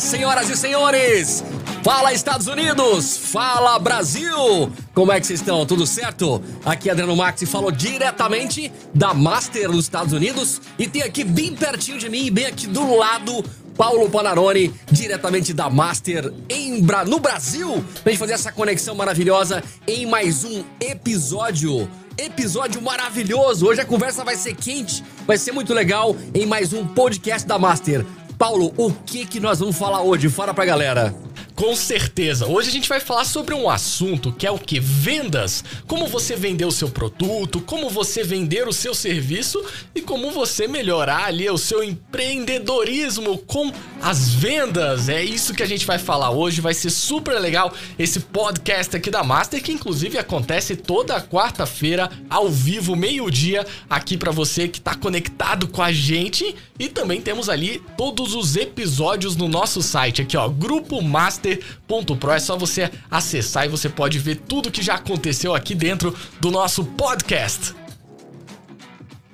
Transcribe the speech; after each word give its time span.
Senhoras 0.00 0.50
e 0.50 0.56
senhores! 0.56 1.44
Fala, 1.84 2.12
Estados 2.12 2.46
Unidos! 2.48 3.16
Fala, 3.16 3.78
Brasil! 3.78 4.72
Como 4.92 5.12
é 5.12 5.20
que 5.20 5.26
vocês 5.26 5.40
estão? 5.40 5.64
Tudo 5.64 5.86
certo? 5.86 6.42
Aqui 6.64 6.88
é 6.88 6.92
Adriano 6.92 7.14
Maxi 7.14 7.46
falou 7.46 7.70
diretamente 7.70 8.72
da 8.92 9.14
Master 9.14 9.68
nos 9.68 9.84
Estados 9.84 10.12
Unidos 10.12 10.60
e 10.78 10.88
tem 10.88 11.02
aqui 11.02 11.22
bem 11.22 11.54
pertinho 11.54 11.98
de 11.98 12.08
mim, 12.08 12.30
bem 12.32 12.46
aqui 12.46 12.66
do 12.66 12.96
lado, 12.96 13.44
Paulo 13.76 14.10
Panarone, 14.10 14.72
diretamente 14.90 15.52
da 15.52 15.70
Master 15.70 16.32
em 16.48 16.82
Bra 16.82 17.04
no 17.04 17.20
Brasil, 17.20 17.84
pra 18.02 18.10
gente 18.10 18.20
fazer 18.20 18.32
essa 18.32 18.50
conexão 18.50 18.94
maravilhosa 18.94 19.62
em 19.86 20.06
mais 20.06 20.44
um 20.44 20.64
episódio. 20.80 21.88
Episódio 22.16 22.80
maravilhoso! 22.80 23.66
Hoje 23.66 23.80
a 23.80 23.84
conversa 23.84 24.24
vai 24.24 24.36
ser 24.36 24.54
quente, 24.54 25.04
vai 25.26 25.36
ser 25.36 25.52
muito 25.52 25.74
legal 25.74 26.16
em 26.32 26.46
mais 26.46 26.72
um 26.72 26.86
podcast 26.86 27.46
da 27.46 27.58
Master. 27.58 28.06
Paulo, 28.38 28.72
o 28.76 28.92
que 28.92 29.24
que 29.26 29.40
nós 29.40 29.60
vamos 29.60 29.76
falar 29.76 30.02
hoje? 30.02 30.28
Fala 30.28 30.52
pra 30.52 30.64
galera. 30.64 31.14
Com 31.54 31.76
certeza. 31.76 32.48
Hoje 32.48 32.68
a 32.68 32.72
gente 32.72 32.88
vai 32.88 32.98
falar 32.98 33.24
sobre 33.24 33.54
um 33.54 33.70
assunto 33.70 34.32
que 34.32 34.44
é 34.44 34.50
o 34.50 34.58
que? 34.58 34.80
Vendas. 34.80 35.62
Como 35.86 36.08
você 36.08 36.34
vender 36.34 36.64
o 36.64 36.72
seu 36.72 36.88
produto, 36.88 37.60
como 37.60 37.88
você 37.88 38.24
vender 38.24 38.66
o 38.66 38.72
seu 38.72 38.92
serviço 38.92 39.64
e 39.94 40.00
como 40.00 40.32
você 40.32 40.66
melhorar 40.66 41.26
ali 41.26 41.48
o 41.48 41.56
seu 41.56 41.84
empreendedorismo 41.84 43.38
com 43.38 43.72
as 44.02 44.34
vendas. 44.34 45.08
É 45.08 45.22
isso 45.22 45.54
que 45.54 45.62
a 45.62 45.66
gente 45.66 45.86
vai 45.86 45.96
falar 45.96 46.30
hoje. 46.30 46.60
Vai 46.60 46.74
ser 46.74 46.90
super 46.90 47.38
legal 47.38 47.72
esse 47.96 48.18
podcast 48.18 48.96
aqui 48.96 49.08
da 49.08 49.22
Master, 49.22 49.62
que 49.62 49.70
inclusive 49.70 50.18
acontece 50.18 50.74
toda 50.74 51.20
quarta-feira, 51.20 52.10
ao 52.28 52.50
vivo, 52.50 52.96
meio-dia, 52.96 53.64
aqui 53.88 54.16
para 54.16 54.32
você 54.32 54.66
que 54.66 54.80
tá 54.80 54.96
conectado 54.96 55.68
com 55.68 55.82
a 55.82 55.92
gente. 55.92 56.56
E 56.80 56.88
também 56.88 57.20
temos 57.20 57.48
ali 57.48 57.80
todos 57.96 58.34
os 58.34 58.56
episódios 58.56 59.36
no 59.36 59.46
nosso 59.46 59.80
site 59.80 60.20
aqui, 60.20 60.36
ó, 60.36 60.48
Grupo 60.48 61.00
Master 61.00 61.43
master.pro. 61.44 62.32
É 62.32 62.38
só 62.38 62.56
você 62.56 62.90
acessar 63.10 63.66
e 63.66 63.68
você 63.68 63.88
pode 63.88 64.18
ver 64.18 64.36
tudo 64.36 64.70
que 64.70 64.82
já 64.82 64.94
aconteceu 64.94 65.54
aqui 65.54 65.74
dentro 65.74 66.14
do 66.40 66.50
nosso 66.50 66.84
podcast. 66.84 67.74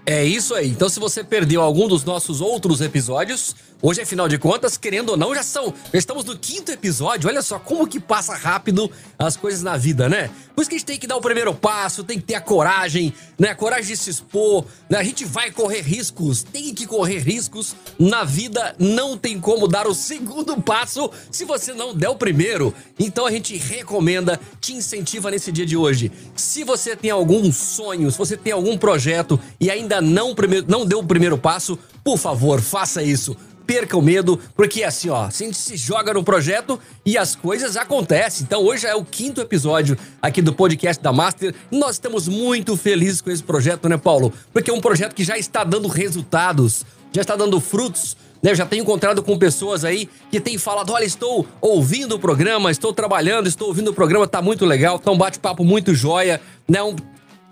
É 0.05 0.25
isso 0.25 0.55
aí. 0.55 0.69
Então, 0.69 0.89
se 0.89 0.98
você 0.98 1.22
perdeu 1.22 1.62
algum 1.62 1.86
dos 1.86 2.05
nossos 2.05 2.41
outros 2.41 2.80
episódios, 2.80 3.55
hoje, 3.83 4.00
afinal 4.00 4.28
de 4.28 4.39
contas, 4.39 4.77
querendo 4.77 5.11
ou 5.11 5.17
não, 5.17 5.34
já 5.34 5.42
são. 5.42 5.73
Já 5.92 5.98
estamos 5.98 6.25
no 6.25 6.36
quinto 6.36 6.70
episódio. 6.70 7.28
Olha 7.28 7.42
só 7.42 7.59
como 7.59 7.86
que 7.86 7.98
passa 7.98 8.34
rápido 8.34 8.91
as 9.19 9.36
coisas 9.36 9.62
na 9.62 9.77
vida, 9.77 10.09
né? 10.09 10.31
Por 10.55 10.62
isso 10.62 10.70
que 10.70 10.77
a 10.77 10.78
gente 10.78 10.86
tem 10.86 10.98
que 10.98 11.06
dar 11.06 11.17
o 11.17 11.20
primeiro 11.20 11.55
passo, 11.55 12.05
tem 12.05 12.19
que 12.19 12.25
ter 12.25 12.34
a 12.34 12.41
coragem, 12.41 13.14
né? 13.39 13.51
A 13.51 13.55
coragem 13.55 13.86
de 13.86 13.97
se 13.97 14.11
expor, 14.11 14.64
né? 14.89 14.98
A 14.98 15.03
gente 15.03 15.25
vai 15.25 15.51
correr 15.51 15.81
riscos, 15.81 16.42
tem 16.42 16.75
que 16.75 16.86
correr 16.86 17.19
riscos. 17.19 17.75
Na 17.98 18.25
vida 18.25 18.75
não 18.78 19.17
tem 19.17 19.41
como 19.41 19.67
dar 19.67 19.86
o 19.86 19.95
segundo 19.95 20.61
passo 20.61 21.11
se 21.31 21.45
você 21.45 21.73
não 21.73 21.95
der 21.95 22.11
o 22.11 22.17
primeiro. 22.17 22.75
Então 22.98 23.27
a 23.27 23.31
gente 23.31 23.56
recomenda, 23.56 24.39
te 24.61 24.75
incentiva 24.75 25.31
nesse 25.31 25.51
dia 25.51 25.64
de 25.64 25.77
hoje. 25.77 26.12
Se 26.36 26.64
você 26.64 26.95
tem 26.95 27.11
algum 27.11 27.51
sonho, 27.53 28.11
se 28.11 28.19
você 28.19 28.36
tem 28.36 28.53
algum 28.53 28.77
projeto 28.77 29.41
e 29.58 29.70
ainda 29.70 30.01
não, 30.01 30.34
não 30.69 30.84
deu 30.84 30.98
o 30.98 31.06
primeiro 31.06 31.39
passo, 31.39 31.78
por 32.05 32.19
favor, 32.19 32.61
faça 32.61 33.03
isso 33.03 33.36
perca 33.70 33.96
o 33.96 34.02
medo, 34.02 34.36
porque 34.56 34.82
assim, 34.82 35.10
ó, 35.10 35.26
a 35.26 35.30
gente 35.30 35.56
se 35.56 35.76
joga 35.76 36.12
no 36.12 36.24
projeto 36.24 36.76
e 37.06 37.16
as 37.16 37.36
coisas 37.36 37.77
acontecem. 37.77 38.42
Então 38.42 38.64
hoje 38.64 38.84
é 38.84 38.96
o 38.96 39.04
quinto 39.04 39.40
episódio 39.40 39.96
aqui 40.20 40.42
do 40.42 40.52
podcast 40.52 41.00
da 41.00 41.12
Master. 41.12 41.54
Nós 41.70 41.92
estamos 41.92 42.27
muito 42.27 42.77
felizes 42.77 43.20
com 43.20 43.30
esse 43.30 43.44
projeto, 43.44 43.88
né, 43.88 43.96
Paulo? 43.96 44.32
Porque 44.52 44.72
é 44.72 44.74
um 44.74 44.80
projeto 44.80 45.14
que 45.14 45.22
já 45.22 45.38
está 45.38 45.62
dando 45.62 45.86
resultados, 45.86 46.84
já 47.12 47.20
está 47.20 47.36
dando 47.36 47.60
frutos. 47.60 48.16
Né, 48.42 48.50
eu 48.50 48.56
já 48.56 48.66
tenho 48.66 48.82
encontrado 48.82 49.22
com 49.22 49.38
pessoas 49.38 49.84
aí 49.84 50.08
que 50.32 50.40
têm 50.40 50.58
falado: 50.58 50.92
olha, 50.92 51.05
estou 51.05 51.46
ouvindo 51.60 52.16
o 52.16 52.18
programa, 52.18 52.72
estou 52.72 52.92
trabalhando, 52.92 53.46
estou 53.46 53.68
ouvindo 53.68 53.92
o 53.92 53.94
programa, 53.94 54.27
tá 54.27 54.42
muito 54.42 54.66
legal, 54.66 54.98
tá 54.98 55.12
um 55.12 55.18
bate-papo 55.18 55.62
muito 55.62 55.94
joia, 55.94 56.40
né? 56.66 56.82
Um, 56.82 56.96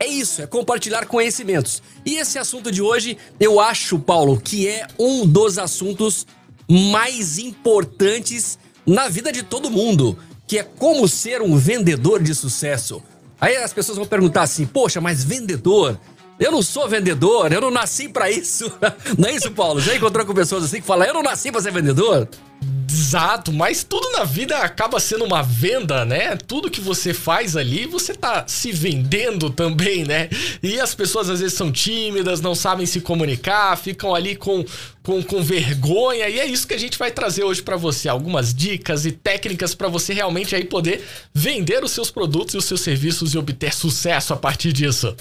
é 0.01 0.07
isso, 0.07 0.41
é 0.43 0.47
compartilhar 0.47 1.07
conhecimentos. 1.07 1.83
E 2.05 2.17
esse 2.17 2.39
assunto 2.39 2.71
de 2.71 2.81
hoje, 2.81 3.19
eu 3.41 3.59
acho, 3.59 3.99
Paulo, 3.99 4.41
que 4.41 4.69
é 4.69 4.87
um 4.99 5.27
dos 5.27 5.59
assuntos 5.59 6.27
mais 6.69 7.39
importantes 7.39 8.59
na 8.87 9.09
vida 9.09 9.33
de 9.33 9.43
todo 9.43 9.71
mundo, 9.71 10.19
que 10.47 10.59
é 10.59 10.63
como 10.63 11.09
ser 11.09 11.43
um 11.43 11.57
vendedor 11.57 12.23
de 12.23 12.35
sucesso. 12.35 13.03
Aí 13.41 13.57
as 13.57 13.73
pessoas 13.73 13.99
vão 13.99 14.07
perguntar 14.07 14.43
assim: 14.43 14.67
"Poxa, 14.67 15.01
mas 15.01 15.25
vendedor? 15.25 15.99
Eu 16.39 16.53
não 16.53 16.63
sou 16.63 16.89
vendedor, 16.89 17.53
eu 17.53 17.61
não 17.61 17.71
nasci 17.71 18.09
para 18.09 18.31
isso". 18.31 18.71
Não 19.19 19.29
é 19.29 19.35
isso, 19.35 19.51
Paulo? 19.51 19.81
Já 19.81 19.95
encontrou 19.95 20.25
com 20.25 20.35
pessoas 20.35 20.65
assim 20.65 20.81
que 20.81 20.87
falam: 20.87 21.07
"Eu 21.07 21.15
não 21.15 21.23
nasci 21.23 21.51
para 21.51 21.61
ser 21.61 21.73
vendedor"? 21.73 22.29
Exato, 22.91 23.53
mas 23.53 23.85
tudo 23.85 24.11
na 24.13 24.25
vida 24.25 24.59
acaba 24.59 24.99
sendo 24.99 25.25
uma 25.25 25.43
venda, 25.43 26.05
né? 26.05 26.37
Tudo 26.37 26.71
que 26.71 26.81
você 26.81 27.15
faz 27.15 27.57
ali, 27.57 27.87
você 27.87 28.15
tá 28.15 28.45
se 28.47 28.73
vendendo 28.73 29.51
também, 29.51 30.05
né? 30.05 30.29
E 30.63 30.81
as 30.81 30.95
pessoas 30.95 31.29
às 31.29 31.41
vezes 31.41 31.57
são 31.57 31.71
tímidas, 31.71 32.41
não 32.41 32.55
sabem 32.55 32.87
se 32.87 33.01
comunicar, 33.01 33.77
ficam 33.77 34.15
ali 34.15 34.35
com, 34.35 34.65
com, 35.03 35.23
com 35.23 35.43
vergonha, 35.43 36.29
e 36.29 36.41
é 36.41 36.47
isso 36.47 36.67
que 36.67 36.75
a 36.75 36.79
gente 36.79 36.99
vai 36.99 37.11
trazer 37.11 37.45
hoje 37.45 37.63
para 37.63 37.77
você, 37.77 38.09
algumas 38.09 38.55
dicas 38.55 39.07
e 39.07 39.13
técnicas 39.13 39.75
para 39.75 39.89
você 39.89 40.13
realmente 40.13 40.57
aí 40.57 40.65
poder 40.65 41.03
vender 41.33 41.85
os 41.85 41.93
seus 41.93 42.11
produtos 42.11 42.55
e 42.55 42.59
os 42.59 42.65
seus 42.65 42.81
serviços 42.81 43.35
e 43.35 43.39
obter 43.39 43.73
sucesso 43.73 44.33
a 44.33 44.37
partir 44.37 44.73
disso. 44.73 45.15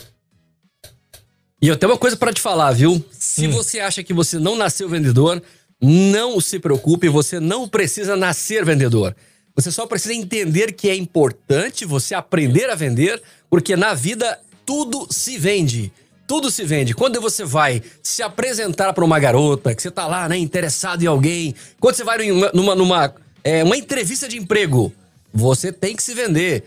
E 1.61 1.67
eu 1.67 1.75
tenho 1.75 1.91
uma 1.91 1.97
coisa 1.97 2.15
para 2.15 2.31
te 2.31 2.39
falar, 2.39 2.71
viu? 2.71 3.03
Se 3.11 3.47
hum. 3.47 3.51
você 3.51 3.79
acha 3.79 4.03
que 4.03 4.13
você 4.13 4.37
não 4.37 4.55
nasceu 4.55 4.87
vendedor, 4.87 5.41
não 5.81 6.39
se 6.39 6.59
preocupe, 6.59 7.09
você 7.09 7.39
não 7.39 7.67
precisa 7.67 8.15
nascer 8.15 8.63
vendedor. 8.63 9.15
Você 9.55 9.71
só 9.71 9.87
precisa 9.87 10.13
entender 10.13 10.73
que 10.73 10.87
é 10.87 10.95
importante 10.95 11.83
você 11.83 12.13
aprender 12.13 12.69
a 12.69 12.75
vender, 12.75 13.21
porque 13.49 13.75
na 13.75 13.95
vida 13.95 14.39
tudo 14.63 15.07
se 15.09 15.37
vende. 15.37 15.91
Tudo 16.27 16.51
se 16.51 16.63
vende. 16.63 16.93
Quando 16.93 17.19
você 17.19 17.43
vai 17.43 17.81
se 18.03 18.21
apresentar 18.21 18.93
para 18.93 19.03
uma 19.03 19.17
garota, 19.17 19.73
que 19.73 19.81
você 19.81 19.89
tá 19.89 20.05
lá, 20.05 20.29
né, 20.29 20.37
interessado 20.37 21.01
em 21.01 21.07
alguém, 21.07 21.55
quando 21.79 21.95
você 21.95 22.03
vai 22.03 22.17
numa, 22.27 22.51
numa, 22.53 22.75
numa 22.75 23.15
é, 23.43 23.63
uma 23.63 23.77
entrevista 23.77 24.27
de 24.27 24.37
emprego, 24.37 24.93
você 25.33 25.71
tem 25.71 25.95
que 25.95 26.03
se 26.03 26.13
vender. 26.13 26.63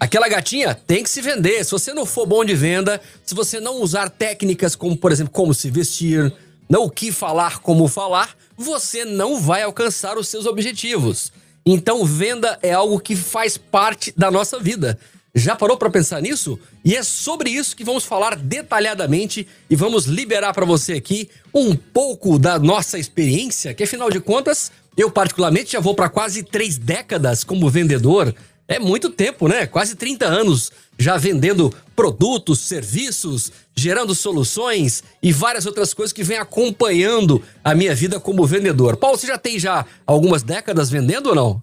Aquela 0.00 0.30
gatinha 0.30 0.74
tem 0.74 1.02
que 1.02 1.10
se 1.10 1.20
vender. 1.20 1.62
Se 1.62 1.72
você 1.72 1.92
não 1.92 2.06
for 2.06 2.24
bom 2.24 2.42
de 2.42 2.54
venda, 2.54 2.98
se 3.22 3.34
você 3.34 3.60
não 3.60 3.82
usar 3.82 4.08
técnicas 4.08 4.74
como, 4.74 4.96
por 4.96 5.12
exemplo, 5.12 5.30
como 5.30 5.52
se 5.52 5.70
vestir, 5.70 6.32
não 6.66 6.84
o 6.84 6.90
que 6.90 7.12
falar, 7.12 7.58
como 7.58 7.86
falar, 7.86 8.34
você 8.56 9.04
não 9.04 9.38
vai 9.38 9.62
alcançar 9.62 10.16
os 10.16 10.26
seus 10.26 10.46
objetivos. 10.46 11.30
Então, 11.66 12.02
venda 12.06 12.58
é 12.62 12.72
algo 12.72 12.98
que 12.98 13.14
faz 13.14 13.58
parte 13.58 14.10
da 14.16 14.30
nossa 14.30 14.58
vida. 14.58 14.98
Já 15.34 15.54
parou 15.54 15.76
para 15.76 15.90
pensar 15.90 16.22
nisso? 16.22 16.58
E 16.82 16.96
é 16.96 17.02
sobre 17.02 17.50
isso 17.50 17.76
que 17.76 17.84
vamos 17.84 18.04
falar 18.04 18.34
detalhadamente 18.36 19.46
e 19.68 19.76
vamos 19.76 20.06
liberar 20.06 20.54
para 20.54 20.64
você 20.64 20.94
aqui 20.94 21.28
um 21.54 21.76
pouco 21.76 22.38
da 22.38 22.58
nossa 22.58 22.98
experiência, 22.98 23.74
que 23.74 23.84
afinal 23.84 24.10
de 24.10 24.18
contas, 24.18 24.72
eu 24.96 25.10
particularmente 25.10 25.72
já 25.72 25.80
vou 25.80 25.94
para 25.94 26.08
quase 26.08 26.42
três 26.42 26.78
décadas 26.78 27.44
como 27.44 27.68
vendedor. 27.68 28.34
É 28.70 28.78
muito 28.78 29.10
tempo, 29.10 29.48
né? 29.48 29.66
Quase 29.66 29.96
30 29.96 30.24
anos 30.26 30.70
já 30.96 31.16
vendendo 31.16 31.74
produtos, 31.96 32.60
serviços, 32.60 33.50
gerando 33.74 34.14
soluções 34.14 35.02
e 35.20 35.32
várias 35.32 35.66
outras 35.66 35.92
coisas 35.92 36.12
que 36.12 36.22
vêm 36.22 36.38
acompanhando 36.38 37.42
a 37.64 37.74
minha 37.74 37.92
vida 37.96 38.20
como 38.20 38.46
vendedor. 38.46 38.96
Paulo, 38.96 39.18
você 39.18 39.26
já 39.26 39.36
tem 39.36 39.58
já 39.58 39.84
algumas 40.06 40.44
décadas 40.44 40.88
vendendo 40.88 41.30
ou 41.30 41.34
não? 41.34 41.62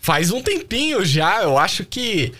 Faz 0.00 0.30
um 0.30 0.40
tempinho 0.40 1.04
já, 1.04 1.42
eu 1.42 1.58
acho 1.58 1.84
que 1.84 2.32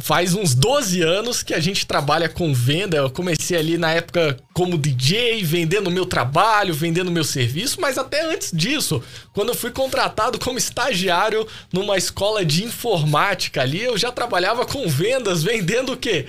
faz 0.00 0.34
uns 0.34 0.54
12 0.54 1.02
anos 1.02 1.42
que 1.42 1.54
a 1.54 1.60
gente 1.60 1.86
trabalha 1.86 2.28
com 2.28 2.52
venda. 2.54 2.96
Eu 2.96 3.10
comecei 3.10 3.56
ali 3.56 3.78
na 3.78 3.92
época 3.92 4.36
como 4.52 4.78
DJ, 4.78 5.42
vendendo 5.42 5.90
meu 5.90 6.06
trabalho, 6.06 6.74
vendendo 6.74 7.10
meu 7.10 7.24
serviço, 7.24 7.80
mas 7.80 7.98
até 7.98 8.24
antes 8.32 8.50
disso, 8.52 9.02
quando 9.32 9.48
eu 9.48 9.54
fui 9.54 9.70
contratado 9.70 10.38
como 10.38 10.58
estagiário 10.58 11.46
numa 11.72 11.96
escola 11.96 12.44
de 12.44 12.64
informática 12.64 13.62
ali, 13.62 13.82
eu 13.82 13.96
já 13.96 14.12
trabalhava 14.12 14.64
com 14.64 14.88
vendas, 14.88 15.42
vendendo 15.42 15.92
o 15.92 15.96
quê? 15.96 16.26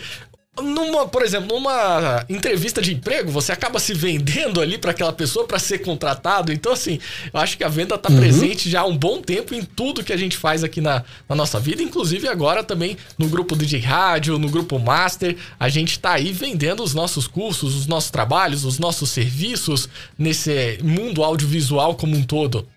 Numa, 0.59 1.07
por 1.07 1.23
exemplo, 1.23 1.47
numa 1.47 2.25
entrevista 2.27 2.81
de 2.81 2.93
emprego, 2.93 3.31
você 3.31 3.53
acaba 3.53 3.79
se 3.79 3.93
vendendo 3.93 4.59
ali 4.59 4.77
para 4.77 4.91
aquela 4.91 5.13
pessoa 5.13 5.47
para 5.47 5.57
ser 5.57 5.79
contratado. 5.79 6.51
Então, 6.51 6.73
assim, 6.73 6.99
eu 7.33 7.39
acho 7.39 7.57
que 7.57 7.63
a 7.63 7.69
venda 7.69 7.95
está 7.95 8.09
uhum. 8.09 8.17
presente 8.17 8.69
já 8.69 8.81
há 8.81 8.85
um 8.85 8.97
bom 8.97 9.21
tempo 9.21 9.55
em 9.55 9.63
tudo 9.63 10.03
que 10.03 10.11
a 10.11 10.17
gente 10.17 10.35
faz 10.35 10.61
aqui 10.61 10.81
na, 10.81 11.05
na, 11.29 11.35
nossa 11.35 11.57
vida, 11.57 11.81
inclusive 11.81 12.27
agora 12.27 12.65
também 12.65 12.97
no 13.17 13.29
grupo 13.29 13.55
DJ 13.55 13.79
Rádio, 13.79 14.37
no 14.37 14.49
grupo 14.49 14.77
Master. 14.77 15.37
A 15.57 15.69
gente 15.69 15.91
está 15.91 16.11
aí 16.11 16.33
vendendo 16.33 16.83
os 16.83 16.93
nossos 16.93 17.27
cursos, 17.27 17.73
os 17.73 17.87
nossos 17.87 18.11
trabalhos, 18.11 18.65
os 18.65 18.77
nossos 18.77 19.09
serviços 19.09 19.87
nesse 20.17 20.77
mundo 20.83 21.23
audiovisual 21.23 21.95
como 21.95 22.13
um 22.13 22.23
todo. 22.23 22.67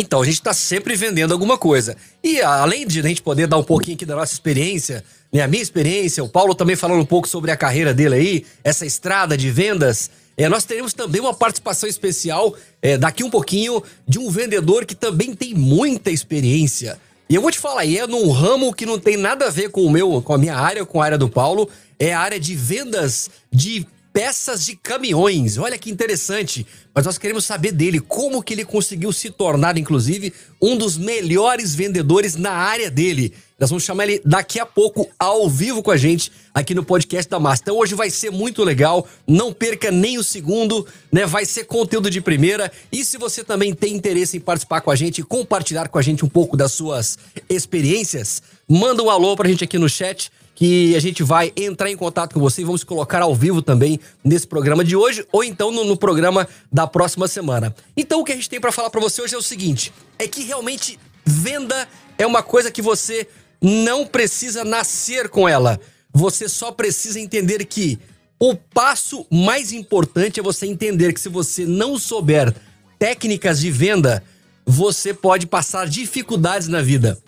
Então, 0.00 0.22
a 0.22 0.24
gente 0.24 0.34
está 0.34 0.52
sempre 0.54 0.94
vendendo 0.94 1.32
alguma 1.32 1.58
coisa. 1.58 1.96
E 2.22 2.40
além 2.40 2.86
de 2.86 3.00
a 3.00 3.02
gente 3.02 3.20
poder 3.20 3.48
dar 3.48 3.58
um 3.58 3.64
pouquinho 3.64 3.96
aqui 3.96 4.06
da 4.06 4.14
nossa 4.14 4.32
experiência 4.32 5.04
né, 5.32 5.42
a 5.42 5.48
minha 5.48 5.62
experiência, 5.62 6.22
o 6.22 6.28
Paulo 6.28 6.54
também 6.54 6.76
falando 6.76 7.00
um 7.00 7.06
pouco 7.06 7.28
sobre 7.28 7.50
a 7.50 7.56
carreira 7.56 7.92
dele 7.92 8.14
aí, 8.14 8.46
essa 8.62 8.86
estrada 8.86 9.36
de 9.36 9.50
vendas. 9.50 10.08
É, 10.36 10.48
nós 10.48 10.64
teremos 10.64 10.94
também 10.94 11.20
uma 11.20 11.34
participação 11.34 11.88
especial 11.88 12.54
é, 12.80 12.96
daqui 12.96 13.24
um 13.24 13.30
pouquinho 13.30 13.82
de 14.06 14.20
um 14.20 14.30
vendedor 14.30 14.86
que 14.86 14.94
também 14.94 15.34
tem 15.34 15.52
muita 15.52 16.12
experiência. 16.12 16.96
E 17.28 17.34
eu 17.34 17.42
vou 17.42 17.50
te 17.50 17.58
falar, 17.58 17.84
é 17.84 18.06
num 18.06 18.30
ramo 18.30 18.72
que 18.72 18.86
não 18.86 19.00
tem 19.00 19.16
nada 19.16 19.48
a 19.48 19.50
ver 19.50 19.70
com 19.70 19.82
o 19.82 19.90
meu, 19.90 20.22
com 20.22 20.32
a 20.32 20.38
minha 20.38 20.54
área, 20.54 20.86
com 20.86 21.02
a 21.02 21.04
área 21.04 21.18
do 21.18 21.28
Paulo, 21.28 21.68
é 21.98 22.14
a 22.14 22.20
área 22.20 22.38
de 22.38 22.54
vendas 22.54 23.28
de 23.52 23.84
peças 24.18 24.66
de 24.66 24.74
caminhões. 24.74 25.58
Olha 25.58 25.78
que 25.78 25.88
interessante. 25.88 26.66
Mas 26.92 27.06
nós 27.06 27.16
queremos 27.16 27.44
saber 27.44 27.70
dele, 27.70 28.00
como 28.00 28.42
que 28.42 28.52
ele 28.52 28.64
conseguiu 28.64 29.12
se 29.12 29.30
tornar, 29.30 29.78
inclusive, 29.78 30.32
um 30.60 30.76
dos 30.76 30.98
melhores 30.98 31.72
vendedores 31.72 32.34
na 32.34 32.50
área 32.50 32.90
dele. 32.90 33.32
Nós 33.58 33.70
vamos 33.70 33.82
chamar 33.82 34.04
ele 34.04 34.22
daqui 34.24 34.60
a 34.60 34.64
pouco 34.64 35.08
ao 35.18 35.50
vivo 35.50 35.82
com 35.82 35.90
a 35.90 35.96
gente 35.96 36.30
aqui 36.54 36.76
no 36.76 36.84
podcast 36.84 37.28
da 37.28 37.40
Massa. 37.40 37.62
Então 37.62 37.76
hoje 37.76 37.92
vai 37.92 38.08
ser 38.08 38.30
muito 38.30 38.62
legal, 38.62 39.04
não 39.26 39.52
perca 39.52 39.90
nem 39.90 40.16
o 40.16 40.22
segundo, 40.22 40.86
né? 41.10 41.26
Vai 41.26 41.44
ser 41.44 41.64
conteúdo 41.64 42.08
de 42.08 42.20
primeira. 42.20 42.70
E 42.92 43.04
se 43.04 43.18
você 43.18 43.42
também 43.42 43.74
tem 43.74 43.94
interesse 43.94 44.36
em 44.36 44.40
participar 44.40 44.80
com 44.80 44.92
a 44.92 44.94
gente 44.94 45.24
compartilhar 45.24 45.88
com 45.88 45.98
a 45.98 46.02
gente 46.02 46.24
um 46.24 46.28
pouco 46.28 46.56
das 46.56 46.70
suas 46.70 47.18
experiências, 47.48 48.40
manda 48.68 49.02
um 49.02 49.10
alô 49.10 49.34
pra 49.34 49.48
gente 49.48 49.64
aqui 49.64 49.76
no 49.76 49.88
chat 49.88 50.30
que 50.54 50.94
a 50.94 51.00
gente 51.00 51.24
vai 51.24 51.52
entrar 51.56 51.90
em 51.90 51.96
contato 51.96 52.34
com 52.34 52.40
você 52.40 52.62
e 52.62 52.64
vamos 52.64 52.84
colocar 52.84 53.22
ao 53.22 53.34
vivo 53.34 53.60
também 53.60 53.98
nesse 54.22 54.46
programa 54.46 54.84
de 54.84 54.94
hoje 54.94 55.26
ou 55.32 55.42
então 55.42 55.72
no, 55.72 55.82
no 55.82 55.96
programa 55.96 56.46
da 56.70 56.86
próxima 56.86 57.26
semana. 57.26 57.74
Então 57.96 58.20
o 58.20 58.24
que 58.24 58.30
a 58.30 58.36
gente 58.36 58.48
tem 58.48 58.60
para 58.60 58.70
falar 58.70 58.90
para 58.90 59.00
você 59.00 59.20
hoje 59.20 59.34
é 59.34 59.38
o 59.38 59.42
seguinte: 59.42 59.92
é 60.16 60.28
que 60.28 60.44
realmente 60.44 60.96
venda 61.24 61.88
é 62.16 62.26
uma 62.26 62.42
coisa 62.42 62.70
que 62.70 62.80
você 62.80 63.26
não 63.60 64.06
precisa 64.06 64.64
nascer 64.64 65.28
com 65.28 65.48
ela. 65.48 65.80
Você 66.12 66.48
só 66.48 66.72
precisa 66.72 67.20
entender 67.20 67.64
que 67.64 67.98
o 68.38 68.54
passo 68.54 69.26
mais 69.30 69.72
importante 69.72 70.38
é 70.38 70.42
você 70.42 70.66
entender 70.66 71.12
que 71.12 71.20
se 71.20 71.28
você 71.28 71.66
não 71.66 71.98
souber 71.98 72.54
técnicas 72.98 73.60
de 73.60 73.70
venda, 73.70 74.22
você 74.64 75.12
pode 75.12 75.46
passar 75.46 75.88
dificuldades 75.88 76.68
na 76.68 76.80
vida. 76.80 77.18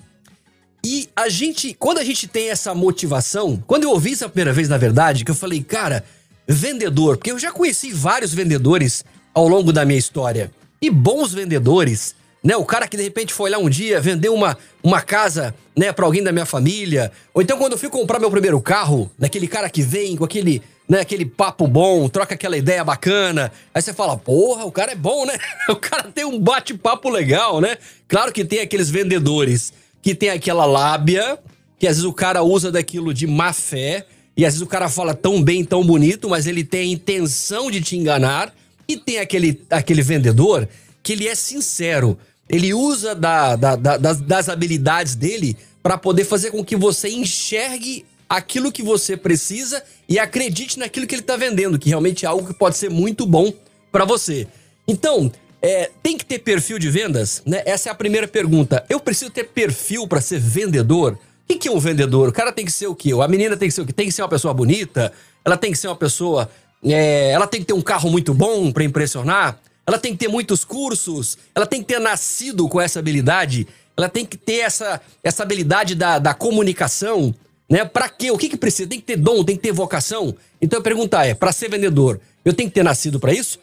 E 0.84 1.08
a 1.14 1.28
gente, 1.28 1.74
quando 1.74 1.98
a 1.98 2.04
gente 2.04 2.26
tem 2.26 2.50
essa 2.50 2.74
motivação, 2.74 3.62
quando 3.66 3.84
eu 3.84 3.90
ouvi 3.90 4.12
isso 4.12 4.24
a 4.24 4.28
primeira 4.28 4.52
vez, 4.52 4.68
na 4.68 4.78
verdade, 4.78 5.24
que 5.24 5.30
eu 5.30 5.34
falei, 5.34 5.62
cara, 5.62 6.04
vendedor, 6.46 7.16
porque 7.16 7.30
eu 7.30 7.38
já 7.38 7.52
conheci 7.52 7.92
vários 7.92 8.32
vendedores 8.32 9.04
ao 9.34 9.46
longo 9.46 9.72
da 9.72 9.84
minha 9.84 9.98
história. 9.98 10.50
E 10.80 10.88
bons 10.88 11.32
vendedores, 11.32 12.14
né? 12.42 12.56
O 12.56 12.64
cara 12.64 12.88
que 12.88 12.96
de 12.96 13.02
repente 13.02 13.32
foi 13.32 13.50
lá 13.50 13.58
um 13.58 13.68
dia, 13.68 14.00
vendeu 14.00 14.34
uma, 14.34 14.56
uma 14.82 15.00
casa, 15.00 15.54
né, 15.76 15.92
para 15.92 16.04
alguém 16.04 16.22
da 16.22 16.32
minha 16.32 16.46
família. 16.46 17.12
Ou 17.34 17.42
então 17.42 17.58
quando 17.58 17.72
eu 17.72 17.78
fui 17.78 17.88
comprar 17.88 18.18
meu 18.18 18.30
primeiro 18.30 18.60
carro, 18.60 19.10
naquele 19.18 19.46
cara 19.46 19.68
que 19.68 19.82
vem 19.82 20.16
com 20.16 20.24
aquele, 20.24 20.62
né, 20.88 21.00
aquele 21.00 21.24
papo 21.24 21.66
bom, 21.66 22.08
troca 22.08 22.34
aquela 22.34 22.56
ideia 22.56 22.82
bacana. 22.82 23.52
Aí 23.74 23.82
você 23.82 23.92
fala, 23.92 24.16
porra, 24.16 24.64
o 24.64 24.72
cara 24.72 24.92
é 24.92 24.96
bom, 24.96 25.26
né? 25.26 25.38
O 25.68 25.76
cara 25.76 26.04
tem 26.04 26.24
um 26.24 26.38
bate-papo 26.38 27.08
legal, 27.08 27.60
né? 27.60 27.76
Claro 28.08 28.32
que 28.32 28.44
tem 28.44 28.60
aqueles 28.60 28.90
vendedores 28.90 29.72
que 30.02 30.14
tem 30.14 30.30
aquela 30.30 30.64
lábia, 30.64 31.38
que 31.78 31.86
às 31.86 31.96
vezes 31.96 32.04
o 32.04 32.12
cara 32.12 32.42
usa 32.42 32.72
daquilo 32.72 33.12
de 33.12 33.26
má 33.26 33.52
fé, 33.52 34.06
e 34.36 34.46
às 34.46 34.54
vezes 34.54 34.62
o 34.62 34.66
cara 34.66 34.88
fala 34.88 35.14
tão 35.14 35.42
bem, 35.42 35.62
tão 35.64 35.84
bonito, 35.84 36.28
mas 36.28 36.46
ele 36.46 36.64
tem 36.64 36.80
a 36.80 36.92
intenção 36.92 37.70
de 37.70 37.82
te 37.82 37.96
enganar, 37.96 38.54
e 38.88 38.96
tem 38.96 39.18
aquele, 39.18 39.62
aquele 39.70 40.02
vendedor 40.02 40.66
que 41.02 41.12
ele 41.12 41.28
é 41.28 41.34
sincero, 41.34 42.18
ele 42.50 42.74
usa 42.74 43.14
da, 43.14 43.56
da, 43.56 43.76
da, 43.76 43.96
das, 43.96 44.20
das 44.20 44.48
habilidades 44.48 45.14
dele 45.14 45.56
para 45.82 45.96
poder 45.96 46.24
fazer 46.24 46.50
com 46.50 46.64
que 46.64 46.76
você 46.76 47.08
enxergue 47.08 48.04
aquilo 48.28 48.70
que 48.70 48.82
você 48.82 49.16
precisa 49.16 49.82
e 50.08 50.18
acredite 50.18 50.78
naquilo 50.78 51.06
que 51.06 51.14
ele 51.14 51.22
está 51.22 51.36
vendendo, 51.36 51.78
que 51.78 51.88
realmente 51.88 52.24
é 52.24 52.28
algo 52.28 52.46
que 52.46 52.54
pode 52.54 52.76
ser 52.76 52.90
muito 52.90 53.24
bom 53.24 53.52
para 53.90 54.04
você. 54.04 54.46
Então, 54.86 55.32
é, 55.62 55.90
tem 56.02 56.16
que 56.18 56.24
ter 56.24 56.40
perfil 56.40 56.78
de 56.78 56.90
vendas? 56.90 57.42
Né? 57.46 57.62
Essa 57.64 57.88
é 57.88 57.92
a 57.92 57.94
primeira 57.94 58.26
pergunta. 58.26 58.84
Eu 58.88 58.98
preciso 58.98 59.30
ter 59.30 59.44
perfil 59.44 60.06
para 60.06 60.20
ser 60.20 60.40
vendedor? 60.40 61.18
O 61.48 61.58
que 61.58 61.68
é 61.68 61.70
um 61.70 61.80
vendedor? 61.80 62.28
O 62.28 62.32
cara 62.32 62.52
tem 62.52 62.64
que 62.64 62.72
ser 62.72 62.86
o 62.86 62.94
quê? 62.94 63.10
A 63.12 63.28
menina 63.28 63.56
tem 63.56 63.68
que 63.68 63.74
ser 63.74 63.82
o 63.82 63.86
quê? 63.86 63.92
Tem 63.92 64.06
que 64.06 64.12
ser 64.12 64.22
uma 64.22 64.28
pessoa 64.28 64.54
bonita? 64.54 65.12
Ela 65.44 65.56
tem 65.56 65.72
que 65.72 65.78
ser 65.78 65.88
uma 65.88 65.96
pessoa. 65.96 66.48
É, 66.84 67.30
ela 67.30 67.46
tem 67.46 67.60
que 67.60 67.66
ter 67.66 67.72
um 67.72 67.82
carro 67.82 68.08
muito 68.08 68.32
bom 68.32 68.70
para 68.70 68.84
impressionar? 68.84 69.60
Ela 69.86 69.98
tem 69.98 70.12
que 70.12 70.18
ter 70.18 70.28
muitos 70.28 70.64
cursos? 70.64 71.38
Ela 71.54 71.66
tem 71.66 71.80
que 71.80 71.88
ter 71.88 71.98
nascido 71.98 72.68
com 72.68 72.80
essa 72.80 72.98
habilidade? 72.98 73.66
Ela 73.96 74.08
tem 74.08 74.24
que 74.24 74.36
ter 74.36 74.58
essa, 74.60 75.00
essa 75.22 75.42
habilidade 75.42 75.94
da, 75.94 76.18
da 76.18 76.34
comunicação? 76.34 77.34
Né? 77.68 77.84
Para 77.84 78.08
quê? 78.08 78.30
O 78.30 78.38
que, 78.38 78.48
que 78.48 78.56
precisa? 78.56 78.88
Tem 78.88 78.98
que 78.98 79.06
ter 79.06 79.16
dom, 79.16 79.44
tem 79.44 79.56
que 79.56 79.62
ter 79.62 79.72
vocação? 79.72 80.34
Então 80.60 80.80
a 80.80 80.82
pergunta 80.82 81.24
é: 81.24 81.34
para 81.34 81.52
ser 81.52 81.70
vendedor, 81.70 82.20
eu 82.44 82.52
tenho 82.52 82.68
que 82.68 82.74
ter 82.74 82.82
nascido 82.82 83.20
para 83.20 83.32
isso? 83.32 83.58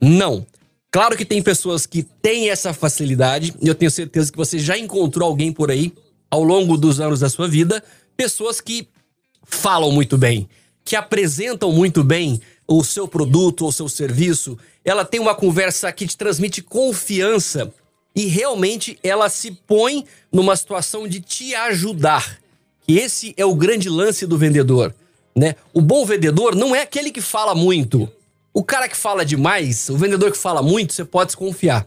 Não. 0.00 0.46
Claro 0.90 1.16
que 1.16 1.24
tem 1.24 1.40
pessoas 1.42 1.86
que 1.86 2.02
têm 2.02 2.50
essa 2.50 2.72
facilidade, 2.72 3.54
e 3.60 3.68
eu 3.68 3.74
tenho 3.74 3.90
certeza 3.90 4.32
que 4.32 4.36
você 4.36 4.58
já 4.58 4.76
encontrou 4.76 5.28
alguém 5.28 5.52
por 5.52 5.70
aí 5.70 5.92
ao 6.28 6.42
longo 6.42 6.76
dos 6.76 7.00
anos 7.00 7.20
da 7.20 7.28
sua 7.28 7.46
vida, 7.46 7.82
pessoas 8.16 8.60
que 8.60 8.88
falam 9.44 9.92
muito 9.92 10.18
bem, 10.18 10.48
que 10.84 10.96
apresentam 10.96 11.70
muito 11.70 12.02
bem 12.02 12.40
o 12.76 12.84
seu 12.84 13.08
produto 13.08 13.64
ou 13.64 13.72
seu 13.72 13.88
serviço. 13.88 14.56
Ela 14.84 15.04
tem 15.04 15.18
uma 15.18 15.34
conversa 15.34 15.90
que 15.92 16.06
te 16.06 16.16
transmite 16.16 16.62
confiança 16.62 17.72
e 18.14 18.26
realmente 18.26 18.98
ela 19.02 19.28
se 19.28 19.50
põe 19.50 20.04
numa 20.30 20.54
situação 20.54 21.08
de 21.08 21.20
te 21.20 21.54
ajudar. 21.54 22.38
Que 22.86 22.98
esse 22.98 23.34
é 23.36 23.44
o 23.44 23.54
grande 23.54 23.88
lance 23.88 24.26
do 24.26 24.38
vendedor, 24.38 24.94
né? 25.34 25.56
O 25.74 25.80
bom 25.80 26.04
vendedor 26.04 26.54
não 26.54 26.74
é 26.74 26.82
aquele 26.82 27.10
que 27.10 27.20
fala 27.20 27.54
muito, 27.54 28.10
o 28.54 28.62
cara 28.62 28.88
que 28.88 28.96
fala 28.96 29.24
demais, 29.24 29.88
o 29.88 29.96
vendedor 29.96 30.30
que 30.30 30.38
fala 30.38 30.62
muito, 30.62 30.92
você 30.92 31.04
pode 31.04 31.28
desconfiar. 31.28 31.86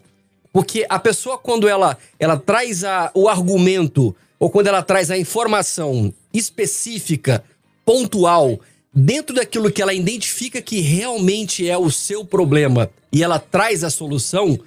Porque 0.52 0.86
a 0.88 1.00
pessoa, 1.00 1.38
quando 1.38 1.68
ela, 1.68 1.98
ela 2.20 2.38
traz 2.38 2.84
a, 2.84 3.10
o 3.14 3.28
argumento, 3.28 4.16
ou 4.40 4.50
quando 4.50 4.68
ela 4.68 4.84
traz 4.84 5.10
a 5.10 5.18
informação 5.18 6.14
específica, 6.34 7.44
pontual, 7.86 8.60
dentro 8.94 9.36
daquilo 9.36 9.72
que 9.72 9.82
ela 9.82 9.94
identifica 9.94 10.62
que 10.62 10.80
realmente 10.82 11.68
é 11.70 11.78
o 11.78 11.90
seu 11.90 12.24
problema, 12.24 12.90
e 13.12 13.24
ela 13.24 13.40
traz 13.40 13.84
a 13.84 13.90
solução, 13.90 14.60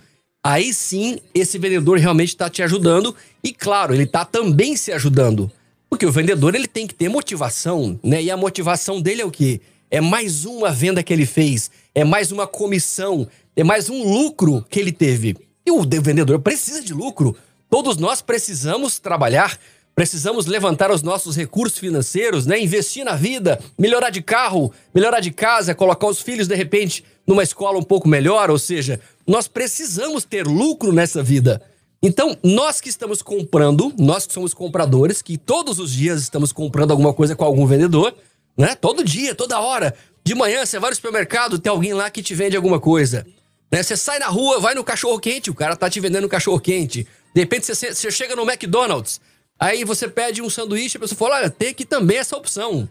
aí 0.43 0.73
sim 0.73 1.19
esse 1.35 1.59
vendedor 1.59 1.99
realmente 1.99 2.29
está 2.31 2.49
te 2.49 2.63
ajudando. 2.63 3.15
E 3.43 3.53
claro, 3.53 3.95
ele 3.95 4.05
está 4.05 4.25
também 4.25 4.77
se 4.77 4.93
ajudando. 4.93 5.51
Porque 5.89 6.07
o 6.07 6.13
vendedor 6.13 6.55
ele 6.55 6.67
tem 6.67 6.87
que 6.87 6.95
ter 6.95 7.09
motivação, 7.09 7.99
né? 8.03 8.23
E 8.23 8.31
a 8.31 8.37
motivação 8.37 9.01
dele 9.01 9.23
é 9.23 9.25
o 9.25 9.31
quê? 9.31 9.61
É 9.91 10.01
mais 10.01 10.45
uma 10.45 10.71
venda 10.73 11.03
que 11.03 11.13
ele 11.13 11.27
fez 11.27 11.71
é 11.97 12.05
mais 12.05 12.31
uma 12.31 12.47
comissão, 12.47 13.27
é 13.57 13.65
mais 13.65 13.89
um 13.89 14.05
lucro 14.05 14.63
que 14.69 14.79
ele 14.79 14.93
teve. 14.93 15.35
E 15.65 15.71
o 15.71 15.81
vendedor 15.83 16.39
precisa 16.41 16.83
de 16.83 16.93
lucro. 16.93 17.35
Todos 17.71 17.97
nós 17.97 18.21
precisamos 18.21 18.99
trabalhar, 18.99 19.59
precisamos 19.97 20.45
levantar 20.45 20.91
os 20.91 21.03
nossos 21.03 21.35
recursos 21.35 21.79
financeiros, 21.79 22.45
né? 22.45 22.61
Investir 22.61 23.03
na 23.03 23.17
vida, 23.17 23.59
melhorar 23.79 24.11
de 24.11 24.21
carro, 24.21 24.71
melhorar 24.95 25.21
de 25.21 25.31
casa, 25.31 25.75
colocar 25.75 26.07
os 26.07 26.21
filhos 26.21 26.47
de 26.47 26.55
repente 26.55 27.03
numa 27.27 27.43
escola 27.43 27.79
um 27.79 27.83
pouco 27.83 28.07
melhor, 28.07 28.51
ou 28.51 28.59
seja, 28.59 29.01
nós 29.27 29.49
precisamos 29.49 30.23
ter 30.23 30.47
lucro 30.47 30.93
nessa 30.93 31.23
vida. 31.23 31.63
Então, 32.03 32.37
nós 32.43 32.79
que 32.79 32.91
estamos 32.91 33.23
comprando, 33.23 33.91
nós 33.99 34.27
que 34.27 34.35
somos 34.35 34.53
compradores, 34.53 35.23
que 35.23 35.39
todos 35.39 35.79
os 35.79 35.91
dias 35.91 36.21
estamos 36.21 36.53
comprando 36.53 36.91
alguma 36.91 37.15
coisa 37.15 37.35
com 37.35 37.45
algum 37.45 37.67
vendedor, 37.67 38.15
né? 38.55 38.75
Todo 38.75 39.03
dia, 39.03 39.35
toda 39.35 39.59
hora. 39.59 39.95
De 40.23 40.35
manhã 40.35 40.67
você 40.67 40.79
vai 40.79 40.91
no 40.91 40.97
supermercado, 40.97 41.59
tem 41.59 41.71
alguém 41.71 41.95
lá 41.95 42.11
que 42.11 42.23
te 42.23 42.35
vende 42.35 42.55
alguma 42.55 42.79
coisa. 42.79 43.27
Né? 43.73 43.83
Você 43.83 43.97
sai 43.97 44.19
na 44.19 44.27
rua, 44.27 44.61
vai 44.61 44.75
no 44.75 44.85
cachorro 44.85 45.19
quente, 45.19 45.51
o 45.51 45.55
cara 45.55 45.75
tá 45.75 45.89
te 45.89 46.01
vendendo 46.01 46.29
cachorro 46.29 46.61
quente. 46.61 47.07
De 47.35 47.41
repente 47.41 47.65
você, 47.65 47.95
você 47.95 48.11
chega 48.11 48.37
no 48.37 48.43
McDonald's, 48.43 49.21
aí 49.59 49.85
você 49.85 50.09
pede 50.09 50.43
um 50.43 50.51
sanduíche, 50.51 50.97
a 50.97 51.01
pessoa 51.01 51.19
fala: 51.19 51.37
olha, 51.37 51.51
tem 51.51 51.69
aqui 51.69 51.85
também 51.85 52.19
essa 52.19 52.37
opção. 52.37 52.89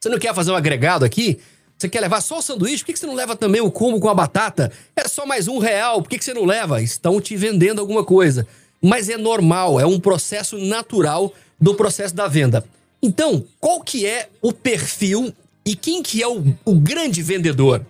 Você 0.00 0.08
não 0.08 0.18
quer 0.18 0.34
fazer 0.34 0.50
um 0.50 0.56
agregado 0.56 1.04
aqui? 1.04 1.38
Você 1.76 1.88
quer 1.88 2.00
levar 2.00 2.20
só 2.20 2.38
o 2.38 2.42
sanduíche? 2.42 2.84
Por 2.84 2.92
que 2.92 2.98
você 2.98 3.06
não 3.06 3.14
leva 3.14 3.34
também 3.34 3.60
o 3.60 3.70
combo 3.70 3.98
com 3.98 4.08
a 4.08 4.14
batata? 4.14 4.70
É 4.94 5.08
só 5.08 5.26
mais 5.26 5.48
um 5.48 5.58
real, 5.58 6.02
por 6.02 6.08
que 6.08 6.22
você 6.22 6.32
não 6.32 6.44
leva? 6.44 6.80
Estão 6.80 7.20
te 7.20 7.36
vendendo 7.36 7.80
alguma 7.80 8.04
coisa. 8.04 8.46
Mas 8.80 9.08
é 9.08 9.16
normal, 9.16 9.80
é 9.80 9.86
um 9.86 9.98
processo 9.98 10.58
natural 10.58 11.32
do 11.60 11.74
processo 11.74 12.14
da 12.14 12.28
venda. 12.28 12.64
Então, 13.02 13.44
qual 13.60 13.82
que 13.82 14.06
é 14.06 14.28
o 14.40 14.52
perfil 14.52 15.34
e 15.64 15.74
quem 15.74 16.02
que 16.02 16.22
é 16.22 16.28
o, 16.28 16.54
o 16.64 16.74
grande 16.74 17.22
vendedor? 17.22 17.84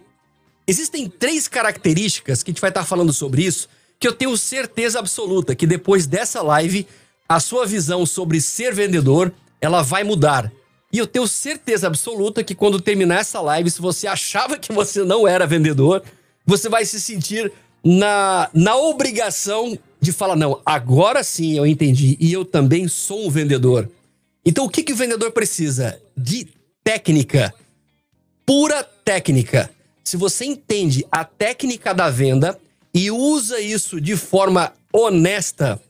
Existem 0.66 1.08
três 1.08 1.46
características 1.46 2.42
que 2.42 2.50
a 2.50 2.52
gente 2.52 2.60
vai 2.60 2.70
estar 2.70 2.84
falando 2.84 3.12
sobre 3.12 3.44
isso, 3.44 3.68
que 3.98 4.08
eu 4.08 4.12
tenho 4.12 4.36
certeza 4.36 4.98
absoluta 4.98 5.54
que 5.54 5.66
depois 5.66 6.06
dessa 6.06 6.42
live, 6.42 6.86
a 7.28 7.40
sua 7.40 7.66
visão 7.66 8.04
sobre 8.04 8.40
ser 8.40 8.74
vendedor, 8.74 9.32
ela 9.60 9.82
vai 9.82 10.04
mudar. 10.04 10.52
E 10.92 10.98
eu 10.98 11.06
tenho 11.06 11.26
certeza 11.26 11.86
absoluta 11.86 12.44
que 12.44 12.54
quando 12.54 12.80
terminar 12.80 13.20
essa 13.20 13.40
live, 13.40 13.70
se 13.70 13.80
você 13.80 14.06
achava 14.06 14.58
que 14.58 14.72
você 14.72 15.02
não 15.02 15.26
era 15.26 15.46
vendedor, 15.46 16.02
você 16.46 16.68
vai 16.68 16.84
se 16.84 17.00
sentir 17.00 17.50
na, 17.82 18.48
na 18.52 18.76
obrigação 18.76 19.76
de 20.00 20.12
falar: 20.12 20.36
não, 20.36 20.60
agora 20.64 21.24
sim 21.24 21.56
eu 21.56 21.66
entendi 21.66 22.16
e 22.20 22.32
eu 22.32 22.44
também 22.44 22.86
sou 22.86 23.26
um 23.26 23.30
vendedor. 23.30 23.90
Então 24.44 24.66
o 24.66 24.70
que, 24.70 24.82
que 24.82 24.92
o 24.92 24.96
vendedor 24.96 25.32
precisa? 25.32 26.00
De 26.16 26.48
técnica 26.84 27.52
pura 28.46 28.82
técnica. 28.82 29.70
se 30.02 30.16
você 30.16 30.44
entende 30.44 31.04
a 31.10 31.24
técnica 31.24 31.94
da 31.94 32.10
venda 32.10 32.58
e 32.92 33.10
usa 33.10 33.58
isso 33.58 34.00
de 34.00 34.16
forma 34.16 34.72
honesta, 34.92 35.80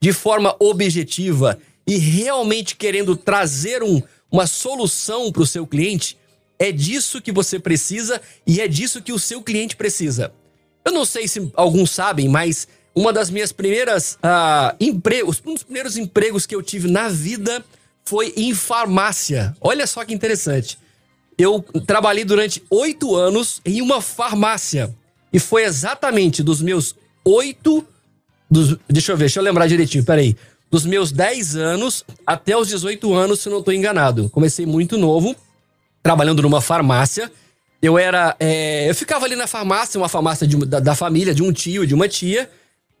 de 0.00 0.12
forma 0.12 0.54
objetiva 0.58 1.58
e 1.86 1.96
realmente 1.96 2.76
querendo 2.76 3.16
trazer 3.16 3.82
um, 3.82 4.02
uma 4.30 4.46
solução 4.46 5.32
para 5.32 5.42
o 5.42 5.46
seu 5.46 5.66
cliente, 5.66 6.16
é 6.58 6.72
disso 6.72 7.22
que 7.22 7.32
você 7.32 7.58
precisa 7.58 8.20
e 8.46 8.60
é 8.60 8.68
disso 8.68 9.00
que 9.00 9.12
o 9.12 9.18
seu 9.18 9.42
cliente 9.42 9.76
precisa. 9.76 10.32
Eu 10.84 10.92
não 10.92 11.04
sei 11.04 11.28
se 11.28 11.50
alguns 11.54 11.90
sabem, 11.90 12.28
mas 12.28 12.66
uma 12.94 13.12
das 13.12 13.30
minhas 13.30 13.52
primeiras 13.52 14.14
uh, 14.14 14.76
empregos, 14.80 15.40
um 15.46 15.54
dos 15.54 15.62
primeiros 15.62 15.96
empregos 15.96 16.46
que 16.46 16.54
eu 16.54 16.62
tive 16.62 16.90
na 16.90 17.08
vida 17.08 17.64
foi 18.04 18.32
em 18.36 18.54
farmácia. 18.54 19.56
Olha 19.60 19.86
só 19.86 20.04
que 20.04 20.14
interessante. 20.14 20.78
Eu 21.36 21.62
trabalhei 21.86 22.24
durante 22.24 22.62
oito 22.68 23.14
anos 23.14 23.60
em 23.64 23.80
uma 23.80 24.00
farmácia. 24.00 24.92
E 25.32 25.38
foi 25.38 25.64
exatamente 25.64 26.42
dos 26.42 26.60
meus 26.60 26.96
oito. 27.24 27.86
Dos, 28.50 28.76
deixa 28.88 29.12
eu 29.12 29.16
ver, 29.16 29.24
deixa 29.24 29.40
eu 29.40 29.44
lembrar 29.44 29.66
direitinho, 29.66 30.04
peraí. 30.04 30.36
Dos 30.70 30.84
meus 30.84 31.12
10 31.12 31.56
anos 31.56 32.04
até 32.26 32.56
os 32.56 32.68
18 32.68 33.14
anos, 33.14 33.40
se 33.40 33.48
não 33.48 33.58
estou 33.58 33.72
enganado. 33.72 34.28
Comecei 34.30 34.66
muito 34.66 34.98
novo, 34.98 35.34
trabalhando 36.02 36.42
numa 36.42 36.60
farmácia. 36.60 37.30
Eu 37.80 37.96
era. 37.96 38.36
É, 38.40 38.88
eu 38.88 38.94
ficava 38.94 39.24
ali 39.24 39.36
na 39.36 39.46
farmácia, 39.46 39.98
uma 39.98 40.08
farmácia 40.08 40.46
de, 40.46 40.56
da, 40.66 40.80
da, 40.80 40.94
família, 40.94 41.34
de 41.34 41.42
um 41.42 41.52
tio, 41.52 41.86
de 41.86 41.94
uma 41.94 42.08
tia. 42.08 42.50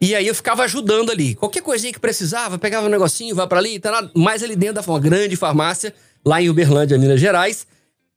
E 0.00 0.14
aí 0.14 0.26
eu 0.26 0.34
ficava 0.34 0.62
ajudando 0.62 1.10
ali. 1.10 1.34
Qualquer 1.34 1.60
coisinha 1.60 1.92
que 1.92 1.98
precisava, 1.98 2.56
pegava 2.56 2.86
um 2.86 2.90
negocinho, 2.90 3.34
vai 3.34 3.46
para 3.48 3.58
ali, 3.58 3.80
tá 3.80 4.08
mais 4.14 4.42
ali 4.42 4.54
dentro 4.54 4.76
da 4.76 4.92
uma 4.92 5.00
grande 5.00 5.34
farmácia, 5.34 5.92
lá 6.24 6.40
em 6.40 6.48
Uberlândia, 6.48 6.96
Minas 6.96 7.20
Gerais. 7.20 7.66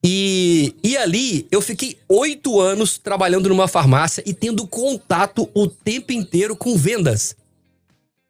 E, 0.03 0.73
e 0.83 0.97
ali 0.97 1.47
eu 1.51 1.61
fiquei 1.61 1.97
oito 2.09 2.59
anos 2.59 2.97
trabalhando 2.97 3.49
numa 3.49 3.67
farmácia 3.67 4.23
e 4.25 4.33
tendo 4.33 4.65
contato 4.67 5.49
o 5.53 5.67
tempo 5.67 6.11
inteiro 6.11 6.55
com 6.55 6.75
vendas. 6.75 7.35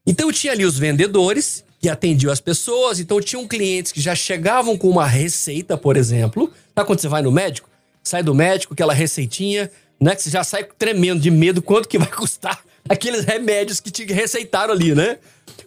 Então 0.06 0.28
eu 0.28 0.34
tinha 0.34 0.52
ali 0.52 0.66
os 0.66 0.78
vendedores 0.78 1.64
que 1.80 1.88
atendiam 1.90 2.32
as 2.32 2.42
pessoas, 2.42 3.00
então 3.00 3.22
tinham 3.22 3.48
clientes 3.48 3.92
que 3.92 4.02
já 4.02 4.14
chegavam 4.14 4.78
com 4.78 4.90
uma 4.90 5.08
receita, 5.08 5.78
por 5.78 5.96
exemplo. 5.96 6.52
Sabe 6.76 6.88
quando 6.88 7.00
você 7.00 7.08
vai 7.08 7.22
no 7.22 7.32
médico? 7.32 7.70
Sai 8.04 8.22
do 8.22 8.36
médico, 8.36 8.74
aquela 8.74 8.94
receitinha, 8.94 9.72
né? 10.00 10.16
Que 10.16 10.24
você 10.24 10.30
já 10.30 10.44
sai 10.44 10.64
tremendo 10.64 11.22
de 11.22 11.32
medo 11.32 11.62
quanto 11.62 11.88
que 11.88 11.98
vai 11.98 12.10
custar 12.12 12.64
aqueles 12.88 13.24
remédios 13.24 13.80
que 13.80 13.90
te 13.90 14.06
receitaram 14.06 14.74
ali, 14.74 14.94
né? 14.94 15.18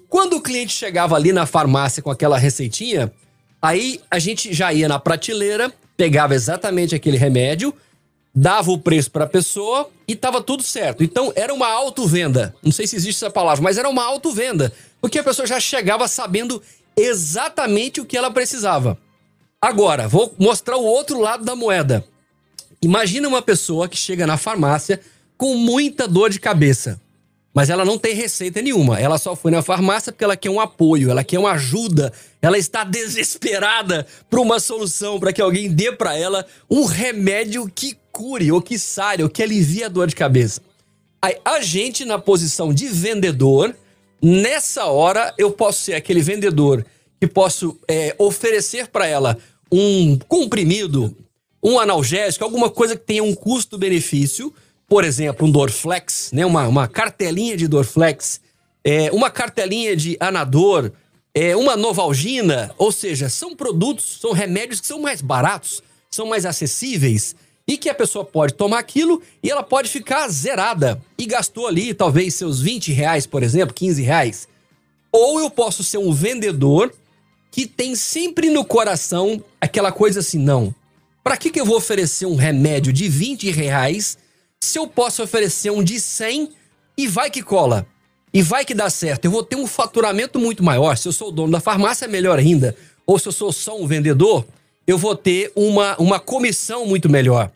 Quando 0.09 0.37
o 0.37 0.41
cliente 0.41 0.73
chegava 0.73 1.17
ali 1.17 1.33
na 1.33 1.47
farmácia 1.47 2.03
com 2.03 2.11
aquela 2.11 2.39
receitinha, 2.39 3.13
aí 3.61 4.01
a 4.11 4.19
gente 4.19 4.53
já 4.53 4.73
ia 4.73 4.87
na 4.87 4.99
prateleira, 4.99 5.73
pegava 5.97 6.35
exatamente 6.35 6.95
aquele 6.95 7.17
remédio, 7.17 7.75
dava 8.35 8.71
o 8.71 8.79
preço 8.79 9.11
para 9.11 9.25
a 9.25 9.29
pessoa 9.29 9.89
e 10.09 10.17
tava 10.17 10.43
tudo 10.43 10.63
certo. 10.63 11.05
Então 11.05 11.33
era 11.37 11.55
uma 11.55 11.69
autovenda. 11.69 12.55
Não 12.63 12.73
sei 12.73 12.87
se 12.87 12.97
existe 12.97 13.25
essa 13.25 13.33
palavra, 13.33 13.63
mas 13.63 13.79
era 13.79 13.89
uma 13.89 14.05
autovenda, 14.05 14.73
porque 15.01 15.19
a 15.19 15.25
pessoa 15.25 15.47
já 15.47 15.61
chegava 15.61 16.09
sabendo 16.09 16.61
exatamente 16.97 18.01
o 18.01 18.05
que 18.05 18.17
ela 18.17 18.31
precisava. 18.31 18.99
Agora, 19.61 20.09
vou 20.09 20.35
mostrar 20.39 20.77
o 20.77 20.85
outro 20.85 21.21
lado 21.21 21.45
da 21.45 21.57
moeda. 21.57 22.05
Imagina 22.83 23.27
uma 23.27 23.41
pessoa 23.41 23.89
que 23.89 23.97
chega 23.97 24.27
na 24.27 24.37
farmácia 24.37 25.01
com 25.39 25.57
muita 25.57 26.07
dor 26.07 26.29
de 26.29 26.39
cabeça. 26.39 27.01
Mas 27.55 27.71
ela 27.71 27.85
não 27.85 27.97
tem 27.97 28.15
receita 28.17 28.61
nenhuma. 28.61 28.99
Ela 28.99 29.17
só 29.17 29.37
foi 29.37 29.53
na 29.53 29.63
farmácia 29.63 30.11
porque 30.11 30.25
ela 30.25 30.37
quer 30.37 30.51
um 30.51 30.59
apoio, 30.59 31.09
ela 31.09 31.23
quer 31.23 31.39
uma 31.39 31.53
ajuda. 31.53 32.13
Ela 32.43 32.59
está 32.59 32.83
desesperada 32.83 34.05
por 34.29 34.41
uma 34.41 34.59
solução, 34.59 35.21
para 35.21 35.33
que 35.33 35.41
alguém 35.41 35.71
dê 35.71 35.93
para 35.93 36.19
ela 36.19 36.45
um 36.69 36.85
remédio 36.85 37.71
que 37.73 37.97
cure, 38.11 38.51
ou 38.51 38.61
que 38.61 38.77
sare, 38.77 39.23
ou 39.23 39.29
que 39.29 39.41
alivie 39.41 39.85
a 39.85 39.89
dor 39.89 40.09
de 40.09 40.17
cabeça. 40.17 40.61
Aí, 41.23 41.37
a 41.45 41.61
gente, 41.61 42.05
na 42.05 42.19
posição 42.19 42.75
de 42.75 42.89
vendedor, 42.89 43.75
nessa 44.21 44.87
hora 44.87 45.33
eu 45.39 45.53
posso 45.53 45.81
ser 45.81 45.95
aquele 45.95 46.21
vendedor 46.21 46.85
que 47.21 47.27
posso 47.27 47.79
é, 47.89 48.15
oferecer 48.19 48.89
para 48.89 49.07
ela 49.07 49.39
um 49.71 50.19
comprimido, 50.29 51.17
um 51.63 51.79
analgésico, 51.79 52.45
alguma 52.45 52.69
coisa 52.69 52.97
que 52.97 53.07
tenha 53.07 53.23
um 53.23 53.35
custo-benefício 53.35 54.53
por 54.89 55.05
exemplo, 55.05 55.47
um 55.47 55.51
Dorflex, 55.51 56.31
né? 56.33 56.45
uma, 56.45 56.67
uma 56.69 56.89
cartelinha 56.89 57.57
de 57.57 57.67
Dorflex, 57.67 58.41
é, 58.85 59.11
uma 59.13 59.31
cartelinha 59.31 59.97
de 59.97 60.17
Anador, 60.21 60.93
é, 61.35 61.57
uma 61.57 61.77
Novalgina, 61.77 62.73
ou 62.79 62.93
seja, 62.93 63.29
são 63.29 63.57
produtos, 63.57 64.19
são 64.21 64.33
remédios 64.33 64.81
que 64.81 64.87
são 64.87 65.01
mais 65.01 65.21
baratos, 65.21 65.83
são 66.11 66.27
mais 66.27 66.47
acessíveis 66.47 67.35
e 67.67 67.79
que 67.79 67.89
a 67.89 67.95
pessoa 67.95 68.25
pode 68.25 68.55
tomar 68.55 68.79
aquilo 68.79 69.23
e 69.43 69.51
ela 69.51 69.63
pode 69.63 69.89
ficar 69.89 70.29
zerada 70.29 71.01
e 71.19 71.27
gastou 71.27 71.67
ali 71.67 71.95
talvez 71.95 72.35
seus 72.35 72.61
20 72.61 72.93
reais, 72.93 73.27
por 73.27 73.43
exemplo, 73.43 73.75
15 73.75 74.03
reais. 74.03 74.49
Ou 75.11 75.41
eu 75.41 75.51
posso 75.51 75.83
ser 75.83 75.99
um 75.99 76.13
vendedor 76.13 76.93
que 77.51 77.67
tem 77.67 77.95
sempre 77.95 78.51
no 78.51 78.65
coração 78.65 79.43
aquela 79.61 79.91
coisa 79.91 80.21
assim, 80.21 80.39
não, 80.39 80.75
para 81.23 81.37
que, 81.37 81.51
que 81.51 81.61
eu 81.61 81.65
vou 81.65 81.77
oferecer 81.77 82.27
um 82.27 82.37
remédio 82.37 82.93
de 82.93 83.09
20 83.09 83.51
reais 83.51 84.19
se 84.65 84.79
eu 84.79 84.87
posso 84.87 85.23
oferecer 85.23 85.71
um 85.71 85.83
de 85.83 86.01
100 86.01 86.51
e 86.97 87.07
vai 87.07 87.31
que 87.31 87.43
cola. 87.43 87.87
E 88.33 88.43
vai 88.43 88.65
que 88.65 88.75
dá 88.75 88.91
certo. 88.91 89.27
Eu 89.27 89.31
vou 89.31 89.45
ter 89.45 89.57
um 89.57 89.67
faturamento 89.67 90.39
muito 90.39 90.63
maior. 90.63 90.97
Se 90.97 91.07
eu 91.07 91.13
sou 91.13 91.29
o 91.29 91.33
dono 91.33 91.53
da 91.53 91.61
farmácia, 91.61 92.09
melhor 92.09 92.39
ainda. 92.39 92.77
Ou 93.07 93.19
se 93.19 93.29
eu 93.29 93.33
sou 93.33 93.53
só 93.53 93.79
um 93.79 93.87
vendedor, 93.87 94.45
eu 94.87 94.99
vou 94.99 95.15
ter 95.15 95.53
uma, 95.55 95.97
uma 95.99 96.19
comissão 96.19 96.85
muito 96.87 97.09
melhor. 97.09 97.51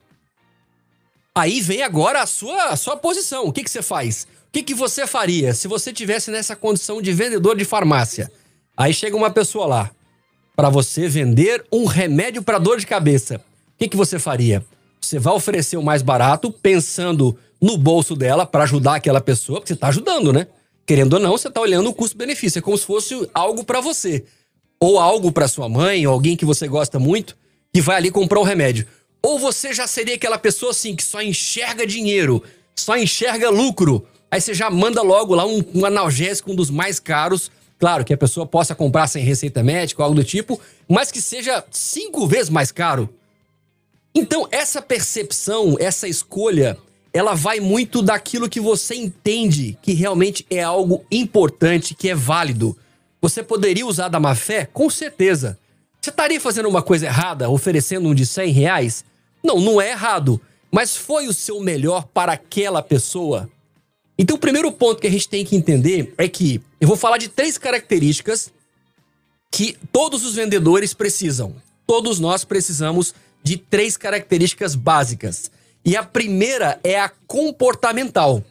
Aí 1.35 1.61
vem 1.61 1.83
agora 1.83 2.23
a 2.23 2.27
sua, 2.27 2.65
a 2.67 2.77
sua 2.77 2.97
posição. 2.97 3.47
O 3.47 3.53
que, 3.53 3.65
que 3.65 3.71
você 3.71 3.83
faz? 3.83 4.25
O 4.49 4.53
que, 4.53 4.63
que 4.63 4.75
você 4.75 5.07
faria 5.07 5.53
se 5.53 5.69
você 5.69 5.93
tivesse 5.93 6.31
nessa 6.31 6.55
condição 6.57 7.03
de 7.03 7.13
vendedor 7.13 7.57
de 7.57 7.65
farmácia? 7.65 8.31
Aí 8.77 8.95
chega 8.95 9.17
uma 9.17 9.31
pessoa 9.31 9.67
lá 9.67 9.91
para 10.57 10.69
você 10.69 11.09
vender 11.09 11.65
um 11.73 11.85
remédio 11.85 12.43
para 12.43 12.59
dor 12.59 12.79
de 12.79 12.87
cabeça. 12.87 13.37
O 13.37 13.79
que, 13.79 13.89
que 13.89 13.97
você 13.97 14.19
faria? 14.19 14.65
Você 15.01 15.19
vai 15.19 15.35
oferecer 15.35 15.77
o 15.77 15.83
mais 15.83 16.03
barato 16.03 16.51
pensando 16.51 17.37
no 17.61 17.77
bolso 17.77 18.15
dela 18.15 18.47
para 18.47 18.65
ajudar 18.65 18.97
aquela 18.97 19.21
pessoa, 19.21 19.61
porque 19.61 19.69
você 19.69 19.75
está 19.75 19.89
ajudando, 19.89 20.33
né? 20.33 20.47
Querendo 20.87 21.15
ou 21.15 21.21
não, 21.21 21.33
você 21.33 21.49
está 21.49 21.61
olhando 21.61 21.91
o 21.91 21.95
custo-benefício. 21.95 22.59
É 22.59 22.63
como 22.63 22.79
se 22.79 22.87
fosse 22.87 23.29
algo 23.35 23.65
para 23.65 23.81
você. 23.81 24.25
Ou 24.81 24.99
algo 24.99 25.31
para 25.33 25.49
sua 25.49 25.69
mãe, 25.69 26.07
ou 26.07 26.13
alguém 26.13 26.37
que 26.37 26.45
você 26.45 26.67
gosta 26.67 26.99
muito, 26.99 27.37
que 27.73 27.81
vai 27.81 27.97
ali 27.97 28.11
comprar 28.11 28.41
um 28.41 28.45
remédio. 28.45 28.87
Ou 29.23 29.39
você 29.39 29.73
já 29.73 29.87
seria 29.87 30.15
aquela 30.15 30.39
pessoa 30.39 30.71
assim 30.71 30.95
que 30.95 31.03
só 31.03 31.21
enxerga 31.21 31.87
dinheiro, 31.87 32.43
só 32.77 32.97
enxerga 32.97 33.51
lucro. 33.51 34.07
Aí 34.31 34.41
você 34.41 34.55
já 34.55 34.71
manda 34.71 35.03
logo 35.03 35.35
lá 35.35 35.45
um, 35.47 35.63
um 35.75 35.85
analgésico, 35.85 36.53
um 36.53 36.55
dos 36.55 36.71
mais 36.71 37.01
caros. 37.01 37.51
Claro 37.79 38.05
que 38.05 38.15
a 38.15 38.17
pessoa 38.17 38.47
possa 38.47 38.75
comprar 38.75 39.09
sem 39.09 39.23
receita 39.23 39.63
médica, 39.63 40.03
algo 40.03 40.15
do 40.15 40.25
tipo, 40.25 40.61
mas 40.89 41.11
que 41.11 41.21
seja 41.21 41.65
cinco 41.71 42.27
vezes 42.27 42.51
mais 42.51 42.73
caro. 42.73 43.09
Então, 44.15 44.49
essa 44.51 44.83
percepção, 44.83 45.77
essa 45.79 46.09
escolha, 46.09 46.77
ela 47.13 47.35
vai 47.35 47.61
muito 47.61 48.03
daquilo 48.03 48.49
que 48.49 48.61
você 48.61 48.95
entende 48.95 49.79
que 49.83 49.93
realmente 49.93 50.45
é 50.51 50.63
algo 50.63 51.05
importante, 51.11 51.95
que 51.95 52.09
é 52.09 52.15
válido. 52.15 52.77
Você 53.21 53.43
poderia 53.43 53.87
usar 53.87 54.09
da 54.09 54.21
má 54.21 54.35
fé? 54.35 54.67
Com 54.67 54.89
certeza. 54.91 55.59
Você 56.01 56.11
estaria 56.11 56.41
fazendo 56.41 56.69
uma 56.69 56.83
coisa 56.83 57.07
errada, 57.07 57.51
oferecendo 57.51 58.09
um 58.09 58.15
de 58.15 58.25
100 58.25 58.53
reais? 58.53 59.05
Não, 59.43 59.61
não 59.61 59.81
é 59.81 59.91
errado. 59.91 60.41
Mas 60.71 60.97
foi 60.97 61.27
o 61.27 61.33
seu 61.33 61.61
melhor 61.61 62.07
para 62.07 62.33
aquela 62.33 62.83
pessoa? 62.83 63.49
Então, 64.19 64.37
o 64.37 64.41
primeiro 64.41 64.71
ponto 64.73 65.01
que 65.01 65.07
a 65.07 65.11
gente 65.11 65.29
tem 65.29 65.45
que 65.45 65.57
entender 65.57 66.13
é 66.19 66.29
que 66.29 66.61
eu 66.81 66.89
vou 66.89 66.97
falar 66.97 67.19
de 67.19 67.29
três 67.29 67.57
características 67.57 68.53
que 69.51 69.77
todos 69.93 70.25
os 70.25 70.35
vendedores 70.35 70.93
precisam. 70.93 71.55
Todos 71.87 72.21
nós 72.21 72.45
precisamos 72.45 73.15
de 73.49 73.57
três 73.57 73.97
características 73.97 74.75
básicas. 74.75 75.51
E 75.85 75.97
a 75.97 76.03
primeira 76.03 76.79
é 76.85 77.01
a 77.01 77.09
comportamental. 77.27 78.45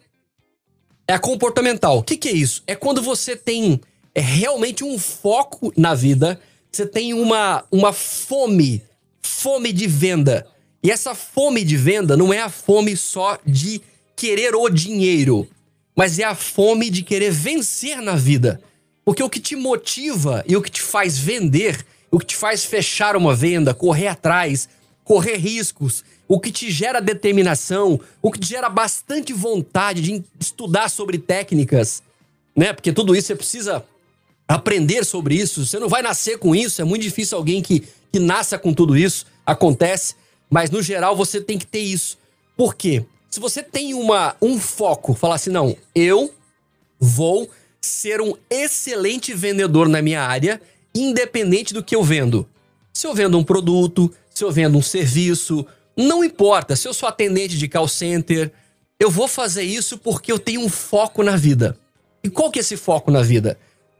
É 1.08 1.14
a 1.14 1.20
comportamental. 1.20 2.00
O 2.00 2.04
que, 2.04 2.18
que 2.18 2.30
é 2.30 2.34
isso? 2.34 2.64
É 2.66 2.76
quando 2.76 3.02
você 3.02 3.36
tem 3.36 3.80
é 4.18 4.22
realmente 4.22 4.84
um 4.84 4.98
foco 4.98 5.72
na 5.78 5.94
vida, 5.94 6.42
você 6.72 6.88
tem 6.88 7.14
uma, 7.14 7.64
uma 7.72 7.94
fome, 7.94 8.82
fome 9.22 9.72
de 9.72 9.86
venda. 9.86 10.48
E 10.82 10.90
essa 10.90 11.14
fome 11.14 11.64
de 11.64 11.78
venda 11.78 12.18
não 12.18 12.34
é 12.34 12.40
a 12.40 12.50
fome 12.50 12.98
só 12.98 13.38
de 13.46 13.80
querer 14.16 14.56
o 14.56 14.70
dinheiro, 14.70 15.48
mas 15.96 16.18
é 16.18 16.24
a 16.24 16.34
fome 16.34 16.90
de 16.90 17.04
querer 17.04 17.30
vencer 17.30 18.02
na 18.02 18.16
vida. 18.16 18.60
Porque 19.06 19.22
o 19.22 19.30
que 19.30 19.40
te 19.40 19.56
motiva 19.56 20.44
e 20.48 20.58
o 20.58 20.64
que 20.64 20.72
te 20.72 20.82
faz 20.82 21.20
vender, 21.20 21.86
o 22.10 22.18
que 22.18 22.26
te 22.26 22.36
faz 22.36 22.66
fechar 22.66 23.16
uma 23.16 23.36
venda, 23.36 23.72
correr 23.72 24.08
atrás, 24.08 24.68
correr 25.08 25.38
riscos, 25.38 26.04
o 26.28 26.38
que 26.38 26.52
te 26.52 26.70
gera 26.70 27.00
determinação, 27.00 27.98
o 28.22 28.30
que 28.30 28.38
te 28.38 28.48
gera 28.48 28.68
bastante 28.68 29.32
vontade 29.32 30.02
de 30.02 30.22
estudar 30.38 30.90
sobre 30.90 31.18
técnicas, 31.18 32.04
né? 32.54 32.74
Porque 32.74 32.92
tudo 32.92 33.16
isso 33.16 33.28
você 33.28 33.36
precisa 33.36 33.86
aprender 34.46 35.06
sobre 35.06 35.36
isso. 35.36 35.66
Você 35.66 35.80
não 35.80 35.88
vai 35.88 36.02
nascer 36.02 36.38
com 36.38 36.54
isso, 36.54 36.82
é 36.82 36.84
muito 36.84 37.04
difícil 37.04 37.38
alguém 37.38 37.62
que, 37.62 37.88
que 38.12 38.20
nasça 38.20 38.60
com 38.60 38.74
tudo 38.74 38.98
isso. 38.98 39.26
Acontece, 39.46 40.16
mas 40.50 40.70
no 40.70 40.82
geral 40.82 41.16
você 41.16 41.40
tem 41.40 41.58
que 41.58 41.66
ter 41.66 41.80
isso. 41.80 42.18
Por 42.58 42.76
quê? 42.76 43.06
Se 43.30 43.40
você 43.40 43.64
tem 43.64 43.94
uma, 43.94 44.36
um 44.42 44.60
foco, 44.60 45.14
falar 45.14 45.36
assim, 45.36 45.52
não, 45.52 45.74
eu 45.96 46.34
vou 47.00 47.50
ser 47.80 48.20
um 48.20 48.34
excelente 48.50 49.34
vendedor 49.34 49.88
na 49.88 50.02
minha 50.02 50.22
área, 50.22 50.62
independente 50.94 51.74
do 51.74 51.82
que 51.82 51.96
eu 51.96 52.04
vendo. 52.04 52.46
Se 52.92 53.08
eu 53.08 53.14
vendo 53.14 53.38
um 53.38 53.44
produto, 53.44 54.12
se 54.38 54.44
eu 54.44 54.52
vendo 54.52 54.78
um 54.78 54.82
serviço, 54.84 55.66
não 55.96 56.24
importa. 56.24 56.76
Se 56.76 56.88
eu 56.88 56.94
sou 56.94 57.10
atendente 57.10 57.58
de 57.58 57.68
call 57.68 57.88
center, 57.88 58.52
eu 59.00 59.10
vou 59.10 59.28
fazer 59.28 59.64
isso 59.64 59.98
porque 59.98 60.32
eu 60.32 60.38
tenho 60.38 60.62
um 60.62 60.70
foco 60.70 61.24
na 61.24 61.36
vida. 61.36 61.76
E 62.24 62.30
qual 62.30 62.52
que 62.52 62.60
é 62.60 62.62
esse 62.62 62.78
foco 62.78 63.10
na 63.10 63.24
vida? 63.24 63.58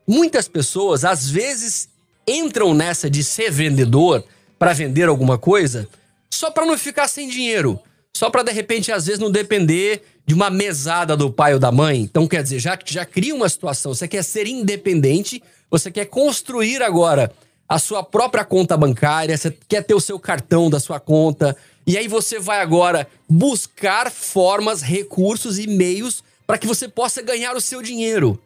Muitas 0.08 0.48
pessoas, 0.48 1.04
às 1.04 1.28
vezes, 1.28 1.90
entram 2.28 2.74
nessa 2.76 3.10
de 3.10 3.24
ser 3.24 3.50
vendedor 3.50 4.24
para 4.60 4.74
vender 4.74 5.10
alguma 5.10 5.40
coisa 5.40 5.88
só 6.30 6.52
para 6.52 6.66
não 6.66 6.78
ficar 6.78 7.08
sem 7.08 7.28
dinheiro. 7.28 7.80
Só 8.16 8.30
para 8.30 8.44
de 8.44 8.52
repente, 8.52 8.92
às 8.92 9.08
vezes, 9.08 9.20
não 9.20 9.32
depender 9.32 10.04
de 10.26 10.36
uma 10.36 10.52
mesada 10.52 11.18
do 11.18 11.32
pai 11.32 11.54
ou 11.54 11.60
da 11.60 11.72
mãe. 11.72 12.02
Então, 12.02 12.28
quer 12.28 12.44
dizer, 12.44 12.60
já, 12.60 12.78
já 12.86 13.06
cria 13.06 13.34
uma 13.34 13.50
situação. 13.50 13.94
Você 13.94 14.08
quer 14.08 14.24
ser 14.24 14.46
independente, 14.46 15.42
você 15.70 15.90
quer 15.90 16.06
construir 16.06 16.84
agora 16.84 17.32
a 17.68 17.78
sua 17.78 18.02
própria 18.02 18.46
conta 18.46 18.78
bancária, 18.78 19.38
você 19.38 19.56
quer 19.68 19.84
ter 19.84 19.94
o 19.94 20.00
seu 20.00 20.18
cartão 20.18 20.70
da 20.70 20.80
sua 20.80 21.00
conta. 21.00 21.56
E 21.86 21.98
aí 21.98 22.08
você 22.08 22.40
vai 22.40 22.62
agora 22.62 23.08
buscar 23.30 24.10
formas, 24.12 24.82
recursos 24.82 25.60
e 25.60 25.68
meios 25.68 26.24
para 26.46 26.58
que 26.58 26.68
você 26.68 26.88
possa 26.88 27.22
ganhar 27.22 27.56
o 27.56 27.62
seu 27.62 27.82
dinheiro. 27.82 28.40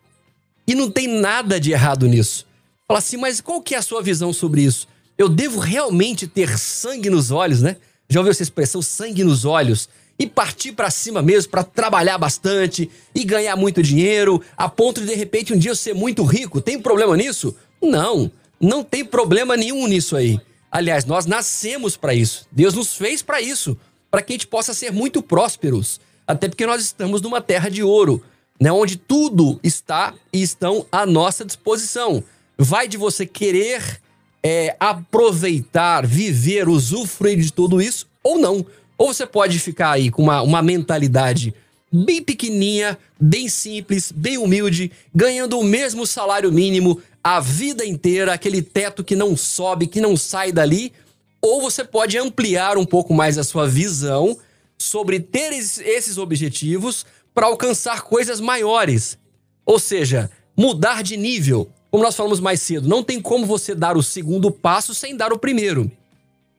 E 0.68 0.74
não 0.74 0.90
tem 0.90 1.08
nada 1.08 1.60
de 1.60 1.72
errado 1.72 2.08
nisso. 2.08 2.48
Fala 2.88 3.00
assim, 3.00 3.18
mas 3.18 3.40
qual 3.40 3.62
que 3.62 3.76
é 3.76 3.78
a 3.78 3.82
sua 3.82 4.02
visão 4.02 4.34
sobre 4.34 4.64
isso? 4.64 4.88
Eu 5.18 5.30
devo 5.30 5.60
realmente 5.60 6.28
ter 6.28 6.58
sangue 6.58 7.10
nos 7.10 7.30
olhos, 7.30 7.62
né? 7.62 7.78
Já 8.10 8.20
ouviu 8.20 8.32
essa 8.32 8.44
expressão 8.44 8.82
sangue 8.82 9.24
nos 9.24 9.46
olhos? 9.46 9.88
E 10.18 10.28
partir 10.28 10.72
para 10.72 10.90
cima 10.90 11.22
mesmo 11.22 11.52
para 11.52 11.64
trabalhar 11.64 12.18
bastante 12.18 12.90
e 13.14 13.24
ganhar 13.24 13.56
muito 13.56 13.82
dinheiro, 13.82 14.42
a 14.58 14.68
ponto 14.68 15.02
de 15.02 15.08
de 15.08 15.16
repente 15.16 15.54
um 15.54 15.58
dia 15.58 15.72
eu 15.72 15.76
ser 15.76 15.94
muito 15.94 16.24
rico. 16.24 16.60
Tem 16.60 16.80
problema 16.80 17.16
nisso? 17.16 17.56
Não, 17.82 18.32
não 18.62 18.84
tem 18.84 19.04
problema 19.04 19.58
nenhum 19.58 19.88
nisso 19.88 20.16
aí. 20.16 20.40
Aliás, 20.72 21.04
nós 21.04 21.26
nascemos 21.26 21.98
para 21.98 22.14
isso. 22.14 22.48
Deus 22.52 22.74
nos 22.74 22.96
fez 22.96 23.22
para 23.22 23.42
isso, 23.42 23.78
para 24.10 24.22
que 24.22 24.32
a 24.32 24.36
gente 24.36 24.48
possa 24.48 24.74
ser 24.74 24.92
muito 24.92 25.22
prósperos. 25.22 26.00
Até 26.26 26.48
porque 26.48 26.66
nós 26.66 26.82
estamos 26.82 27.22
numa 27.22 27.42
terra 27.42 27.70
de 27.70 27.84
ouro, 27.84 28.24
né, 28.60 28.72
onde 28.72 28.96
tudo 28.96 29.60
está 29.64 30.14
e 30.32 30.42
estão 30.42 30.86
à 30.92 31.06
nossa 31.06 31.44
disposição. 31.44 32.24
Vai 32.58 32.88
de 32.88 32.96
você 32.96 33.26
querer 33.26 34.00
é, 34.44 34.76
aproveitar, 34.80 36.06
viver, 36.06 36.70
usufruir 36.70 37.40
de 37.40 37.52
tudo 37.52 37.82
isso 37.82 38.08
ou 38.24 38.38
não. 38.38 38.66
Ou 38.98 39.14
você 39.14 39.26
pode 39.26 39.58
ficar 39.60 39.92
aí 39.92 40.12
com 40.12 40.22
uma, 40.22 40.42
uma 40.42 40.62
mentalidade 40.62 41.54
bem 41.92 42.22
pequenininha, 42.22 42.98
bem 43.20 43.50
simples, 43.50 44.12
bem 44.12 44.38
humilde, 44.38 44.92
ganhando 45.14 45.60
o 45.60 45.64
mesmo 45.64 46.08
salário 46.08 46.52
mínimo 46.52 47.02
a 47.24 47.40
vida 47.40 47.86
inteira, 47.86 48.34
aquele 48.34 48.62
teto 48.62 49.04
que 49.04 49.16
não 49.16 49.36
sobe, 49.38 49.88
que 49.88 50.02
não 50.02 50.18
sai 50.18 50.52
dali. 50.52 50.94
Ou 51.42 51.62
você 51.62 51.84
pode 51.84 52.18
ampliar 52.18 52.78
um 52.78 52.86
pouco 52.86 53.14
mais 53.14 53.38
a 53.38 53.44
sua 53.44 53.68
visão 53.68 54.38
sobre 54.78 55.20
ter 55.20 55.54
esses 55.54 56.18
objetivos 56.18 57.06
para 57.34 57.48
alcançar 57.48 58.02
coisas 58.02 58.40
maiores. 58.40 59.18
Ou 59.66 59.80
seja, 59.80 60.30
mudar 60.58 61.04
de 61.04 61.16
nível. 61.18 61.70
Como 61.90 62.04
nós 62.04 62.16
falamos 62.16 62.40
mais 62.40 62.62
cedo, 62.62 62.88
não 62.88 63.04
tem 63.04 63.22
como 63.22 63.46
você 63.46 63.76
dar 63.76 63.98
o 63.98 64.04
segundo 64.04 64.50
passo 64.50 64.94
sem 64.94 65.16
dar 65.16 65.34
o 65.34 65.38
primeiro. 65.38 65.92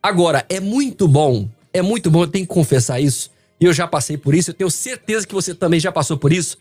Agora, 0.02 0.44
é 0.48 0.60
muito 0.60 1.08
bom, 1.08 1.48
é 1.72 1.80
muito 1.80 2.10
bom, 2.10 2.22
eu 2.24 2.26
tenho 2.26 2.46
que 2.46 2.52
confessar 2.52 3.00
isso, 3.00 3.30
e 3.60 3.64
eu 3.64 3.72
já 3.72 3.86
passei 3.86 4.16
por 4.16 4.34
isso, 4.34 4.50
eu 4.50 4.54
tenho 4.54 4.70
certeza 4.70 5.26
que 5.26 5.32
você 5.32 5.54
também 5.54 5.78
já 5.78 5.92
passou 5.92 6.18
por 6.18 6.32
isso. 6.32 6.58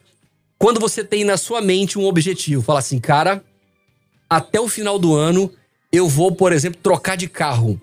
Quando 0.59 0.79
você 0.79 1.03
tem 1.03 1.25
na 1.25 1.37
sua 1.37 1.59
mente 1.59 1.97
um 1.97 2.05
objetivo, 2.05 2.61
fala 2.61 2.79
assim, 2.79 2.99
cara, 2.99 3.43
até 4.31 4.61
o 4.61 4.69
final 4.69 4.97
do 4.97 5.13
ano 5.13 5.51
eu 5.91 6.07
vou, 6.07 6.31
por 6.31 6.53
exemplo, 6.53 6.79
trocar 6.81 7.17
de 7.17 7.27
carro. 7.27 7.79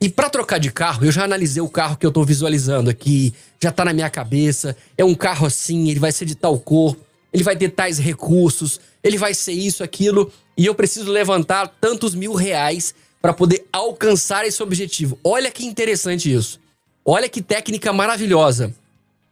E 0.00 0.08
para 0.08 0.28
trocar 0.28 0.58
de 0.58 0.72
carro, 0.72 1.04
eu 1.04 1.12
já 1.12 1.22
analisei 1.22 1.62
o 1.62 1.68
carro 1.68 1.96
que 1.96 2.04
eu 2.04 2.10
tô 2.10 2.24
visualizando 2.24 2.90
aqui, 2.90 3.32
já 3.62 3.70
tá 3.70 3.84
na 3.84 3.92
minha 3.92 4.10
cabeça. 4.10 4.76
É 4.96 5.04
um 5.04 5.14
carro 5.14 5.46
assim, 5.46 5.90
ele 5.90 6.00
vai 6.00 6.10
ser 6.10 6.24
de 6.24 6.34
tal 6.34 6.58
cor, 6.58 6.96
ele 7.32 7.44
vai 7.44 7.56
ter 7.56 7.68
tais 7.68 8.00
recursos, 8.00 8.80
ele 9.00 9.16
vai 9.16 9.32
ser 9.32 9.52
isso, 9.52 9.84
aquilo, 9.84 10.32
e 10.56 10.66
eu 10.66 10.74
preciso 10.74 11.08
levantar 11.08 11.68
tantos 11.80 12.16
mil 12.16 12.34
reais 12.34 12.92
para 13.22 13.32
poder 13.32 13.64
alcançar 13.72 14.44
esse 14.44 14.60
objetivo. 14.60 15.20
Olha 15.22 15.52
que 15.52 15.64
interessante 15.64 16.32
isso. 16.32 16.58
Olha 17.04 17.28
que 17.28 17.40
técnica 17.40 17.92
maravilhosa. 17.92 18.74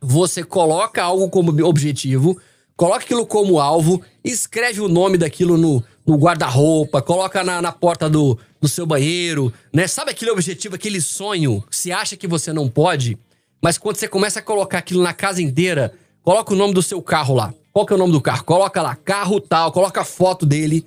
Você 0.00 0.44
coloca 0.44 1.02
algo 1.02 1.28
como 1.28 1.50
objetivo, 1.66 2.40
coloca 2.76 3.04
aquilo 3.04 3.26
como 3.26 3.58
alvo, 3.58 4.02
escreve 4.22 4.80
o 4.80 4.88
nome 4.88 5.18
daquilo 5.18 5.56
no, 5.56 5.82
no 6.06 6.16
guarda-roupa, 6.16 7.02
coloca 7.02 7.42
na, 7.42 7.60
na 7.60 7.72
porta 7.72 8.08
do, 8.08 8.38
do 8.60 8.68
seu 8.68 8.86
banheiro, 8.86 9.52
né? 9.72 9.86
Sabe 9.86 10.12
aquele 10.12 10.30
objetivo, 10.30 10.76
aquele 10.76 11.00
sonho? 11.00 11.64
Se 11.70 11.90
acha 11.90 12.16
que 12.16 12.28
você 12.28 12.52
não 12.52 12.68
pode, 12.68 13.18
mas 13.60 13.76
quando 13.76 13.96
você 13.96 14.06
começa 14.06 14.38
a 14.38 14.42
colocar 14.42 14.78
aquilo 14.78 15.02
na 15.02 15.12
casa 15.12 15.42
inteira, 15.42 15.92
coloca 16.22 16.52
o 16.52 16.56
nome 16.56 16.72
do 16.72 16.82
seu 16.82 17.02
carro 17.02 17.34
lá. 17.34 17.52
Qual 17.72 17.84
que 17.84 17.92
é 17.92 17.96
o 17.96 17.98
nome 17.98 18.12
do 18.12 18.20
carro? 18.20 18.44
Coloca 18.44 18.80
lá, 18.80 18.94
carro 18.94 19.40
tal, 19.40 19.72
coloca 19.72 20.00
a 20.00 20.04
foto 20.04 20.46
dele 20.46 20.86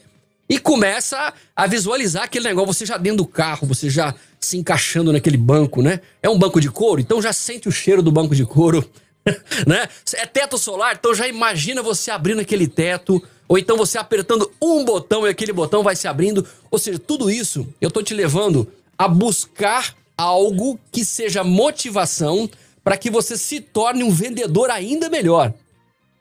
e 0.49 0.57
começa 0.57 1.31
a 1.55 1.67
visualizar 1.67 2.23
aquele 2.23 2.47
negócio, 2.47 2.73
você 2.73 2.85
já 2.85 2.97
dentro 2.97 3.17
do 3.17 3.25
carro, 3.25 3.67
você 3.67 3.89
já 3.89 4.15
se 4.39 4.57
encaixando 4.57 5.13
naquele 5.13 5.37
banco, 5.37 5.83
né? 5.83 5.99
É 6.23 6.29
um 6.29 6.39
banco 6.39 6.59
de 6.59 6.71
couro, 6.71 6.99
então 6.99 7.21
já 7.21 7.31
sente 7.31 7.67
o 7.67 7.71
cheiro 7.71 8.01
do 8.01 8.11
banco 8.11 8.33
de 8.33 8.43
couro, 8.45 8.83
né? 9.67 9.87
É 10.15 10.25
teto 10.25 10.57
solar, 10.57 10.95
então 10.97 11.13
já 11.13 11.27
imagina 11.27 11.83
você 11.83 12.09
abrindo 12.09 12.41
aquele 12.41 12.67
teto, 12.67 13.21
ou 13.49 13.57
então 13.57 13.75
você 13.75 13.97
apertando 13.97 14.49
um 14.61 14.85
botão 14.85 15.25
e 15.25 15.29
aquele 15.29 15.51
botão 15.51 15.81
vai 15.81 15.95
se 15.95 16.07
abrindo. 16.07 16.47
Ou 16.69 16.77
seja, 16.77 16.99
tudo 16.99 17.31
isso 17.31 17.67
eu 17.81 17.89
tô 17.89 18.03
te 18.03 18.13
levando 18.13 18.71
a 18.95 19.07
buscar 19.07 19.95
algo 20.15 20.79
que 20.91 21.03
seja 21.03 21.43
motivação 21.43 22.47
para 22.83 22.95
que 22.95 23.09
você 23.09 23.35
se 23.35 23.59
torne 23.59 24.03
um 24.03 24.11
vendedor 24.11 24.69
ainda 24.69 25.09
melhor. 25.09 25.51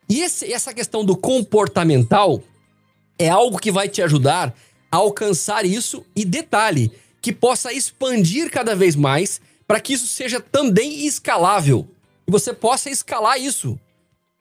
E 0.09 0.23
esse, 0.23 0.51
essa 0.51 0.73
questão 0.73 1.05
do 1.05 1.15
comportamental 1.15 2.43
é 3.19 3.29
algo 3.29 3.59
que 3.59 3.71
vai 3.71 3.91
te 3.91 4.01
ajudar 4.01 4.55
a 4.91 4.97
alcançar 4.97 5.67
isso 5.67 6.03
e 6.17 6.25
detalhe, 6.25 6.91
que 7.21 7.31
possa 7.31 7.75
expandir 7.75 8.51
cada 8.51 8.75
vez 8.75 8.97
mais 8.97 9.39
para 9.67 9.81
que 9.81 9.93
isso 9.93 10.07
seja 10.07 10.41
também 10.41 11.05
escalável 11.07 11.87
e 12.27 12.31
você 12.31 12.55
possa 12.55 12.89
escalar 12.89 13.39
isso. 13.39 13.79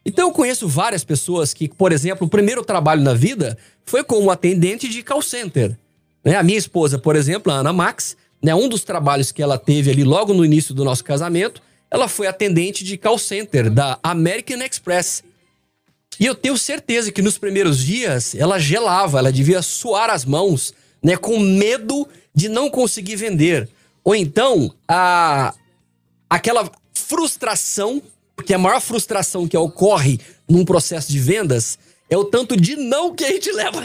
Então 0.07 0.29
eu 0.29 0.33
conheço 0.33 0.69
várias 0.69 1.03
pessoas 1.03 1.53
que, 1.53 1.67
por 1.67 1.91
exemplo, 1.91 2.25
o 2.25 2.29
primeiro 2.29 2.63
trabalho 2.63 3.01
na 3.01 3.13
vida 3.13 3.57
foi 3.83 4.05
como 4.05 4.31
atendente 4.31 4.87
de 4.87 5.03
call 5.03 5.21
center. 5.21 5.77
Né? 6.23 6.37
A 6.37 6.41
minha 6.41 6.57
esposa, 6.57 6.97
por 6.97 7.17
exemplo, 7.17 7.51
a 7.51 7.55
Ana 7.55 7.73
Max, 7.73 8.15
né, 8.41 8.55
um 8.55 8.69
dos 8.69 8.85
trabalhos 8.85 9.33
que 9.33 9.43
ela 9.43 9.57
teve 9.57 9.91
ali 9.91 10.05
logo 10.05 10.33
no 10.33 10.45
início 10.45 10.73
do 10.73 10.85
nosso 10.85 11.03
casamento, 11.03 11.61
ela 11.91 12.07
foi 12.07 12.25
atendente 12.25 12.85
de 12.85 12.97
call 12.97 13.17
center 13.17 13.69
da 13.69 13.99
American 14.01 14.61
Express. 14.61 15.25
E 16.17 16.25
eu 16.25 16.33
tenho 16.33 16.57
certeza 16.57 17.11
que 17.11 17.21
nos 17.21 17.37
primeiros 17.37 17.77
dias 17.77 18.33
ela 18.33 18.57
gelava, 18.57 19.19
ela 19.19 19.31
devia 19.31 19.61
suar 19.61 20.09
as 20.09 20.23
mãos, 20.23 20.73
né, 21.03 21.17
com 21.17 21.37
medo 21.37 22.07
de 22.33 22.47
não 22.47 22.69
conseguir 22.69 23.17
vender. 23.17 23.67
Ou 24.05 24.15
então, 24.15 24.73
a 24.87 25.53
aquela 26.29 26.71
frustração 26.93 28.01
porque 28.38 28.54
a 28.54 28.58
maior 28.58 28.80
frustração 28.80 29.47
que 29.47 29.58
ocorre 29.58 30.19
num 30.47 30.63
processo 30.63 31.12
de 31.12 31.19
vendas 31.19 31.78
é 32.08 32.15
o 32.15 32.23
tanto 32.23 32.56
de 32.56 32.76
não 32.76 33.13
que 33.13 33.26
a 33.26 33.30
gente 33.30 33.52
leva. 33.52 33.84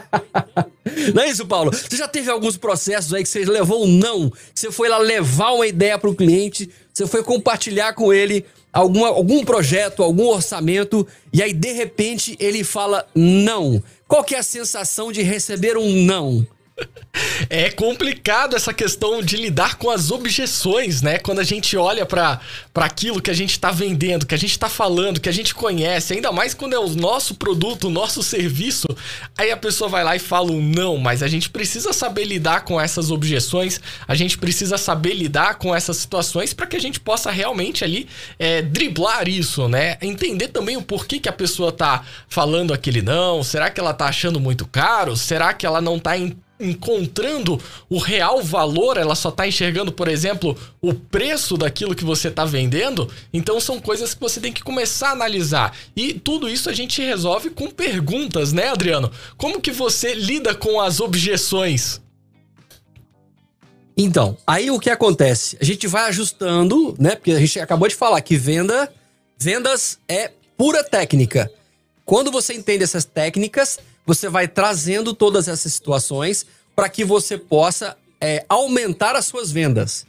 não 1.14 1.22
é 1.22 1.28
isso, 1.28 1.46
Paulo? 1.46 1.70
Você 1.70 1.96
já 1.96 2.08
teve 2.08 2.30
alguns 2.30 2.56
processos 2.56 3.12
aí 3.12 3.22
que 3.22 3.28
você 3.28 3.44
levou 3.44 3.84
um 3.84 3.86
não, 3.86 4.30
que 4.30 4.38
você 4.54 4.72
foi 4.72 4.88
lá 4.88 4.96
levar 4.98 5.52
uma 5.52 5.66
ideia 5.66 5.98
para 5.98 6.10
o 6.10 6.14
cliente, 6.14 6.68
você 6.92 7.06
foi 7.06 7.22
compartilhar 7.22 7.92
com 7.92 8.12
ele 8.12 8.44
alguma, 8.72 9.08
algum 9.08 9.44
projeto, 9.44 10.02
algum 10.02 10.26
orçamento, 10.26 11.06
e 11.30 11.42
aí 11.42 11.52
de 11.52 11.72
repente 11.72 12.36
ele 12.40 12.64
fala 12.64 13.06
não. 13.14 13.80
Qual 14.08 14.24
que 14.24 14.34
é 14.34 14.38
a 14.38 14.42
sensação 14.42 15.12
de 15.12 15.22
receber 15.22 15.76
um 15.76 16.02
não? 16.04 16.44
É 17.50 17.70
complicado 17.70 18.54
essa 18.54 18.72
questão 18.72 19.22
de 19.22 19.36
lidar 19.36 19.76
com 19.76 19.90
as 19.90 20.10
objeções, 20.10 21.02
né? 21.02 21.18
Quando 21.18 21.38
a 21.40 21.44
gente 21.44 21.76
olha 21.76 22.04
para 22.04 22.40
aquilo 22.74 23.20
que 23.20 23.30
a 23.30 23.34
gente 23.34 23.52
está 23.52 23.70
vendendo, 23.70 24.26
que 24.26 24.34
a 24.34 24.38
gente 24.38 24.52
está 24.52 24.68
falando, 24.68 25.20
que 25.20 25.28
a 25.28 25.32
gente 25.32 25.54
conhece, 25.54 26.12
ainda 26.12 26.30
mais 26.30 26.54
quando 26.54 26.74
é 26.74 26.78
o 26.78 26.88
nosso 26.88 27.34
produto, 27.34 27.88
o 27.88 27.90
nosso 27.90 28.22
serviço, 28.22 28.86
aí 29.36 29.50
a 29.50 29.56
pessoa 29.56 29.88
vai 29.88 30.04
lá 30.04 30.14
e 30.14 30.18
fala 30.18 30.52
um 30.52 30.60
não, 30.60 30.96
mas 30.98 31.22
a 31.22 31.28
gente 31.28 31.50
precisa 31.50 31.92
saber 31.92 32.24
lidar 32.24 32.64
com 32.64 32.80
essas 32.80 33.10
objeções, 33.10 33.80
a 34.06 34.14
gente 34.14 34.36
precisa 34.36 34.76
saber 34.76 35.14
lidar 35.14 35.54
com 35.54 35.74
essas 35.74 35.96
situações 35.96 36.52
para 36.52 36.66
que 36.66 36.76
a 36.76 36.80
gente 36.80 37.00
possa 37.00 37.30
realmente 37.30 37.82
ali 37.82 38.08
é, 38.38 38.62
driblar 38.62 39.28
isso, 39.28 39.68
né? 39.68 39.96
Entender 40.02 40.48
também 40.48 40.76
o 40.76 40.82
porquê 40.82 41.18
que 41.18 41.28
a 41.28 41.32
pessoa 41.32 41.72
tá 41.72 42.04
falando 42.28 42.72
aquele 42.72 43.02
não, 43.02 43.42
será 43.42 43.70
que 43.70 43.80
ela 43.80 43.94
tá 43.94 44.06
achando 44.06 44.38
muito 44.38 44.66
caro? 44.66 45.16
Será 45.16 45.52
que 45.52 45.66
ela 45.66 45.80
não 45.80 45.98
tá 45.98 46.16
encontrando 46.60 47.60
o 47.88 47.98
real 47.98 48.42
valor, 48.42 48.96
ela 48.96 49.14
só 49.14 49.30
tá 49.30 49.46
enxergando, 49.46 49.92
por 49.92 50.08
exemplo, 50.08 50.56
o 50.80 50.92
preço 50.92 51.56
daquilo 51.56 51.94
que 51.94 52.04
você 52.04 52.30
tá 52.30 52.44
vendendo. 52.44 53.10
Então 53.32 53.60
são 53.60 53.80
coisas 53.80 54.14
que 54.14 54.20
você 54.20 54.40
tem 54.40 54.52
que 54.52 54.62
começar 54.62 55.10
a 55.10 55.12
analisar. 55.12 55.76
E 55.94 56.14
tudo 56.14 56.48
isso 56.48 56.68
a 56.68 56.72
gente 56.72 57.02
resolve 57.02 57.50
com 57.50 57.70
perguntas, 57.70 58.52
né, 58.52 58.68
Adriano? 58.68 59.10
Como 59.36 59.60
que 59.60 59.70
você 59.70 60.14
lida 60.14 60.54
com 60.54 60.80
as 60.80 61.00
objeções? 61.00 62.00
Então, 63.96 64.36
aí 64.46 64.70
o 64.70 64.78
que 64.78 64.90
acontece? 64.90 65.56
A 65.60 65.64
gente 65.64 65.88
vai 65.88 66.08
ajustando, 66.08 66.94
né? 66.98 67.16
Porque 67.16 67.32
a 67.32 67.40
gente 67.40 67.58
acabou 67.58 67.88
de 67.88 67.96
falar 67.96 68.20
que 68.20 68.36
venda, 68.36 68.92
vendas 69.36 69.98
é 70.08 70.30
pura 70.56 70.84
técnica. 70.84 71.50
Quando 72.04 72.30
você 72.30 72.54
entende 72.54 72.84
essas 72.84 73.04
técnicas, 73.04 73.78
você 74.08 74.26
vai 74.26 74.48
trazendo 74.48 75.12
todas 75.12 75.48
essas 75.48 75.70
situações 75.70 76.46
para 76.74 76.88
que 76.88 77.04
você 77.04 77.36
possa 77.36 77.94
é, 78.18 78.42
aumentar 78.48 79.14
as 79.14 79.26
suas 79.26 79.52
vendas. 79.52 80.06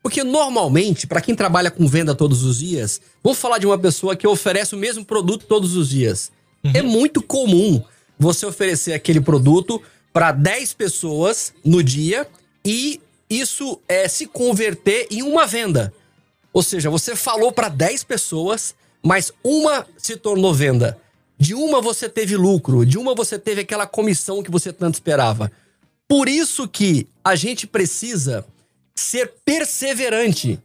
Porque 0.00 0.22
normalmente, 0.22 1.04
para 1.04 1.20
quem 1.20 1.34
trabalha 1.34 1.68
com 1.68 1.84
venda 1.88 2.14
todos 2.14 2.44
os 2.44 2.60
dias, 2.60 3.00
vamos 3.24 3.40
falar 3.40 3.58
de 3.58 3.66
uma 3.66 3.76
pessoa 3.76 4.14
que 4.14 4.24
oferece 4.24 4.76
o 4.76 4.78
mesmo 4.78 5.04
produto 5.04 5.46
todos 5.46 5.74
os 5.74 5.88
dias. 5.88 6.30
Uhum. 6.62 6.70
É 6.72 6.80
muito 6.80 7.20
comum 7.20 7.82
você 8.16 8.46
oferecer 8.46 8.92
aquele 8.92 9.20
produto 9.20 9.82
para 10.12 10.30
10 10.30 10.72
pessoas 10.74 11.52
no 11.64 11.82
dia 11.82 12.28
e 12.64 13.00
isso 13.28 13.80
é 13.88 14.06
se 14.06 14.26
converter 14.26 15.08
em 15.10 15.22
uma 15.22 15.44
venda. 15.44 15.92
Ou 16.52 16.62
seja, 16.62 16.88
você 16.88 17.16
falou 17.16 17.50
para 17.50 17.68
10 17.68 18.04
pessoas, 18.04 18.76
mas 19.02 19.32
uma 19.42 19.84
se 19.98 20.16
tornou 20.16 20.54
venda. 20.54 20.96
De 21.40 21.54
uma 21.54 21.80
você 21.80 22.06
teve 22.06 22.36
lucro, 22.36 22.84
de 22.84 22.98
uma 22.98 23.14
você 23.14 23.38
teve 23.38 23.62
aquela 23.62 23.86
comissão 23.86 24.42
que 24.42 24.50
você 24.50 24.70
tanto 24.70 24.96
esperava. 24.96 25.50
Por 26.06 26.28
isso 26.28 26.68
que 26.68 27.08
a 27.24 27.34
gente 27.34 27.66
precisa 27.66 28.44
ser 28.94 29.32
perseverante. 29.42 30.60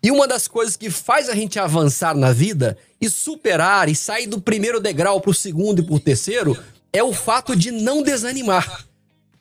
E 0.00 0.08
uma 0.08 0.28
das 0.28 0.46
coisas 0.46 0.76
que 0.76 0.88
faz 0.88 1.28
a 1.28 1.34
gente 1.34 1.58
avançar 1.58 2.14
na 2.14 2.32
vida 2.32 2.78
e 3.00 3.10
superar 3.10 3.88
e 3.88 3.96
sair 3.96 4.28
do 4.28 4.40
primeiro 4.40 4.78
degrau 4.78 5.20
para 5.20 5.32
o 5.32 5.34
segundo 5.34 5.80
e 5.80 5.84
para 5.84 5.94
o 5.96 6.00
terceiro 6.00 6.56
é 6.92 7.02
o 7.02 7.12
fato 7.12 7.56
de 7.56 7.72
não 7.72 8.00
desanimar. 8.00 8.86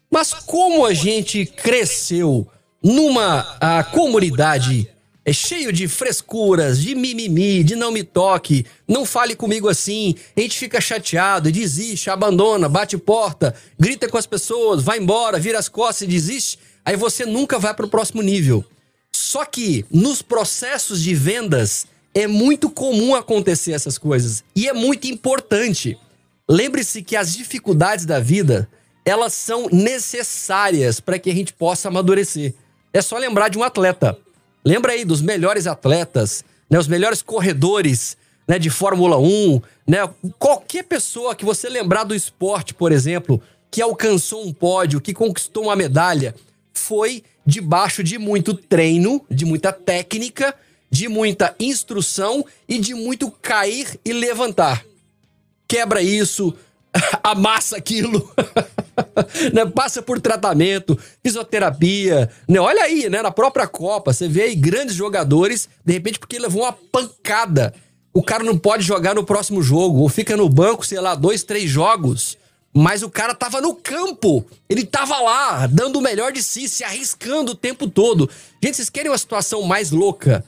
Mas 0.09 0.33
como 0.33 0.87
a 0.87 0.93
gente 0.95 1.45
cresceu 1.45 2.47
numa 2.81 3.41
a 3.61 3.83
comunidade 3.83 4.89
é 5.29 5.33
cheio 5.33 5.71
de 5.71 5.87
frescuras, 5.87 6.81
de 6.81 6.95
mimimi, 6.95 7.63
de 7.63 7.75
não 7.75 7.91
me 7.91 8.03
toque, 8.03 8.65
não 8.87 9.05
fale 9.05 9.35
comigo 9.35 9.69
assim, 9.69 10.15
a 10.35 10.41
gente 10.41 10.57
fica 10.57 10.81
chateado, 10.81 11.51
desiste, 11.51 12.09
abandona, 12.09 12.67
bate 12.67 12.97
porta, 12.97 13.53
grita 13.79 14.09
com 14.09 14.17
as 14.17 14.25
pessoas, 14.25 14.81
vai 14.81 14.97
embora, 14.97 15.37
vira 15.37 15.59
as 15.59 15.69
costas 15.69 16.01
e 16.01 16.07
desiste, 16.07 16.57
aí 16.83 16.95
você 16.95 17.27
nunca 17.27 17.59
vai 17.59 17.75
para 17.75 17.85
o 17.85 17.89
próximo 17.89 18.23
nível. 18.23 18.65
Só 19.11 19.45
que 19.45 19.85
nos 19.91 20.23
processos 20.23 20.99
de 21.03 21.13
vendas 21.13 21.85
é 22.15 22.25
muito 22.25 22.67
comum 22.67 23.13
acontecer 23.13 23.73
essas 23.73 23.99
coisas 23.99 24.43
e 24.55 24.67
é 24.67 24.73
muito 24.73 25.05
importante. 25.05 25.95
Lembre-se 26.49 27.03
que 27.03 27.15
as 27.15 27.33
dificuldades 27.33 28.03
da 28.03 28.19
vida, 28.19 28.67
elas 29.05 29.33
são 29.33 29.69
necessárias 29.71 30.99
para 30.99 31.19
que 31.19 31.29
a 31.29 31.35
gente 31.35 31.53
possa 31.53 31.87
amadurecer. 31.87 32.55
É 32.91 32.99
só 32.99 33.15
lembrar 33.19 33.49
de 33.49 33.59
um 33.59 33.63
atleta. 33.63 34.17
Lembra 34.63 34.93
aí 34.93 35.05
dos 35.05 35.21
melhores 35.21 35.67
atletas, 35.67 36.43
né, 36.69 36.77
os 36.77 36.87
melhores 36.87 37.21
corredores 37.21 38.17
né, 38.47 38.57
de 38.57 38.69
Fórmula 38.69 39.17
1, 39.17 39.61
né? 39.87 40.09
Qualquer 40.39 40.83
pessoa 40.83 41.35
que 41.35 41.45
você 41.45 41.69
lembrar 41.69 42.03
do 42.03 42.15
esporte, 42.15 42.73
por 42.73 42.91
exemplo, 42.91 43.39
que 43.69 43.79
alcançou 43.79 44.43
um 44.43 44.51
pódio, 44.51 44.99
que 44.99 45.13
conquistou 45.13 45.65
uma 45.65 45.75
medalha, 45.75 46.33
foi 46.73 47.23
debaixo 47.45 48.03
de 48.03 48.17
muito 48.17 48.55
treino, 48.55 49.23
de 49.29 49.45
muita 49.45 49.71
técnica, 49.71 50.55
de 50.89 51.07
muita 51.07 51.55
instrução 51.59 52.43
e 52.67 52.79
de 52.79 52.95
muito 52.95 53.29
cair 53.29 53.99
e 54.03 54.11
levantar. 54.11 54.83
Quebra 55.67 56.01
isso, 56.01 56.55
amassa 57.23 57.77
aquilo, 57.77 58.29
né? 59.53 59.65
passa 59.65 60.01
por 60.01 60.19
tratamento, 60.19 60.97
fisioterapia. 61.23 62.29
Né? 62.47 62.59
Olha 62.59 62.83
aí, 62.83 63.09
né? 63.09 63.21
na 63.21 63.31
própria 63.31 63.67
Copa, 63.67 64.13
você 64.13 64.27
vê 64.27 64.43
aí 64.43 64.55
grandes 64.55 64.95
jogadores, 64.95 65.69
de 65.85 65.93
repente, 65.93 66.19
porque 66.19 66.39
levou 66.39 66.63
uma 66.63 66.73
pancada. 66.73 67.73
O 68.13 68.23
cara 68.23 68.43
não 68.43 68.57
pode 68.57 68.83
jogar 68.83 69.13
no 69.13 69.23
próximo 69.23 69.61
jogo, 69.61 69.99
ou 69.99 70.09
fica 70.09 70.35
no 70.35 70.49
banco, 70.49 70.85
sei 70.85 70.99
lá, 70.99 71.15
dois, 71.15 71.43
três 71.43 71.69
jogos. 71.69 72.37
Mas 72.73 73.01
o 73.01 73.09
cara 73.09 73.33
tava 73.33 73.61
no 73.61 73.73
campo, 73.73 74.45
ele 74.69 74.83
tava 74.83 75.19
lá, 75.19 75.65
dando 75.67 75.97
o 75.97 76.01
melhor 76.01 76.31
de 76.31 76.43
si, 76.43 76.67
se 76.69 76.83
arriscando 76.83 77.53
o 77.53 77.55
tempo 77.55 77.87
todo. 77.89 78.29
Gente, 78.63 78.75
vocês 78.75 78.89
querem 78.89 79.11
uma 79.11 79.17
situação 79.17 79.63
mais 79.63 79.89
louca 79.91 80.43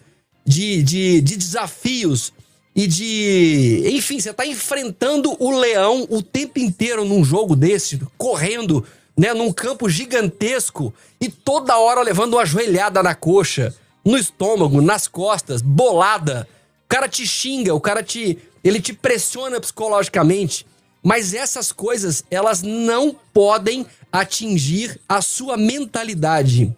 de, 0.46 0.84
de, 0.84 1.22
de 1.22 1.36
desafios 1.36 2.32
e 2.76 2.88
de. 2.88 3.84
Enfim, 3.94 4.20
você 4.20 4.34
tá 4.34 4.46
enfrentando 4.46 5.36
o 5.40 5.52
leão 5.52 6.08
o 6.10 6.22
tempo 6.22 6.60
inteiro 6.60 7.06
num 7.06 7.24
jogo 7.24 7.56
desse, 7.56 8.00
correndo, 8.18 8.86
né, 9.18 9.34
num 9.34 9.52
campo 9.52 9.90
gigantesco 9.90 10.94
e 11.20 11.30
toda 11.30 11.78
hora 11.78 12.02
levando 12.02 12.34
uma 12.34 12.46
joelhada 12.46 13.04
na 13.04 13.14
coxa, 13.14 13.76
no 14.04 14.18
estômago, 14.18 14.82
nas 14.82 15.08
costas, 15.08 15.62
bolada. 15.62 16.48
O 16.86 16.90
cara 16.90 17.08
te 17.08 17.26
xinga, 17.26 17.74
o 17.74 17.82
cara 17.82 18.02
te. 18.02 18.38
Ele 18.64 18.80
te 18.80 18.94
pressiona 18.94 19.60
psicologicamente. 19.60 20.66
Mas 21.04 21.34
essas 21.34 21.72
coisas, 21.72 22.24
elas 22.30 22.62
não 22.62 23.16
podem 23.34 23.88
atingir 24.12 25.00
a 25.10 25.20
sua 25.20 25.58
mentalidade. 25.58 26.72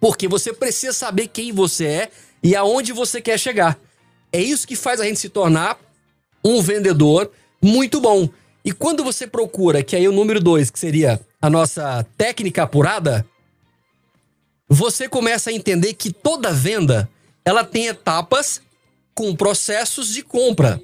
Porque 0.00 0.26
você 0.26 0.52
precisa 0.52 0.92
saber 0.92 1.28
quem 1.28 1.52
você 1.52 1.86
é 1.86 2.10
e 2.42 2.56
aonde 2.56 2.92
você 2.92 3.20
quer 3.20 3.38
chegar. 3.38 3.78
É 4.32 4.40
isso 4.40 4.66
que 4.66 4.74
faz 4.74 5.00
a 5.00 5.04
gente 5.04 5.20
se 5.20 5.28
tornar 5.28 5.78
um 6.44 6.62
vendedor 6.62 7.30
muito 7.62 8.00
bom. 8.00 8.28
E 8.64 8.72
quando 8.72 9.04
você 9.04 9.26
procura, 9.26 9.82
que 9.82 9.94
aí 9.94 10.08
o 10.08 10.12
número 10.12 10.40
dois, 10.40 10.70
que 10.70 10.78
seria 10.78 11.20
a 11.40 11.50
nossa 11.50 12.06
técnica 12.16 12.62
apurada, 12.62 13.26
você 14.68 15.08
começa 15.08 15.50
a 15.50 15.52
entender 15.52 15.94
que 15.94 16.12
toda 16.12 16.52
venda 16.52 17.08
ela 17.44 17.64
tem 17.64 17.88
etapas 17.88 18.62
com 19.14 19.36
processos 19.36 20.08
de 20.08 20.22
compra. 20.22 20.80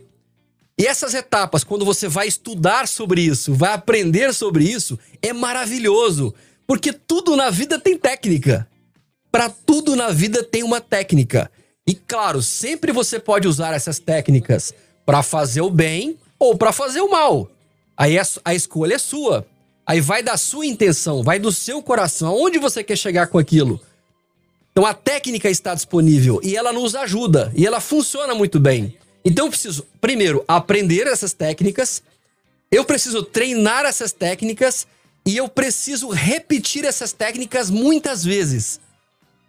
E 0.79 0.87
essas 0.87 1.15
etapas, 1.15 1.65
quando 1.65 1.85
você 1.85 2.07
vai 2.07 2.29
estudar 2.29 2.87
sobre 2.87 3.23
isso, 3.23 3.55
vai 3.55 3.73
aprender 3.73 4.33
sobre 4.33 4.65
isso, 4.65 4.99
é 5.23 5.33
maravilhoso, 5.33 6.35
porque 6.67 6.93
tudo 6.93 7.35
na 7.35 7.51
vida 7.51 7.81
tem 7.81 7.97
técnica. 7.97 8.69
Para 9.31 9.49
tudo 9.49 9.97
na 9.97 10.11
vida 10.11 10.43
tem 10.45 10.63
uma 10.63 10.81
técnica. 10.81 11.51
E 11.89 11.95
claro, 11.95 12.43
sempre 12.43 12.93
você 12.93 13.19
pode 13.19 13.49
usar 13.49 13.73
essas 13.73 13.99
técnicas 13.99 14.75
para 15.07 15.23
fazer 15.23 15.63
o 15.63 15.71
bem 15.71 16.19
ou 16.39 16.55
para 16.55 16.71
fazer 16.71 17.01
o 17.01 17.11
mal. 17.11 17.51
Aí 17.97 18.19
a, 18.19 18.23
a 18.45 18.55
escolha 18.55 18.97
é 18.97 18.99
sua. 18.99 19.47
Aí 19.87 19.99
vai 19.99 20.23
da 20.23 20.37
sua 20.37 20.67
intenção, 20.67 21.23
vai 21.23 21.39
do 21.39 21.51
seu 21.51 21.83
coração, 21.83 22.29
aonde 22.29 22.59
você 22.59 22.85
quer 22.85 22.95
chegar 22.95 23.29
com 23.29 23.39
aquilo. 23.39 23.81
Então 24.71 24.85
a 24.85 24.93
técnica 24.93 25.49
está 25.49 25.75
disponível 25.75 26.39
e 26.45 26.55
ela 26.55 26.75
nos 26.75 26.95
ajuda 26.95 27.51
e 27.57 27.67
ela 27.67 27.81
funciona 27.81 28.35
muito 28.35 28.61
bem. 28.61 28.95
Então 29.25 29.47
eu 29.47 29.51
preciso, 29.51 29.87
primeiro, 29.99 30.45
aprender 30.47 31.07
essas 31.07 31.33
técnicas, 31.33 32.03
eu 32.71 32.85
preciso 32.85 33.23
treinar 33.23 33.87
essas 33.87 34.13
técnicas 34.13 34.87
e 35.25 35.39
eu 35.39 35.49
preciso 35.49 36.11
repetir 36.11 36.85
essas 36.85 37.13
técnicas 37.13 37.71
muitas 37.71 38.23
vezes. 38.23 38.79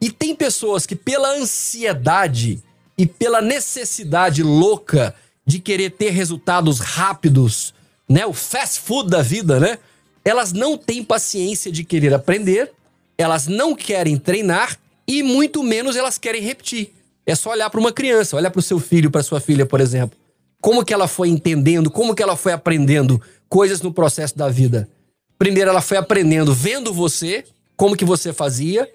E 0.02 0.10
tem 0.10 0.36
pessoas 0.36 0.86
que, 0.86 0.96
pela 0.96 1.36
ansiedade 1.36 2.62
e 2.98 3.06
pela 3.06 3.42
necessidade 3.42 4.44
louca 4.44 5.14
de 5.46 5.60
querer 5.60 5.92
ter 5.92 6.12
resultados 6.12 6.80
rápidos, 6.80 7.74
né? 8.08 8.26
O 8.26 8.34
fast 8.34 8.80
food 8.80 9.10
da 9.10 9.22
vida, 9.22 9.60
né? 9.60 9.78
Elas 10.24 10.54
não 10.54 10.78
têm 10.78 11.04
paciência 11.04 11.72
de 11.72 11.84
querer 11.84 12.14
aprender, 12.14 12.72
elas 13.18 13.48
não 13.48 13.76
querem 13.76 14.18
treinar 14.18 14.78
e 15.08 15.24
muito 15.24 15.64
menos 15.64 15.96
elas 15.96 16.18
querem 16.18 16.42
repetir. 16.42 16.94
É 17.26 17.36
só 17.36 17.52
olhar 17.52 17.70
para 17.70 17.80
uma 17.80 17.92
criança, 17.92 18.36
olhar 18.36 18.52
para 18.52 18.60
o 18.60 18.64
seu 18.64 18.80
filho, 18.80 19.12
para 19.12 19.24
sua 19.24 19.40
filha, 19.40 19.66
por 19.66 19.82
exemplo. 19.82 20.18
Como 20.62 20.84
que 20.84 20.94
ela 20.94 21.08
foi 21.08 21.30
entendendo, 21.30 21.90
como 21.90 22.14
que 22.14 22.22
ela 22.22 22.36
foi 22.36 22.52
aprendendo 22.52 23.22
coisas 23.48 23.82
no 23.82 23.94
processo 23.94 24.38
da 24.38 24.50
vida. 24.50 24.90
Primeiro 25.38 25.70
ela 25.70 25.82
foi 25.82 25.98
aprendendo 25.98 26.54
vendo 26.54 26.94
você, 26.94 27.44
como 27.76 27.96
que 27.96 28.06
você 28.06 28.34
fazia, 28.34 28.90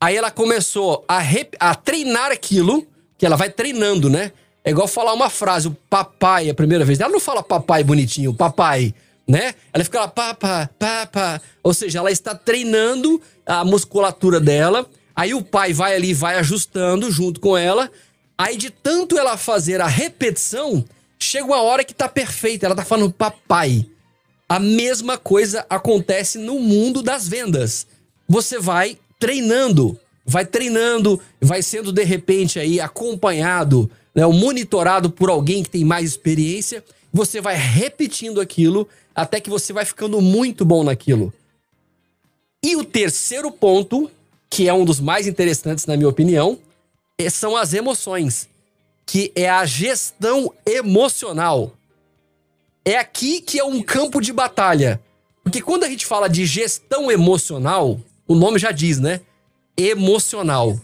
Aí 0.00 0.16
ela 0.16 0.30
começou 0.30 1.04
a, 1.06 1.20
a 1.58 1.74
treinar 1.74 2.32
aquilo, 2.32 2.86
que 3.18 3.26
ela 3.26 3.36
vai 3.36 3.50
treinando, 3.50 4.08
né? 4.08 4.32
É 4.64 4.70
igual 4.70 4.88
falar 4.88 5.12
uma 5.12 5.28
frase, 5.28 5.68
o 5.68 5.76
papai, 5.90 6.48
a 6.48 6.54
primeira 6.54 6.84
vez. 6.84 7.00
Ela 7.00 7.12
não 7.12 7.20
fala 7.20 7.42
papai 7.42 7.84
bonitinho, 7.84 8.32
papai, 8.32 8.94
né? 9.28 9.54
Ela 9.72 9.84
fica 9.84 10.00
lá, 10.00 10.08
papa, 10.08 10.70
papa. 10.78 11.42
Ou 11.62 11.74
seja, 11.74 11.98
ela 11.98 12.10
está 12.10 12.34
treinando 12.34 13.20
a 13.44 13.62
musculatura 13.64 14.40
dela. 14.40 14.86
Aí 15.14 15.34
o 15.34 15.42
pai 15.42 15.74
vai 15.74 15.94
ali, 15.94 16.14
vai 16.14 16.36
ajustando 16.38 17.10
junto 17.10 17.38
com 17.38 17.56
ela. 17.56 17.90
Aí 18.38 18.56
de 18.56 18.70
tanto 18.70 19.18
ela 19.18 19.36
fazer 19.36 19.82
a 19.82 19.86
repetição, 19.86 20.82
chega 21.18 21.44
uma 21.44 21.60
hora 21.60 21.84
que 21.84 21.94
tá 21.94 22.08
perfeita. 22.08 22.64
Ela 22.64 22.74
tá 22.74 22.84
falando 22.84 23.12
papai. 23.12 23.86
A 24.48 24.58
mesma 24.58 25.18
coisa 25.18 25.66
acontece 25.68 26.38
no 26.38 26.58
mundo 26.58 27.02
das 27.02 27.28
vendas. 27.28 27.86
Você 28.26 28.58
vai 28.58 28.98
treinando, 29.20 29.96
vai 30.24 30.44
treinando, 30.44 31.20
vai 31.40 31.62
sendo 31.62 31.92
de 31.92 32.02
repente 32.02 32.58
aí 32.58 32.80
acompanhado, 32.80 33.88
né, 34.14 34.26
monitorado 34.26 35.10
por 35.10 35.28
alguém 35.28 35.62
que 35.62 35.70
tem 35.70 35.84
mais 35.84 36.08
experiência. 36.08 36.82
Você 37.12 37.40
vai 37.40 37.56
repetindo 37.56 38.40
aquilo 38.40 38.88
até 39.14 39.38
que 39.38 39.50
você 39.50 39.72
vai 39.72 39.84
ficando 39.84 40.20
muito 40.20 40.64
bom 40.64 40.82
naquilo. 40.82 41.32
E 42.64 42.76
o 42.76 42.84
terceiro 42.84 43.50
ponto, 43.52 44.10
que 44.48 44.68
é 44.68 44.72
um 44.72 44.84
dos 44.84 45.00
mais 45.00 45.26
interessantes 45.26 45.86
na 45.86 45.96
minha 45.96 46.08
opinião, 46.08 46.58
é, 47.18 47.28
são 47.28 47.56
as 47.56 47.74
emoções, 47.74 48.48
que 49.04 49.32
é 49.34 49.48
a 49.48 49.64
gestão 49.66 50.52
emocional. 50.64 51.74
É 52.84 52.96
aqui 52.96 53.40
que 53.40 53.58
é 53.58 53.64
um 53.64 53.82
campo 53.82 54.20
de 54.20 54.32
batalha. 54.32 55.00
Porque 55.42 55.60
quando 55.60 55.84
a 55.84 55.88
gente 55.88 56.06
fala 56.06 56.28
de 56.28 56.46
gestão 56.46 57.10
emocional, 57.10 58.00
o 58.30 58.34
nome 58.36 58.60
já 58.60 58.70
diz, 58.70 59.00
né? 59.00 59.22
Emocional. 59.76 60.80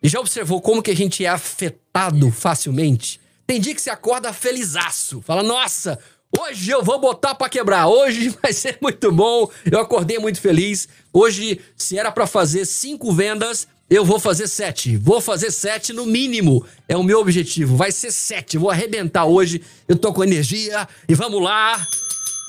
E 0.00 0.08
já 0.08 0.20
observou 0.20 0.60
como 0.60 0.80
que 0.80 0.92
a 0.92 0.94
gente 0.94 1.24
é 1.24 1.28
afetado 1.28 2.30
facilmente? 2.30 3.20
Tem 3.44 3.60
dia 3.60 3.74
que 3.74 3.82
você 3.82 3.90
acorda 3.90 4.32
felizaço. 4.32 5.20
Fala, 5.22 5.42
nossa, 5.42 5.98
hoje 6.38 6.70
eu 6.70 6.80
vou 6.80 7.00
botar 7.00 7.34
para 7.34 7.48
quebrar. 7.48 7.88
Hoje 7.88 8.28
vai 8.40 8.52
ser 8.52 8.78
muito 8.80 9.10
bom. 9.10 9.50
Eu 9.68 9.80
acordei 9.80 10.20
muito 10.20 10.40
feliz. 10.40 10.88
Hoje, 11.12 11.60
se 11.76 11.98
era 11.98 12.12
para 12.12 12.28
fazer 12.28 12.64
cinco 12.64 13.12
vendas, 13.12 13.66
eu 13.90 14.04
vou 14.04 14.20
fazer 14.20 14.46
sete. 14.46 14.96
Vou 14.96 15.20
fazer 15.20 15.50
sete 15.50 15.92
no 15.92 16.06
mínimo. 16.06 16.64
É 16.88 16.96
o 16.96 17.02
meu 17.02 17.18
objetivo. 17.18 17.76
Vai 17.76 17.90
ser 17.90 18.12
sete. 18.12 18.56
Vou 18.56 18.70
arrebentar 18.70 19.24
hoje. 19.24 19.62
Eu 19.88 19.96
tô 19.96 20.12
com 20.12 20.22
energia. 20.22 20.86
E 21.08 21.14
vamos 21.16 21.42
lá. 21.42 21.84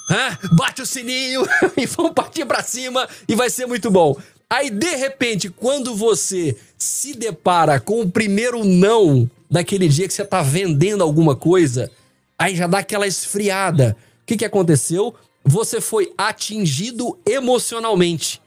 Hã? 0.10 0.38
Bate 0.52 0.82
o 0.82 0.86
sininho 0.86 1.46
e 1.78 1.86
vamos 1.86 2.14
partir 2.14 2.46
pra 2.46 2.64
cima. 2.64 3.08
E 3.28 3.36
vai 3.36 3.50
ser 3.50 3.68
muito 3.68 3.92
bom. 3.92 4.18
Aí, 4.50 4.72
de 4.72 4.96
repente, 4.96 5.50
quando 5.50 5.96
você 5.96 6.58
se 6.78 7.14
depara 7.14 7.80
com 7.80 8.02
o 8.02 8.10
primeiro 8.10 8.66
não 8.66 9.30
daquele 9.50 9.88
dia 9.88 10.08
que 10.08 10.14
você 10.14 10.26
tá 10.26 10.42
vendendo 10.42 11.04
alguma 11.04 11.36
coisa, 11.36 11.92
aí 12.38 12.56
já 12.56 12.66
dá 12.66 12.80
aquela 12.80 13.06
esfriada. 13.06 13.96
O 14.24 14.26
que, 14.26 14.38
que 14.38 14.46
aconteceu? 14.46 15.14
Você 15.44 15.80
foi 15.80 16.12
atingido 16.18 17.18
emocionalmente. 17.26 18.42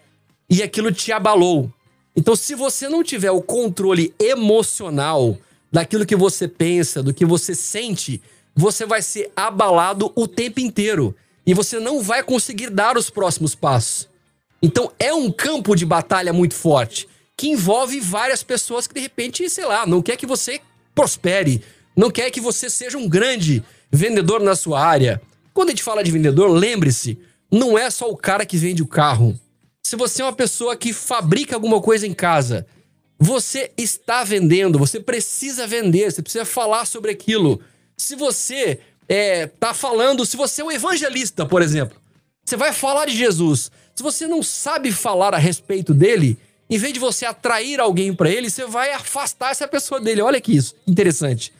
E 0.51 0.62
aquilo 0.62 0.90
te 0.90 1.12
abalou. 1.12 1.70
Então, 2.16 2.35
se 2.35 2.55
você 2.55 2.88
não 2.88 3.05
tiver 3.05 3.31
o 3.31 3.40
controle 3.40 4.12
emocional 4.18 5.38
daquilo 5.70 6.05
que 6.05 6.16
você 6.16 6.46
pensa, 6.48 7.03
do 7.03 7.14
que 7.14 7.25
você 7.25 7.55
sente, 7.55 8.20
você 8.55 8.85
vai 8.85 9.01
ser 9.01 9.31
abalado 9.35 10.12
o 10.14 10.27
tempo 10.27 10.61
inteiro 10.61 11.14
e 11.47 11.55
você 11.55 11.79
não 11.79 12.03
vai 12.03 12.23
conseguir 12.23 12.71
dar 12.71 12.97
os 12.97 13.11
próximos 13.11 13.55
passos. 13.55 14.09
Então, 14.63 14.93
é 14.99 15.13
um 15.13 15.31
campo 15.31 15.75
de 15.75 15.85
batalha 15.85 16.33
muito 16.33 16.55
forte 16.55 17.09
que 17.37 17.49
envolve 17.49 17.99
várias 17.99 18.43
pessoas 18.43 18.87
que 18.87 18.95
de 18.95 19.01
repente, 19.01 19.49
sei 19.51 19.65
lá, 19.65 19.87
não 19.87 20.01
quer 20.01 20.17
que 20.17 20.27
você 20.27 20.61
prospere, 20.95 21.63
não 21.97 22.11
quer 22.11 22.31
que 22.31 22.41
você 22.41 22.71
seja 22.71 22.97
um 22.97 23.09
grande 23.09 23.65
vendedor 23.91 24.41
na 24.41 24.55
sua 24.55 24.81
área. 24.81 25.21
Quando 25.53 25.69
a 25.69 25.73
gente 25.73 25.83
fala 25.83 26.05
de 26.05 26.11
vendedor, 26.11 26.49
lembre-se, 26.49 27.19
não 27.51 27.77
é 27.77 27.91
só 27.91 28.09
o 28.09 28.17
cara 28.17 28.47
que 28.47 28.57
vende 28.57 28.83
o 28.83 28.87
carro. 28.87 29.39
Se 29.83 29.97
você 29.97 30.23
é 30.23 30.25
uma 30.25 30.33
pessoa 30.33 30.77
que 30.77 30.93
fabrica 30.93 31.57
alguma 31.57 31.81
coisa 31.81 32.07
em 32.07 32.15
casa, 32.15 32.67
você 33.19 33.71
está 33.77 34.25
vendendo, 34.25 34.79
você 34.79 35.01
precisa 35.01 35.67
vender, 35.67 36.11
você 36.11 36.23
precisa 36.23 36.45
falar 36.45 36.87
sobre 36.87 37.11
aquilo. 37.11 37.61
Se 37.97 38.17
você 38.17 38.81
é, 39.09 39.47
tá 39.47 39.75
falando, 39.75 40.25
se 40.25 40.37
você 40.37 40.62
é 40.62 40.65
um 40.65 40.71
evangelista, 40.73 41.45
por 41.45 41.62
exemplo, 41.62 42.01
você 42.45 42.57
vai 42.57 42.73
falar 42.73 43.07
de 43.07 43.17
Jesus. 43.17 43.71
Se 43.95 44.03
você 44.03 44.27
não 44.27 44.43
sabe 44.43 44.91
falar 44.91 45.35
a 45.35 45.38
respeito 45.38 45.93
dele, 45.93 46.38
em 46.69 46.79
vez 46.79 46.93
de 46.93 46.99
você 46.99 47.27
atrair 47.27 47.81
alguém 47.81 48.15
para 48.15 48.31
ele, 48.31 48.49
você 48.49 48.65
vai 48.67 48.93
afastar 48.93 49.51
essa 49.51 49.69
pessoa 49.69 50.01
dele. 50.01 50.23
Olha 50.23 50.41
que 50.41 50.57
isso, 50.57 50.75
interessante. 50.87 51.53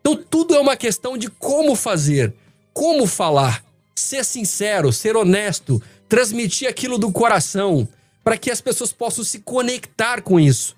Então 0.00 0.16
tudo 0.16 0.54
é 0.54 0.60
uma 0.60 0.76
questão 0.76 1.16
de 1.16 1.30
como 1.30 1.74
fazer, 1.74 2.34
como 2.72 3.06
falar, 3.06 3.64
ser 3.94 4.24
sincero, 4.24 4.92
ser 4.92 5.16
honesto, 5.16 5.80
transmitir 6.08 6.68
aquilo 6.68 6.98
do 6.98 7.10
coração, 7.10 7.88
para 8.22 8.36
que 8.36 8.50
as 8.50 8.60
pessoas 8.60 8.92
possam 8.92 9.24
se 9.24 9.40
conectar 9.40 10.20
com 10.20 10.38
isso. 10.38 10.76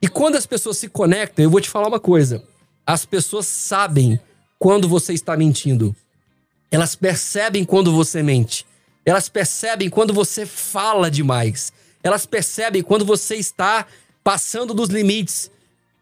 E 0.00 0.06
quando 0.06 0.36
as 0.36 0.46
pessoas 0.46 0.78
se 0.78 0.88
conectam, 0.88 1.42
eu 1.42 1.50
vou 1.50 1.60
te 1.60 1.68
falar 1.68 1.88
uma 1.88 2.00
coisa: 2.00 2.44
as 2.86 3.04
pessoas 3.04 3.46
sabem 3.46 4.20
quando 4.58 4.88
você 4.88 5.12
está 5.12 5.36
mentindo. 5.36 5.94
Elas 6.70 6.94
percebem 6.94 7.64
quando 7.64 7.92
você 7.92 8.22
mente. 8.22 8.66
Elas 9.04 9.28
percebem 9.28 9.88
quando 9.88 10.12
você 10.12 10.44
fala 10.44 11.10
demais. 11.10 11.72
Elas 12.02 12.26
percebem 12.26 12.82
quando 12.82 13.04
você 13.04 13.36
está 13.36 13.86
passando 14.22 14.74
dos 14.74 14.88
limites. 14.88 15.50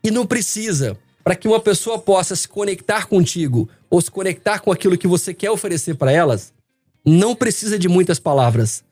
E 0.02 0.10
não 0.10 0.26
precisa. 0.26 0.98
Para 1.22 1.36
que 1.36 1.46
uma 1.46 1.60
pessoa 1.60 1.98
possa 1.98 2.34
se 2.34 2.48
conectar 2.48 3.06
contigo 3.06 3.68
ou 3.90 4.00
se 4.00 4.10
conectar 4.10 4.60
com 4.60 4.72
aquilo 4.72 4.98
que 4.98 5.06
você 5.06 5.34
quer 5.34 5.50
oferecer 5.50 5.94
para 5.94 6.12
elas, 6.12 6.52
não 7.04 7.34
precisa 7.34 7.78
de 7.78 7.88
muitas 7.88 8.18
palavras. 8.18 8.84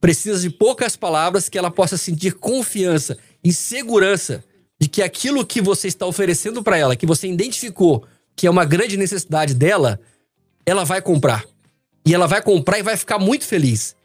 Precisa 0.00 0.40
de 0.40 0.50
poucas 0.50 0.96
palavras 0.96 1.48
que 1.48 1.58
ela 1.58 1.70
possa 1.70 1.96
sentir 1.96 2.34
confiança 2.34 3.18
e 3.42 3.52
segurança 3.52 4.44
de 4.80 4.88
que 4.88 5.02
aquilo 5.02 5.44
que 5.44 5.60
você 5.60 5.88
está 5.88 6.06
oferecendo 6.06 6.62
para 6.62 6.78
ela, 6.78 6.94
que 6.94 7.06
você 7.06 7.26
identificou 7.26 8.06
que 8.38 8.46
é 8.46 8.50
uma 8.50 8.64
grande 8.64 8.96
necessidade 8.96 9.52
dela, 9.52 10.00
ela 10.64 10.84
vai 10.84 11.02
comprar. 11.02 11.44
E 12.06 12.14
ela 12.14 12.28
vai 12.28 12.40
comprar 12.40 12.78
e 12.78 12.84
vai 12.84 12.96
ficar 12.96 13.18
muito 13.18 13.44
feliz. 13.44 13.96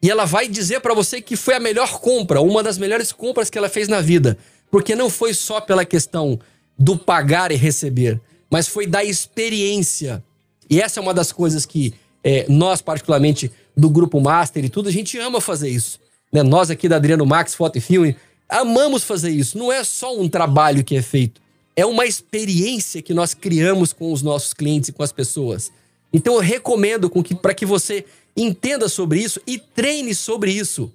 E 0.00 0.08
ela 0.08 0.24
vai 0.24 0.46
dizer 0.48 0.80
para 0.80 0.94
você 0.94 1.20
que 1.20 1.34
foi 1.34 1.54
a 1.54 1.60
melhor 1.60 1.98
compra, 1.98 2.40
uma 2.40 2.62
das 2.62 2.78
melhores 2.78 3.10
compras 3.10 3.50
que 3.50 3.58
ela 3.58 3.68
fez 3.68 3.88
na 3.88 4.00
vida, 4.00 4.38
porque 4.70 4.94
não 4.94 5.10
foi 5.10 5.34
só 5.34 5.60
pela 5.60 5.84
questão 5.84 6.38
do 6.78 6.96
pagar 6.96 7.50
e 7.50 7.56
receber, 7.56 8.20
mas 8.48 8.68
foi 8.68 8.86
da 8.86 9.02
experiência. 9.02 10.22
E 10.70 10.80
essa 10.80 11.00
é 11.00 11.02
uma 11.02 11.12
das 11.12 11.32
coisas 11.32 11.66
que 11.66 11.92
é, 12.22 12.46
nós, 12.48 12.80
particularmente, 12.80 13.50
do 13.76 13.90
Grupo 13.90 14.20
Master 14.20 14.64
e 14.64 14.68
tudo, 14.68 14.88
a 14.88 14.92
gente 14.92 15.18
ama 15.18 15.40
fazer 15.40 15.70
isso. 15.70 15.98
Né? 16.32 16.44
Nós 16.44 16.70
aqui 16.70 16.88
da 16.88 16.96
Adriano 16.96 17.26
Max 17.26 17.52
Foto 17.52 17.78
e 17.78 17.80
Filme, 17.80 18.16
amamos 18.48 19.02
fazer 19.02 19.30
isso. 19.30 19.58
Não 19.58 19.72
é 19.72 19.82
só 19.82 20.16
um 20.16 20.28
trabalho 20.28 20.84
que 20.84 20.94
é 20.94 21.02
feito, 21.02 21.41
é 21.74 21.86
uma 21.86 22.06
experiência 22.06 23.02
que 23.02 23.14
nós 23.14 23.34
criamos 23.34 23.92
com 23.92 24.12
os 24.12 24.22
nossos 24.22 24.52
clientes 24.52 24.88
e 24.88 24.92
com 24.92 25.02
as 25.02 25.12
pessoas. 25.12 25.70
Então 26.12 26.34
eu 26.34 26.40
recomendo 26.40 27.08
que, 27.08 27.34
para 27.34 27.54
que 27.54 27.64
você 27.64 28.04
entenda 28.36 28.88
sobre 28.88 29.20
isso 29.20 29.40
e 29.46 29.58
treine 29.58 30.14
sobre 30.14 30.52
isso. 30.52 30.92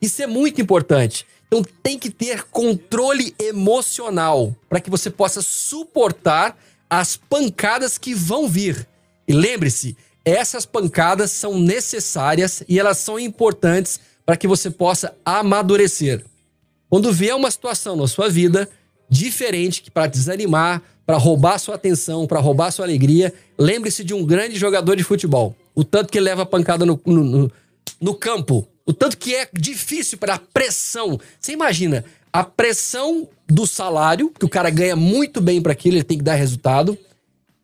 Isso 0.00 0.22
é 0.22 0.26
muito 0.26 0.60
importante. 0.60 1.26
Então 1.46 1.64
tem 1.82 1.98
que 1.98 2.10
ter 2.10 2.44
controle 2.44 3.34
emocional 3.38 4.56
para 4.68 4.80
que 4.80 4.90
você 4.90 5.10
possa 5.10 5.40
suportar 5.42 6.58
as 6.88 7.16
pancadas 7.16 7.98
que 7.98 8.14
vão 8.14 8.48
vir. 8.48 8.86
E 9.26 9.32
lembre-se, 9.32 9.96
essas 10.24 10.66
pancadas 10.66 11.30
são 11.30 11.58
necessárias 11.58 12.62
e 12.68 12.78
elas 12.78 12.98
são 12.98 13.18
importantes 13.18 14.00
para 14.24 14.36
que 14.36 14.46
você 14.46 14.70
possa 14.70 15.14
amadurecer. 15.24 16.24
Quando 16.88 17.12
vier 17.12 17.34
uma 17.34 17.50
situação 17.50 17.96
na 17.96 18.06
sua 18.06 18.28
vida 18.28 18.68
diferente 19.12 19.82
que 19.82 19.90
para 19.90 20.06
desanimar, 20.06 20.82
para 21.04 21.18
roubar 21.18 21.58
sua 21.58 21.74
atenção, 21.74 22.26
para 22.26 22.40
roubar 22.40 22.70
sua 22.70 22.86
alegria, 22.86 23.30
lembre-se 23.58 24.02
de 24.02 24.14
um 24.14 24.24
grande 24.24 24.58
jogador 24.58 24.96
de 24.96 25.04
futebol. 25.04 25.54
O 25.74 25.84
tanto 25.84 26.10
que 26.10 26.18
leva 26.18 26.46
pancada 26.46 26.86
no, 26.86 26.98
no, 27.04 27.22
no, 27.22 27.52
no 28.00 28.14
campo, 28.14 28.66
o 28.86 28.92
tanto 28.92 29.18
que 29.18 29.34
é 29.34 29.46
difícil 29.52 30.16
para 30.16 30.36
a 30.36 30.38
pressão. 30.38 31.20
Você 31.38 31.52
imagina 31.52 32.04
a 32.32 32.42
pressão 32.42 33.28
do 33.46 33.66
salário, 33.66 34.32
que 34.38 34.46
o 34.46 34.48
cara 34.48 34.70
ganha 34.70 34.96
muito 34.96 35.42
bem 35.42 35.60
para 35.60 35.72
aquilo, 35.72 35.96
ele 35.96 36.04
tem 36.04 36.16
que 36.16 36.24
dar 36.24 36.34
resultado 36.34 36.96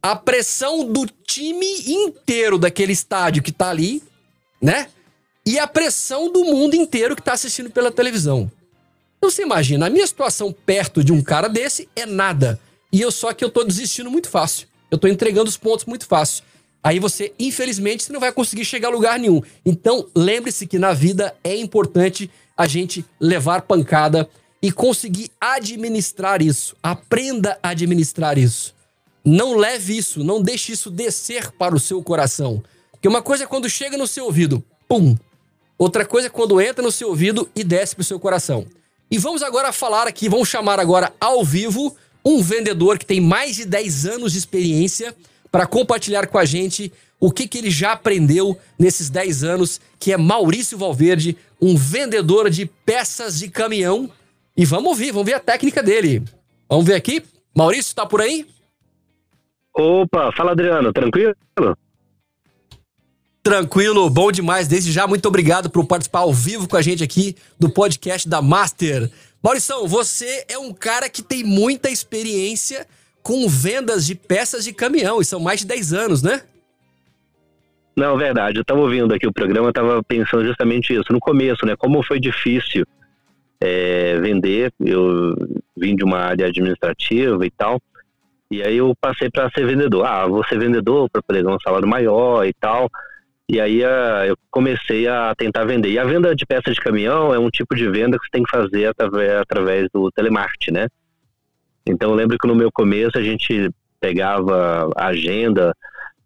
a 0.03 0.15
pressão 0.15 0.85
do 0.85 1.07
time 1.27 1.67
inteiro 1.87 2.59
daquele 2.59 2.93
estádio 2.93 3.43
que 3.43 3.51
tá 3.51 3.71
ali, 3.71 4.03
né? 4.61 4.89
E 5.45 5.59
a 5.59 5.67
pressão 5.67 6.31
do 6.31 6.45
mundo 6.45 6.75
inteiro 6.75 7.17
que 7.17 7.23
tá 7.23 7.33
assistindo 7.33 7.71
pela 7.71 7.91
televisão. 7.91 8.51
Então 9.19 9.31
você 9.31 9.43
imagina, 9.43 9.87
a 9.87 9.91
minha 9.91 10.07
situação 10.07 10.53
perto 10.53 11.03
de 11.05 11.13
um 11.13 11.21
cara 11.21 11.49
desse 11.49 11.89
é 11.95 12.07
nada. 12.07 12.59
E 12.91 13.01
eu 13.01 13.11
só 13.11 13.35
que 13.35 13.45
eu 13.45 13.51
tô 13.51 13.65
desistindo 13.65 14.11
muito 14.11 14.31
fácil. 14.31 14.67
Eu 14.91 14.97
tô 14.97 15.07
entregando 15.07 15.49
os 15.49 15.57
pontos 15.57 15.85
muito 15.85 16.07
fácil. 16.07 16.45
Aí 16.83 16.99
você, 16.99 17.33
infelizmente, 17.39 18.05
você 18.05 18.13
não 18.13 18.21
vai 18.21 18.33
conseguir 18.33 18.65
chegar 18.65 18.89
a 18.89 18.93
lugar 18.93 19.19
nenhum. 19.19 19.43
Então, 19.67 20.07
lembre-se 20.15 20.67
que 20.67 20.79
na 20.79 20.93
vida 20.93 21.35
é 21.43 21.57
importante 21.57 22.31
a 22.57 22.67
gente 22.67 23.05
levar 23.21 23.63
pancada 23.63 24.29
e 24.63 24.73
conseguir 24.73 25.31
administrar 25.41 26.41
isso. 26.41 26.77
Aprenda 26.83 27.59
a 27.63 27.71
administrar 27.71 28.39
isso. 28.39 28.75
Não 29.25 29.57
leve 29.57 29.97
isso, 29.97 30.25
não 30.25 30.41
deixe 30.41 30.73
isso 30.73 30.91
descer 30.91 31.51
para 31.53 31.75
o 31.75 31.81
seu 31.81 32.03
coração. 32.03 32.63
Porque 32.93 33.09
uma 33.09 33.21
coisa 33.21 33.45
é 33.45 33.47
quando 33.47 33.69
chega 33.69 33.99
no 33.99 34.07
seu 34.07 34.25
ouvido, 34.25 34.65
pum. 34.89 35.17
Outra 35.77 36.07
coisa 36.07 36.29
é 36.29 36.31
quando 36.31 36.61
entra 36.61 36.83
no 36.83 36.91
seu 36.91 37.09
ouvido 37.09 37.49
e 37.55 37.63
desce 37.63 37.95
para 37.95 38.03
o 38.03 38.07
seu 38.07 38.19
coração. 38.19 38.67
E 39.11 39.17
vamos 39.17 39.43
agora 39.43 39.73
falar 39.73 40.07
aqui, 40.07 40.29
vamos 40.29 40.49
chamar 40.49 40.79
agora 40.79 41.13
ao 41.19 41.43
vivo 41.43 41.97
um 42.25 42.43
vendedor 42.43 42.99
que 42.99 43.07
tem 43.07 43.21
mais 43.21 43.57
de 43.57 43.65
10 43.65 44.07
anos 44.07 44.33
de 44.33 44.39
experiência 44.39 45.15
para 45.51 45.67
compartilhar 45.67 46.27
com 46.27 46.37
a 46.37 46.45
gente 46.45 46.93
o 47.19 47.31
que, 47.33 47.49
que 47.49 47.59
ele 47.59 47.71
já 47.71 47.93
aprendeu 47.93 48.59
nesses 48.79 49.09
10 49.09 49.45
anos, 49.45 49.81
que 49.99 50.13
é 50.13 50.17
Maurício 50.17 50.77
Valverde, 50.77 51.37
um 51.61 51.75
vendedor 51.75 52.51
de 52.51 52.67
peças 52.85 53.39
de 53.39 53.49
caminhão. 53.49 54.11
E 54.57 54.65
vamos 54.65 54.89
ouvir, 54.89 55.11
vamos 55.11 55.27
ver 55.27 55.35
a 55.35 55.41
técnica 55.41 55.83
dele. 55.83 56.23
Vamos 56.69 56.85
ver 56.85 56.95
aqui. 56.95 57.25
Maurício, 57.57 57.95
tá 57.95 58.05
por 58.05 58.21
aí? 58.21 58.47
Opa, 59.75 60.31
fala 60.37 60.53
Adriano, 60.53 60.93
tranquilo? 60.93 61.35
Tranquilo, 63.49 64.11
bom 64.11 64.31
demais. 64.31 64.69
Desde 64.69 64.93
já, 64.93 65.07
muito 65.07 65.27
obrigado 65.27 65.71
por 65.71 65.87
participar 65.87 66.19
ao 66.19 66.35
vivo 66.35 66.69
com 66.69 66.77
a 66.77 66.83
gente 66.83 67.03
aqui 67.03 67.35
do 67.59 67.71
podcast 67.71 68.29
da 68.29 68.43
Master. 68.43 69.11
Maurição, 69.43 69.89
você 69.89 70.45
é 70.51 70.59
um 70.59 70.71
cara 70.71 71.09
que 71.09 71.23
tem 71.23 71.43
muita 71.43 71.89
experiência 71.89 72.87
com 73.23 73.49
vendas 73.49 74.05
de 74.05 74.15
peças 74.15 74.65
de 74.65 74.75
caminhão, 74.75 75.19
e 75.19 75.25
são 75.25 75.41
mais 75.41 75.61
de 75.61 75.67
10 75.67 75.95
anos, 75.95 76.23
né? 76.23 76.43
Não, 77.97 78.19
verdade. 78.19 78.59
Eu 78.59 78.61
estava 78.61 78.81
ouvindo 78.81 79.15
aqui 79.15 79.27
o 79.27 79.33
programa, 79.33 79.71
estava 79.71 80.03
pensando 80.03 80.45
justamente 80.45 80.93
isso. 80.93 81.11
No 81.11 81.19
começo, 81.19 81.65
né? 81.65 81.75
Como 81.75 82.03
foi 82.03 82.21
difícil 82.21 82.85
é, 83.59 84.21
vender. 84.21 84.71
Eu 84.79 85.35
vim 85.75 85.97
de 85.97 86.05
uma 86.05 86.19
área 86.19 86.49
administrativa 86.49 87.47
e 87.47 87.51
tal. 87.51 87.81
E 88.51 88.63
aí 88.63 88.77
eu 88.77 88.93
passei 89.01 89.31
para 89.31 89.51
ser 89.53 89.65
vendedor. 89.65 90.05
Ah, 90.05 90.27
vou 90.27 90.45
ser 90.45 90.59
vendedor 90.59 91.09
para 91.09 91.23
poder 91.23 91.43
ganhar 91.43 91.57
um 91.57 91.61
salário 91.61 91.89
maior 91.89 92.45
e 92.45 92.53
tal. 92.53 92.91
E 93.51 93.59
aí 93.61 93.83
uh, 93.83 94.27
eu 94.27 94.37
comecei 94.51 95.09
a 95.09 95.35
tentar 95.35 95.65
vender. 95.65 95.91
E 95.91 95.99
a 95.99 96.05
venda 96.05 96.35
de 96.35 96.45
peças 96.45 96.75
de 96.75 96.81
caminhão 96.81 97.33
é 97.33 97.39
um 97.39 97.49
tipo 97.49 97.75
de 97.75 97.89
venda 97.89 98.19
que 98.19 98.25
você 98.25 98.31
tem 98.31 98.43
que 98.43 98.51
fazer 98.51 98.87
através, 98.87 99.33
através 99.41 99.87
do 99.93 100.11
telemarketing, 100.11 100.73
né? 100.73 100.87
Então 101.87 102.11
eu 102.11 102.15
lembro 102.15 102.37
que 102.39 102.47
no 102.47 102.55
meu 102.55 102.71
começo 102.71 103.17
a 103.17 103.23
gente 103.23 103.71
pegava 103.99 104.91
a 104.95 105.07
agenda 105.07 105.75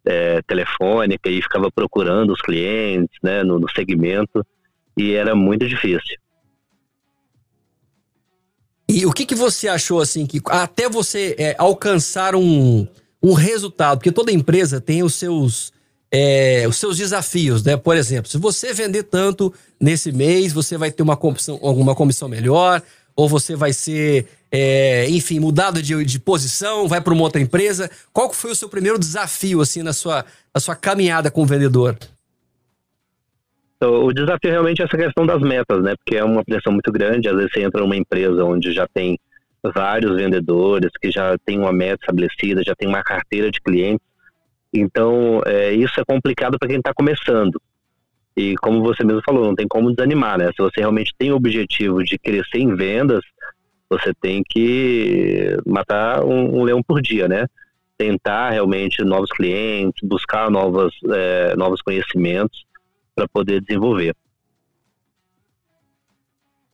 é, 0.05 0.43
telefônica 0.43 1.31
e 1.31 1.41
ficava 1.41 1.71
procurando 1.71 2.33
os 2.33 2.41
clientes, 2.41 3.17
né, 3.23 3.45
no, 3.45 3.59
no 3.59 3.71
segmento, 3.71 4.45
e 4.97 5.13
era 5.13 5.35
muito 5.35 5.67
difícil. 5.67 6.19
E 8.89 9.07
o 9.07 9.13
que, 9.13 9.25
que 9.25 9.35
você 9.35 9.69
achou, 9.69 10.01
assim, 10.01 10.27
que 10.27 10.41
até 10.47 10.89
você 10.89 11.37
é, 11.39 11.55
alcançar 11.57 12.35
um, 12.35 12.87
um 13.23 13.33
resultado, 13.33 13.99
porque 13.99 14.13
toda 14.13 14.33
empresa 14.33 14.81
tem 14.81 15.03
os 15.03 15.15
seus 15.15 15.73
é, 16.13 16.67
os 16.69 16.77
seus 16.77 16.99
desafios, 16.99 17.65
né? 17.65 17.75
Por 17.75 17.97
exemplo, 17.97 18.31
se 18.31 18.37
você 18.37 18.75
vender 18.75 19.05
tanto 19.05 19.53
nesse 19.81 20.13
mês, 20.13 20.53
você 20.53 20.77
vai 20.77 20.93
ter 20.93 21.03
uma 21.03 21.17
comissão, 21.17 21.59
alguma 21.63 21.95
comissão 21.95 22.29
melhor, 22.29 22.83
ou 23.17 23.27
você 23.27 23.57
vai 23.57 23.73
ser, 23.73 24.27
é, 24.51 25.09
enfim, 25.09 25.41
mudado 25.41 25.83
de, 25.83 26.05
de 26.05 26.21
posição, 26.21 26.87
vai 26.87 27.01
para 27.01 27.15
uma 27.15 27.23
outra 27.23 27.41
empresa. 27.41 27.91
Qual 28.13 28.31
foi 28.31 28.51
o 28.51 28.55
seu 28.55 28.69
primeiro 28.69 28.99
desafio, 28.99 29.63
assim, 29.63 29.83
na 29.83 29.95
sua, 29.95 30.23
na 30.55 30.61
sua 30.61 30.77
caminhada 30.77 31.31
com 31.31 31.43
o 31.43 31.47
vendedor? 31.47 31.97
O 33.81 34.13
desafio 34.13 34.51
realmente 34.51 34.81
é 34.83 34.85
essa 34.85 34.97
questão 34.97 35.27
das 35.27 35.41
metas, 35.41 35.83
né? 35.83 35.95
Porque 35.97 36.17
é 36.17 36.23
uma 36.23 36.45
pressão 36.45 36.73
muito 36.73 36.93
grande. 36.93 37.29
Às 37.29 37.35
vezes 37.35 37.51
você 37.53 37.63
entra 37.63 37.81
numa 37.81 37.97
empresa 37.97 38.45
onde 38.45 38.73
já 38.73 38.87
tem 38.87 39.19
vários 39.75 40.15
vendedores, 40.15 40.91
que 41.01 41.11
já 41.11 41.37
tem 41.45 41.59
uma 41.59 41.73
meta 41.73 42.03
estabelecida, 42.03 42.63
já 42.65 42.75
tem 42.77 42.87
uma 42.87 43.03
carteira 43.03 43.51
de 43.51 43.61
clientes 43.61 44.12
então, 44.73 45.43
é, 45.45 45.73
isso 45.73 46.01
é 46.01 46.05
complicado 46.05 46.59
para 46.59 46.69
quem 46.69 46.79
está 46.79 46.95
começando. 46.95 47.61
E 48.37 48.55
como 48.57 48.83
você 48.83 49.05
mesmo 49.05 49.21
falou, 49.25 49.45
não 49.45 49.55
tem 49.55 49.69
como 49.69 49.95
desanimar, 49.95 50.39
né? 50.39 50.47
Se 50.57 50.63
você 50.63 50.81
realmente 50.81 51.13
tem 51.19 51.31
o 51.31 51.37
objetivo 51.37 52.03
de 52.03 52.19
crescer 52.19 52.59
em 52.59 52.75
vendas, 52.75 53.21
você 53.91 54.15
tem 54.15 54.43
que 54.49 55.57
matar 55.67 56.25
um, 56.25 56.61
um 56.61 56.63
leão 56.63 56.83
por 56.83 57.03
dia, 57.03 57.29
né? 57.29 57.47
Tentar 57.99 58.51
realmente 58.51 59.05
novos 59.05 59.31
clientes, 59.31 60.09
buscar 60.09 60.51
novas, 60.51 60.93
é, 61.11 61.55
novos 61.57 61.83
conhecimentos 61.83 62.65
para 63.15 63.29
poder 63.29 63.61
desenvolver. 63.61 64.17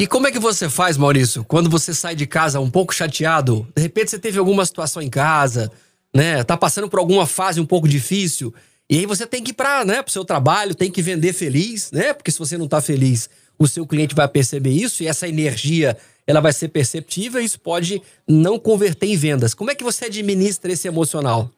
E 0.00 0.06
como 0.06 0.28
é 0.28 0.30
que 0.30 0.38
você 0.38 0.70
faz, 0.70 0.96
Maurício, 0.96 1.42
quando 1.42 1.68
você 1.68 1.92
sai 1.92 2.14
de 2.14 2.24
casa 2.24 2.60
um 2.60 2.70
pouco 2.70 2.94
chateado? 2.94 3.66
De 3.74 3.82
repente 3.82 4.12
você 4.12 4.18
teve 4.18 4.38
alguma 4.38 4.64
situação 4.64 5.02
em 5.02 5.10
casa, 5.10 5.72
né? 6.14 6.42
Tá 6.44 6.56
passando 6.56 6.88
por 6.88 6.98
alguma 6.98 7.26
fase 7.26 7.60
um 7.60 7.66
pouco 7.66 7.88
difícil. 7.88 8.54
E 8.90 8.98
aí 8.98 9.06
você 9.06 9.26
tem 9.26 9.42
que 9.42 9.50
ir 9.50 9.54
para, 9.54 9.84
né, 9.84 10.02
pro 10.02 10.12
seu 10.12 10.24
trabalho, 10.24 10.74
tem 10.74 10.90
que 10.90 11.02
vender 11.02 11.32
feliz, 11.32 11.92
né? 11.92 12.14
Porque 12.14 12.30
se 12.30 12.38
você 12.38 12.56
não 12.56 12.66
tá 12.66 12.80
feliz, 12.80 13.28
o 13.58 13.66
seu 13.66 13.86
cliente 13.86 14.14
vai 14.14 14.26
perceber 14.26 14.70
isso 14.70 15.02
e 15.02 15.06
essa 15.06 15.28
energia, 15.28 15.96
ela 16.26 16.40
vai 16.40 16.52
ser 16.52 16.68
perceptível 16.68 17.40
e 17.40 17.44
isso 17.44 17.60
pode 17.60 18.00
não 18.26 18.58
converter 18.58 19.06
em 19.06 19.16
vendas. 19.16 19.52
Como 19.52 19.70
é 19.70 19.74
que 19.74 19.84
você 19.84 20.06
administra 20.06 20.72
esse 20.72 20.88
emocional? 20.88 21.50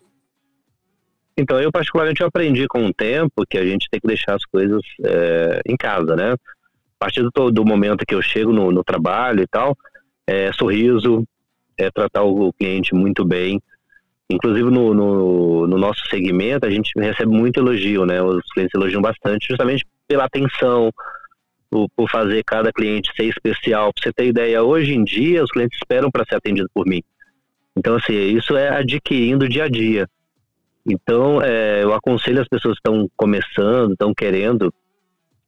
Então, 1.36 1.60
eu 1.60 1.70
particularmente 1.70 2.22
aprendi 2.22 2.66
com 2.66 2.84
o 2.84 2.92
tempo 2.92 3.46
que 3.48 3.56
a 3.56 3.64
gente 3.64 3.88
tem 3.90 4.00
que 4.00 4.06
deixar 4.06 4.34
as 4.34 4.44
coisas 4.44 4.82
é, 5.04 5.60
em 5.66 5.76
casa, 5.76 6.16
né? 6.16 6.32
A 6.32 6.36
partir 6.98 7.22
do, 7.22 7.50
do 7.50 7.64
momento 7.64 8.04
que 8.04 8.14
eu 8.14 8.20
chego 8.20 8.52
no, 8.52 8.70
no 8.70 8.84
trabalho 8.84 9.42
e 9.42 9.46
tal, 9.46 9.76
é 10.26 10.52
sorriso, 10.52 11.24
é 11.78 11.90
tratar 11.90 12.24
o 12.24 12.52
cliente 12.52 12.94
muito 12.94 13.24
bem, 13.24 13.60
Inclusive 14.30 14.70
no, 14.70 14.94
no, 14.94 15.66
no, 15.66 15.78
nosso 15.78 16.06
segmento 16.08 16.64
a 16.64 16.70
gente 16.70 16.92
recebe 16.96 17.32
muito 17.32 17.58
elogio, 17.58 18.06
né? 18.06 18.22
Os 18.22 18.44
clientes 18.52 18.74
elogiam 18.74 19.02
bastante 19.02 19.48
justamente 19.48 19.84
pela 20.06 20.24
atenção, 20.24 20.92
por, 21.68 21.88
por 21.96 22.08
fazer 22.08 22.44
cada 22.44 22.72
cliente 22.72 23.10
ser 23.16 23.24
especial. 23.24 23.92
Pra 23.92 24.02
você 24.04 24.12
ter 24.12 24.26
ideia, 24.26 24.62
hoje 24.62 24.94
em 24.94 25.02
dia 25.02 25.42
os 25.42 25.50
clientes 25.50 25.76
esperam 25.78 26.10
para 26.10 26.24
ser 26.24 26.36
atendido 26.36 26.68
por 26.72 26.86
mim. 26.86 27.02
Então, 27.76 27.96
assim, 27.96 28.12
isso 28.12 28.56
é 28.56 28.68
adquirindo 28.68 29.48
dia 29.48 29.64
a 29.64 29.68
dia. 29.68 30.08
Então, 30.86 31.42
é, 31.42 31.82
eu 31.82 31.92
aconselho 31.92 32.40
as 32.40 32.48
pessoas 32.48 32.74
que 32.74 32.88
estão 32.88 33.08
começando, 33.16 33.92
estão 33.92 34.14
querendo 34.14 34.72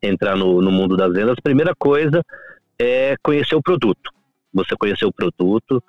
entrar 0.02 0.36
no, 0.36 0.60
no 0.60 0.70
mundo 0.70 0.96
das 0.96 1.12
vendas, 1.12 1.36
a 1.38 1.42
primeira 1.42 1.74
coisa 1.78 2.22
é 2.78 3.14
conhecer 3.22 3.54
o 3.54 3.62
produto. 3.62 4.10
Você 4.52 4.76
conhecer 4.76 5.04
o 5.04 5.12
produto, 5.12 5.82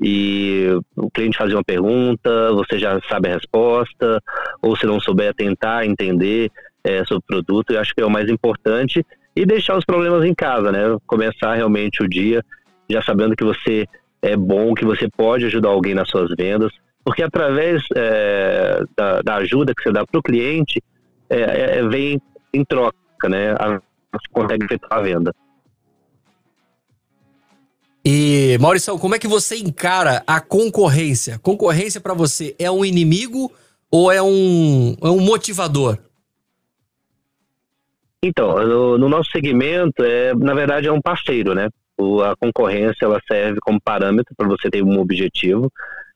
e 0.00 0.68
o 0.96 1.10
cliente 1.10 1.36
fazia 1.36 1.56
uma 1.56 1.64
pergunta, 1.64 2.52
você 2.52 2.78
já 2.78 3.00
sabe 3.08 3.28
a 3.28 3.34
resposta, 3.34 4.22
ou 4.62 4.76
se 4.76 4.86
não 4.86 5.00
souber, 5.00 5.34
tentar 5.34 5.84
entender 5.84 6.50
é, 6.84 7.04
sobre 7.04 7.24
o 7.24 7.26
produto, 7.26 7.72
eu 7.72 7.80
acho 7.80 7.94
que 7.94 8.00
é 8.00 8.06
o 8.06 8.10
mais 8.10 8.30
importante, 8.30 9.04
e 9.34 9.44
deixar 9.44 9.76
os 9.76 9.84
problemas 9.84 10.24
em 10.24 10.34
casa, 10.34 10.70
né? 10.70 10.96
Começar 11.06 11.54
realmente 11.54 12.02
o 12.02 12.08
dia 12.08 12.44
já 12.90 13.02
sabendo 13.02 13.36
que 13.36 13.44
você 13.44 13.86
é 14.22 14.36
bom, 14.36 14.74
que 14.74 14.84
você 14.84 15.08
pode 15.08 15.44
ajudar 15.46 15.68
alguém 15.68 15.94
nas 15.94 16.08
suas 16.08 16.30
vendas, 16.36 16.72
porque 17.04 17.22
através 17.22 17.82
é, 17.94 18.82
da, 18.96 19.22
da, 19.22 19.34
ajuda 19.36 19.74
que 19.74 19.82
você 19.82 19.92
dá 19.92 20.04
para 20.06 20.18
o 20.18 20.22
cliente, 20.22 20.82
é, 21.28 21.78
é, 21.78 21.88
vem 21.88 22.20
em 22.52 22.64
troca, 22.64 23.28
né? 23.28 23.52
A, 23.52 23.80
você 24.12 24.28
consegue 24.32 24.64
efetuar 24.64 25.00
a 25.00 25.02
venda. 25.02 25.34
E, 28.10 28.56
Maurício, 28.58 28.98
como 28.98 29.14
é 29.14 29.18
que 29.18 29.28
você 29.28 29.58
encara 29.58 30.22
a 30.26 30.40
concorrência? 30.40 31.38
Concorrência 31.40 32.00
para 32.00 32.14
você 32.14 32.56
é 32.58 32.70
um 32.70 32.82
inimigo 32.82 33.52
ou 33.90 34.10
é 34.10 34.22
um, 34.22 34.96
é 35.02 35.08
um 35.08 35.20
motivador? 35.20 35.98
Então, 38.24 38.66
no, 38.66 38.96
no, 38.96 39.10
nosso 39.10 39.30
segmento, 39.30 40.02
é, 40.02 40.34
na 40.34 40.54
verdade, 40.54 40.88
é 40.88 40.90
um 40.92 41.02
parceiro, 41.02 41.54
né? 41.54 41.68
O, 41.98 42.22
a 42.22 42.34
concorrência 42.34 43.04
ela 43.04 43.20
serve 43.30 43.58
como 43.60 43.78
parâmetro 43.78 44.34
para 44.34 44.48
você 44.48 44.70
ter 44.70 44.82
um 44.82 44.98
objetivo. 44.98 45.70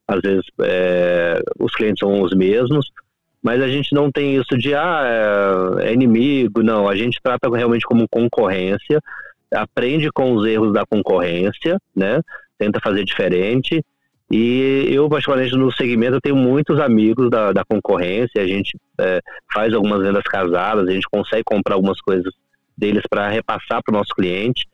Às 0.09 0.22
vezes, 0.22 0.46
é, 0.62 1.42
os 1.61 1.74
clientes 1.74 2.00
são 2.00 2.22
os 2.22 2.35
mesmos, 2.35 2.90
mas 3.42 3.61
a 3.61 3.68
gente 3.68 3.94
não 3.94 4.11
tem 4.11 4.35
isso 4.35 4.57
de, 4.57 4.74
ah, 4.74 5.76
é, 5.78 5.90
é 5.90 5.92
inimigo, 5.92 6.62
não. 6.62 6.88
A 6.88 6.96
gente 6.96 7.20
trata 7.22 7.55
realmente 7.55 7.85
como 7.85 8.09
concorrência 8.09 8.98
aprende 9.52 10.10
com 10.10 10.32
os 10.32 10.46
erros 10.46 10.72
da 10.72 10.84
concorrência, 10.86 11.78
né? 11.94 12.20
Tenta 12.58 12.80
fazer 12.80 13.04
diferente. 13.04 13.84
E 14.30 14.86
eu, 14.90 15.08
particularmente 15.10 15.54
no 15.56 15.70
segmento, 15.70 16.14
eu 16.14 16.20
tenho 16.20 16.36
muitos 16.36 16.80
amigos 16.80 17.28
da, 17.28 17.52
da 17.52 17.64
concorrência. 17.64 18.40
A 18.40 18.46
gente 18.46 18.78
é, 18.98 19.20
faz 19.52 19.74
algumas 19.74 20.00
vendas 20.00 20.24
casadas, 20.24 20.88
a 20.88 20.92
gente 20.92 21.06
consegue 21.10 21.42
comprar 21.44 21.74
algumas 21.74 22.00
coisas 22.00 22.32
deles 22.76 23.02
para 23.08 23.28
repassar 23.28 23.82
para 23.84 23.94
o 23.94 23.98
nosso 23.98 24.14
cliente. 24.14 24.66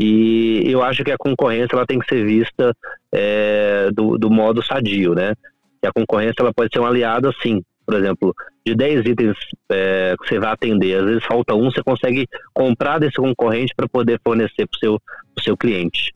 E 0.00 0.62
eu 0.64 0.82
acho 0.82 1.04
que 1.04 1.12
a 1.12 1.18
concorrência 1.18 1.76
ela 1.76 1.86
tem 1.86 1.98
que 1.98 2.08
ser 2.08 2.24
vista 2.24 2.74
é, 3.12 3.90
do, 3.92 4.16
do 4.16 4.30
modo 4.30 4.64
sadio, 4.64 5.14
né? 5.14 5.34
E 5.82 5.86
a 5.86 5.92
concorrência 5.92 6.40
ela 6.40 6.52
pode 6.54 6.70
ser 6.72 6.80
um 6.80 6.86
aliado, 6.86 7.28
assim, 7.28 7.62
por 7.92 7.98
exemplo, 7.98 8.34
de 8.64 8.74
10 8.74 9.06
itens 9.06 9.36
é, 9.70 10.14
que 10.18 10.28
você 10.28 10.38
vai 10.38 10.52
atender, 10.52 10.98
às 10.98 11.04
vezes 11.04 11.24
falta 11.24 11.54
um, 11.54 11.70
você 11.70 11.82
consegue 11.82 12.26
comprar 12.54 12.98
desse 12.98 13.16
concorrente 13.16 13.74
para 13.76 13.86
poder 13.86 14.18
fornecer 14.24 14.66
para 14.66 14.76
o 14.76 14.78
seu, 14.78 15.02
seu 15.42 15.56
cliente. 15.56 16.14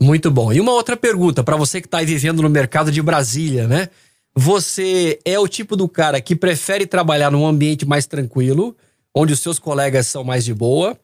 Muito 0.00 0.32
bom. 0.32 0.52
E 0.52 0.58
uma 0.58 0.72
outra 0.72 0.96
pergunta 0.96 1.44
para 1.44 1.56
você 1.56 1.80
que 1.80 1.86
está 1.86 2.02
vivendo 2.02 2.42
no 2.42 2.50
mercado 2.50 2.90
de 2.90 3.00
Brasília, 3.00 3.68
né? 3.68 3.88
Você 4.34 5.20
é 5.24 5.38
o 5.38 5.46
tipo 5.46 5.76
do 5.76 5.88
cara 5.88 6.20
que 6.20 6.34
prefere 6.34 6.84
trabalhar 6.84 7.30
num 7.30 7.46
ambiente 7.46 7.86
mais 7.86 8.04
tranquilo, 8.04 8.74
onde 9.14 9.32
os 9.32 9.38
seus 9.38 9.60
colegas 9.60 10.08
são 10.08 10.24
mais 10.24 10.44
de 10.44 10.52
boa, 10.52 10.98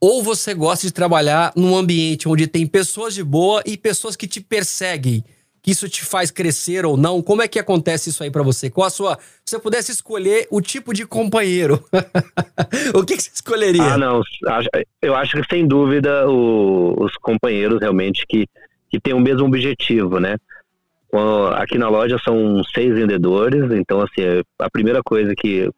ou 0.00 0.22
você 0.22 0.54
gosta 0.54 0.86
de 0.86 0.92
trabalhar 0.92 1.52
num 1.56 1.76
ambiente 1.76 2.28
onde 2.28 2.46
tem 2.46 2.64
pessoas 2.64 3.14
de 3.14 3.24
boa 3.24 3.60
e 3.66 3.76
pessoas 3.76 4.14
que 4.14 4.28
te 4.28 4.40
perseguem, 4.40 5.24
que 5.64 5.70
isso 5.70 5.88
te 5.88 6.04
faz 6.04 6.30
crescer 6.30 6.84
ou 6.84 6.94
não? 6.94 7.22
Como 7.22 7.40
é 7.40 7.48
que 7.48 7.58
acontece 7.58 8.10
isso 8.10 8.22
aí 8.22 8.30
para 8.30 8.42
você? 8.42 8.68
Qual 8.68 8.86
a 8.86 8.90
sua. 8.90 9.18
Se 9.46 9.56
você 9.56 9.58
pudesse 9.58 9.90
escolher 9.90 10.46
o 10.50 10.60
tipo 10.60 10.92
de 10.92 11.06
companheiro, 11.06 11.82
o 12.94 13.02
que, 13.02 13.16
que, 13.16 13.22
você 13.22 13.30
escolheria? 13.32 13.94
Ah, 13.94 13.96
não. 13.96 14.20
Eu 15.00 15.16
acho 15.16 15.40
que 15.40 15.48
sem 15.48 15.66
dúvida 15.66 16.28
o, 16.28 17.02
os 17.02 17.16
companheiros 17.16 17.80
realmente 17.80 18.26
que, 18.28 18.46
que 18.90 19.00
têm 19.00 19.14
o 19.14 19.20
mesmo 19.20 19.46
objetivo, 19.46 20.20
né? 20.20 20.36
Aqui 21.54 21.78
na 21.78 21.88
loja 21.88 22.18
são 22.22 22.62
seis 22.64 22.92
vendedores, 22.92 23.70
então 23.72 24.02
assim, 24.02 24.22
a 24.58 24.68
primeira 24.68 25.00
coisa 25.02 25.32
que, 25.34 25.70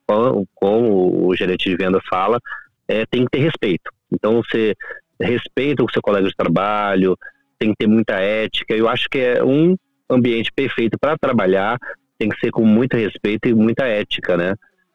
como 0.55 1.29
o 1.29 1.37
gerente 1.37 1.71
de 1.71 1.77
venda 1.77 2.01
fala, 2.11 2.41
é 2.89 3.07
tem 3.07 3.25
que 3.25 3.31
ter 3.31 3.39
respeito. 3.39 3.89
Então 4.13 4.43
você 4.43 4.75
respeita 5.21 5.85
o 5.85 5.93
seu 5.93 6.03
colega 6.03 6.27
de 6.27 6.35
trabalho, 6.35 7.17
tem 7.59 7.71
que 7.71 7.77
ter 7.79 7.87
muita 7.87 8.15
ética. 8.15 8.75
Eu 8.75 8.89
acho 8.89 9.09
que 9.09 9.19
é 9.19 9.45
um 9.45 9.77
ambiente 10.09 10.53
perfeito 10.53 10.99
para 11.01 11.17
trabalhar, 11.19 11.79
tem 12.19 12.29
que 12.29 12.39
ser 12.39 12.51
com 12.51 12.65
muito 12.65 12.97
respeito 12.97 13.49
e 13.49 13.55
muita 13.55 13.85
ética, 13.85 14.37
né? 14.37 14.55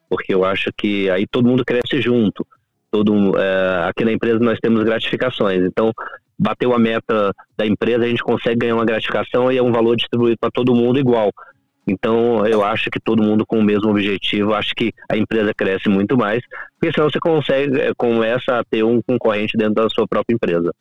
Porque 0.09 0.33
eu 0.33 0.43
acho 0.43 0.69
que 0.75 1.09
aí 1.09 1.25
todo 1.27 1.47
mundo 1.47 1.65
cresce 1.65 2.01
junto. 2.01 2.45
Todo, 2.89 3.37
é, 3.37 3.87
aqui 3.87 4.03
na 4.03 4.11
empresa 4.11 4.39
nós 4.39 4.59
temos 4.61 4.83
gratificações. 4.83 5.63
Então, 5.63 5.91
bateu 6.37 6.73
a 6.73 6.79
meta 6.79 7.33
da 7.55 7.65
empresa, 7.65 8.03
a 8.03 8.07
gente 8.07 8.23
consegue 8.23 8.57
ganhar 8.57 8.75
uma 8.75 8.85
gratificação 8.85 9.51
e 9.51 9.57
é 9.57 9.63
um 9.63 9.71
valor 9.71 9.95
distribuído 9.95 10.37
para 10.39 10.51
todo 10.51 10.75
mundo 10.75 10.99
igual. 10.99 11.31
Então, 11.87 12.45
eu 12.45 12.63
acho 12.63 12.89
que 12.89 12.99
todo 12.99 13.23
mundo 13.23 13.45
com 13.45 13.59
o 13.59 13.63
mesmo 13.63 13.89
objetivo, 13.89 14.53
acho 14.53 14.73
que 14.75 14.93
a 15.09 15.17
empresa 15.17 15.53
cresce 15.53 15.89
muito 15.89 16.17
mais, 16.17 16.41
porque 16.79 16.93
senão 16.93 17.09
você 17.09 17.19
consegue, 17.19 17.79
é, 17.79 17.91
começa 17.95 18.59
a 18.59 18.63
ter 18.63 18.83
um 18.83 19.01
concorrente 19.01 19.57
dentro 19.57 19.75
da 19.75 19.89
sua 19.89 20.07
própria 20.07 20.33
empresa. 20.33 20.71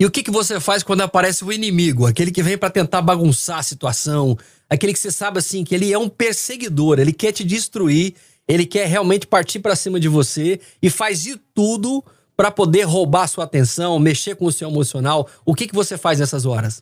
E 0.00 0.06
o 0.06 0.10
que, 0.10 0.22
que 0.22 0.30
você 0.30 0.60
faz 0.60 0.84
quando 0.84 1.00
aparece 1.00 1.44
o 1.44 1.52
inimigo? 1.52 2.06
Aquele 2.06 2.30
que 2.30 2.42
vem 2.42 2.56
para 2.56 2.70
tentar 2.70 3.02
bagunçar 3.02 3.58
a 3.58 3.62
situação, 3.64 4.36
aquele 4.70 4.92
que 4.92 4.98
você 4.98 5.10
sabe 5.10 5.38
assim 5.38 5.64
que 5.64 5.74
ele 5.74 5.92
é 5.92 5.98
um 5.98 6.08
perseguidor, 6.08 7.00
ele 7.00 7.12
quer 7.12 7.32
te 7.32 7.42
destruir, 7.42 8.14
ele 8.46 8.64
quer 8.64 8.86
realmente 8.86 9.26
partir 9.26 9.58
para 9.58 9.74
cima 9.74 9.98
de 9.98 10.08
você 10.08 10.60
e 10.80 10.88
faz 10.88 11.22
de 11.22 11.36
tudo 11.52 12.04
para 12.36 12.52
poder 12.52 12.82
roubar 12.82 13.26
sua 13.26 13.42
atenção, 13.42 13.98
mexer 13.98 14.36
com 14.36 14.44
o 14.44 14.52
seu 14.52 14.68
emocional. 14.68 15.28
O 15.44 15.52
que, 15.52 15.66
que 15.66 15.74
você 15.74 15.98
faz 15.98 16.20
nessas 16.20 16.46
horas? 16.46 16.80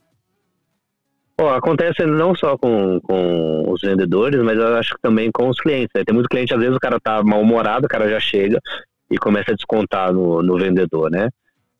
Bom, 1.38 1.48
acontece 1.48 2.04
não 2.04 2.34
só 2.34 2.58
com, 2.58 3.00
com 3.00 3.70
os 3.70 3.80
vendedores, 3.80 4.42
mas 4.42 4.58
eu 4.58 4.76
acho 4.76 4.94
que 4.94 5.00
também 5.00 5.30
com 5.32 5.48
os 5.48 5.58
clientes. 5.58 5.88
Né? 5.94 6.04
Tem 6.04 6.14
muito 6.14 6.28
cliente, 6.28 6.52
às 6.52 6.60
vezes 6.60 6.76
o 6.76 6.80
cara 6.80 7.00
tá 7.00 7.22
mal-humorado, 7.22 7.86
o 7.86 7.88
cara 7.88 8.08
já 8.10 8.20
chega 8.20 8.60
e 9.10 9.16
começa 9.16 9.52
a 9.52 9.54
descontar 9.54 10.12
no, 10.12 10.42
no 10.42 10.58
vendedor, 10.58 11.10
né? 11.10 11.28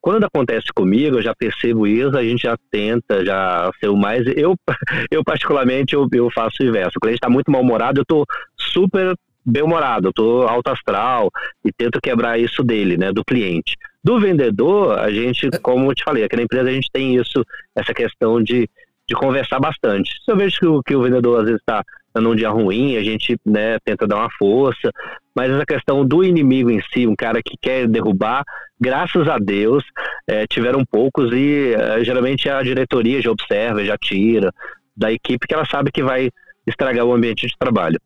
Quando 0.07 0.23
acontece 0.23 0.69
comigo, 0.73 1.17
eu 1.17 1.23
já 1.23 1.35
percebo 1.35 1.85
isso, 1.85 2.17
a 2.17 2.23
gente 2.23 2.43
já 2.43 2.57
tenta 2.71 3.25
já 3.25 3.69
ser 3.81 3.89
o 3.89 3.97
mais. 3.97 4.25
Eu, 4.37 4.55
eu 5.11 5.25
particularmente, 5.25 5.97
eu, 5.97 6.07
eu 6.13 6.31
faço 6.31 6.63
o 6.63 6.65
inverso. 6.65 6.93
O 6.97 7.01
cliente 7.01 7.17
está 7.17 7.29
muito 7.29 7.51
mal-humorado, 7.51 7.99
eu 7.99 8.03
estou 8.03 8.25
super 8.57 9.17
bem-humorado, 9.45 10.07
eu 10.07 10.11
estou 10.11 10.47
alto 10.47 10.71
astral 10.71 11.29
e 11.65 11.73
tento 11.73 12.01
quebrar 12.01 12.39
isso 12.39 12.63
dele, 12.63 12.97
né, 12.97 13.13
do 13.13 13.25
cliente. 13.25 13.75
Do 14.03 14.21
vendedor, 14.21 14.97
a 14.97 15.11
gente, 15.11 15.51
como 15.61 15.91
eu 15.91 15.95
te 15.97 16.05
falei, 16.05 16.23
aqui 16.23 16.37
na 16.37 16.45
empresa 16.45 16.69
a 16.69 16.73
gente 16.73 16.89
tem 16.93 17.17
isso, 17.17 17.45
essa 17.75 17.93
questão 17.93 18.41
de, 18.41 18.71
de 19.09 19.15
conversar 19.17 19.59
bastante. 19.59 20.13
Se 20.25 20.31
eu 20.31 20.37
vejo 20.37 20.57
que 20.57 20.67
o, 20.67 20.83
que 20.85 20.95
o 20.95 21.03
vendedor 21.03 21.41
às 21.41 21.47
vezes 21.47 21.61
está 21.61 21.83
num 22.15 22.37
dia 22.37 22.51
ruim, 22.51 22.97
a 22.97 23.03
gente 23.03 23.37
né, 23.45 23.77
tenta 23.85 24.07
dar 24.07 24.19
uma 24.19 24.31
força, 24.39 24.89
mas 25.37 25.51
essa 25.51 25.67
questão 25.67 26.03
do 26.03 26.25
inimigo 26.25 26.71
em 26.71 26.81
si, 26.93 27.07
um 27.07 27.15
cara 27.15 27.43
que 27.43 27.59
quer 27.61 27.87
derrubar, 27.87 28.43
graças 28.81 29.29
a 29.29 29.39
Deus, 29.39 29.85
é, 30.27 30.47
tiveram 30.47 30.83
poucos 30.91 31.31
e 31.33 31.75
é, 31.75 32.03
geralmente 32.03 32.49
a 32.49 32.63
diretoria 32.63 33.21
já 33.21 33.31
observa, 33.31 33.85
já 33.85 33.99
tira 33.99 34.51
da 34.97 35.13
equipe 35.13 35.47
que 35.47 35.53
ela 35.53 35.67
sabe 35.67 35.93
que 35.93 36.03
vai 36.03 36.31
estragar 36.67 37.05
o 37.05 37.13
ambiente 37.13 37.47
de 37.47 37.55
trabalho. 37.59 38.01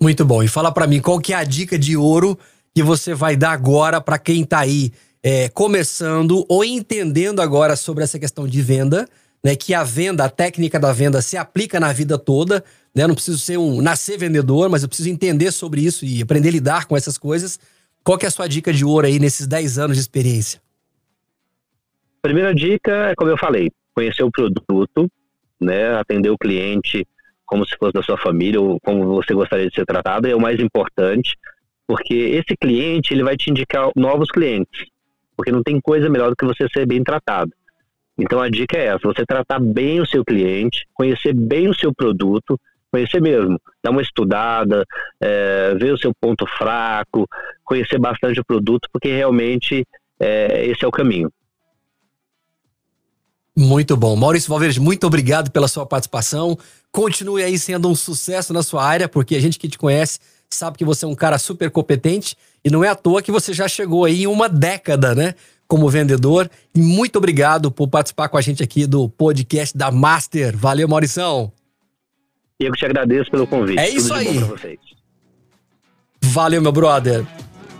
Muito 0.00 0.24
bom. 0.24 0.42
E 0.42 0.48
fala 0.48 0.70
para 0.70 0.86
mim, 0.86 1.00
qual 1.00 1.18
que 1.18 1.32
é 1.32 1.36
a 1.36 1.44
dica 1.44 1.78
de 1.78 1.96
ouro 1.96 2.38
que 2.74 2.82
você 2.82 3.14
vai 3.14 3.34
dar 3.34 3.52
agora 3.52 4.00
para 4.00 4.18
quem 4.18 4.44
tá 4.44 4.58
aí 4.58 4.92
é, 5.22 5.48
começando 5.48 6.44
ou 6.48 6.64
entendendo 6.64 7.40
agora 7.40 7.76
sobre 7.76 8.04
essa 8.04 8.18
questão 8.18 8.46
de 8.46 8.60
venda, 8.60 9.08
né? 9.42 9.56
Que 9.56 9.72
a 9.72 9.84
venda, 9.84 10.24
a 10.24 10.28
técnica 10.28 10.78
da 10.78 10.92
venda 10.92 11.22
se 11.22 11.36
aplica 11.36 11.78
na 11.78 11.92
vida 11.92 12.18
toda, 12.18 12.62
né? 12.94 13.06
Não 13.06 13.14
preciso 13.14 13.38
ser 13.38 13.58
um 13.58 13.80
nascer 13.80 14.18
vendedor, 14.18 14.68
mas 14.68 14.82
eu 14.82 14.88
preciso 14.88 15.08
entender 15.08 15.50
sobre 15.50 15.80
isso 15.80 16.04
e 16.04 16.22
aprender 16.22 16.48
a 16.48 16.52
lidar 16.52 16.86
com 16.86 16.96
essas 16.96 17.16
coisas. 17.16 17.58
Qual 18.04 18.18
que 18.18 18.24
é 18.24 18.28
a 18.28 18.32
sua 18.32 18.48
dica 18.48 18.72
de 18.72 18.84
ouro 18.84 19.06
aí 19.06 19.18
nesses 19.18 19.46
10 19.46 19.78
anos 19.78 19.96
de 19.96 20.02
experiência? 20.02 20.60
Primeira 22.20 22.54
dica 22.54 23.10
é 23.10 23.14
como 23.14 23.30
eu 23.30 23.38
falei, 23.38 23.70
conhecer 23.94 24.22
o 24.22 24.30
produto, 24.30 25.10
né? 25.60 25.94
Atender 25.94 26.30
o 26.30 26.38
cliente 26.38 27.06
como 27.46 27.66
se 27.66 27.76
fosse 27.76 27.92
da 27.92 28.02
sua 28.02 28.16
família 28.16 28.60
ou 28.60 28.80
como 28.80 29.04
você 29.14 29.34
gostaria 29.34 29.68
de 29.68 29.74
ser 29.74 29.84
tratado 29.84 30.26
é 30.26 30.34
o 30.34 30.40
mais 30.40 30.58
importante, 30.58 31.36
porque 31.86 32.14
esse 32.14 32.56
cliente 32.56 33.12
ele 33.12 33.22
vai 33.22 33.36
te 33.36 33.50
indicar 33.50 33.90
novos 33.94 34.30
clientes, 34.30 34.86
porque 35.36 35.52
não 35.52 35.62
tem 35.62 35.80
coisa 35.80 36.08
melhor 36.08 36.30
do 36.30 36.36
que 36.36 36.46
você 36.46 36.66
ser 36.72 36.86
bem 36.86 37.02
tratado. 37.04 37.52
Então 38.18 38.40
a 38.40 38.48
dica 38.48 38.78
é 38.78 38.86
essa: 38.86 39.00
você 39.06 39.24
tratar 39.26 39.58
bem 39.58 40.00
o 40.00 40.06
seu 40.06 40.24
cliente, 40.24 40.86
conhecer 40.94 41.34
bem 41.34 41.68
o 41.68 41.74
seu 41.74 41.94
produto, 41.94 42.58
conhecer 42.92 43.20
mesmo, 43.20 43.58
dar 43.82 43.90
uma 43.90 44.02
estudada, 44.02 44.84
é, 45.20 45.74
ver 45.74 45.94
o 45.94 45.98
seu 45.98 46.12
ponto 46.20 46.46
fraco, 46.58 47.26
conhecer 47.64 47.98
bastante 47.98 48.38
o 48.38 48.44
produto, 48.44 48.88
porque 48.92 49.08
realmente 49.08 49.84
é, 50.20 50.66
esse 50.66 50.84
é 50.84 50.88
o 50.88 50.92
caminho. 50.92 51.32
Muito 53.56 53.96
bom. 53.96 54.14
Maurício 54.16 54.48
Valverde, 54.48 54.80
muito 54.80 55.06
obrigado 55.06 55.50
pela 55.50 55.68
sua 55.68 55.84
participação. 55.84 56.56
Continue 56.90 57.42
aí 57.42 57.58
sendo 57.58 57.88
um 57.88 57.94
sucesso 57.94 58.52
na 58.52 58.62
sua 58.62 58.84
área, 58.84 59.08
porque 59.08 59.34
a 59.36 59.40
gente 59.40 59.58
que 59.58 59.68
te 59.68 59.78
conhece 59.78 60.18
sabe 60.50 60.76
que 60.76 60.84
você 60.84 61.04
é 61.04 61.08
um 61.08 61.14
cara 61.14 61.38
super 61.38 61.70
competente 61.70 62.36
e 62.64 62.70
não 62.70 62.84
é 62.84 62.88
à 62.88 62.94
toa 62.94 63.22
que 63.22 63.32
você 63.32 63.52
já 63.52 63.66
chegou 63.66 64.04
aí 64.04 64.22
em 64.22 64.26
uma 64.26 64.48
década, 64.48 65.14
né? 65.14 65.34
Como 65.66 65.88
vendedor. 65.88 66.50
E 66.74 66.80
muito 66.80 67.16
obrigado 67.16 67.70
por 67.70 67.88
participar 67.88 68.28
com 68.28 68.36
a 68.36 68.42
gente 68.42 68.62
aqui 68.62 68.86
do 68.86 69.08
podcast 69.08 69.76
da 69.76 69.90
Master. 69.90 70.56
Valeu, 70.56 70.86
Maurição. 70.86 71.52
E 72.62 72.66
eu 72.66 72.72
que 72.72 72.78
te 72.78 72.84
agradeço 72.84 73.28
pelo 73.28 73.44
convite. 73.44 73.76
É 73.80 73.88
isso 73.88 74.14
aí. 74.14 74.38
Valeu, 76.22 76.62
meu 76.62 76.70
brother. 76.70 77.26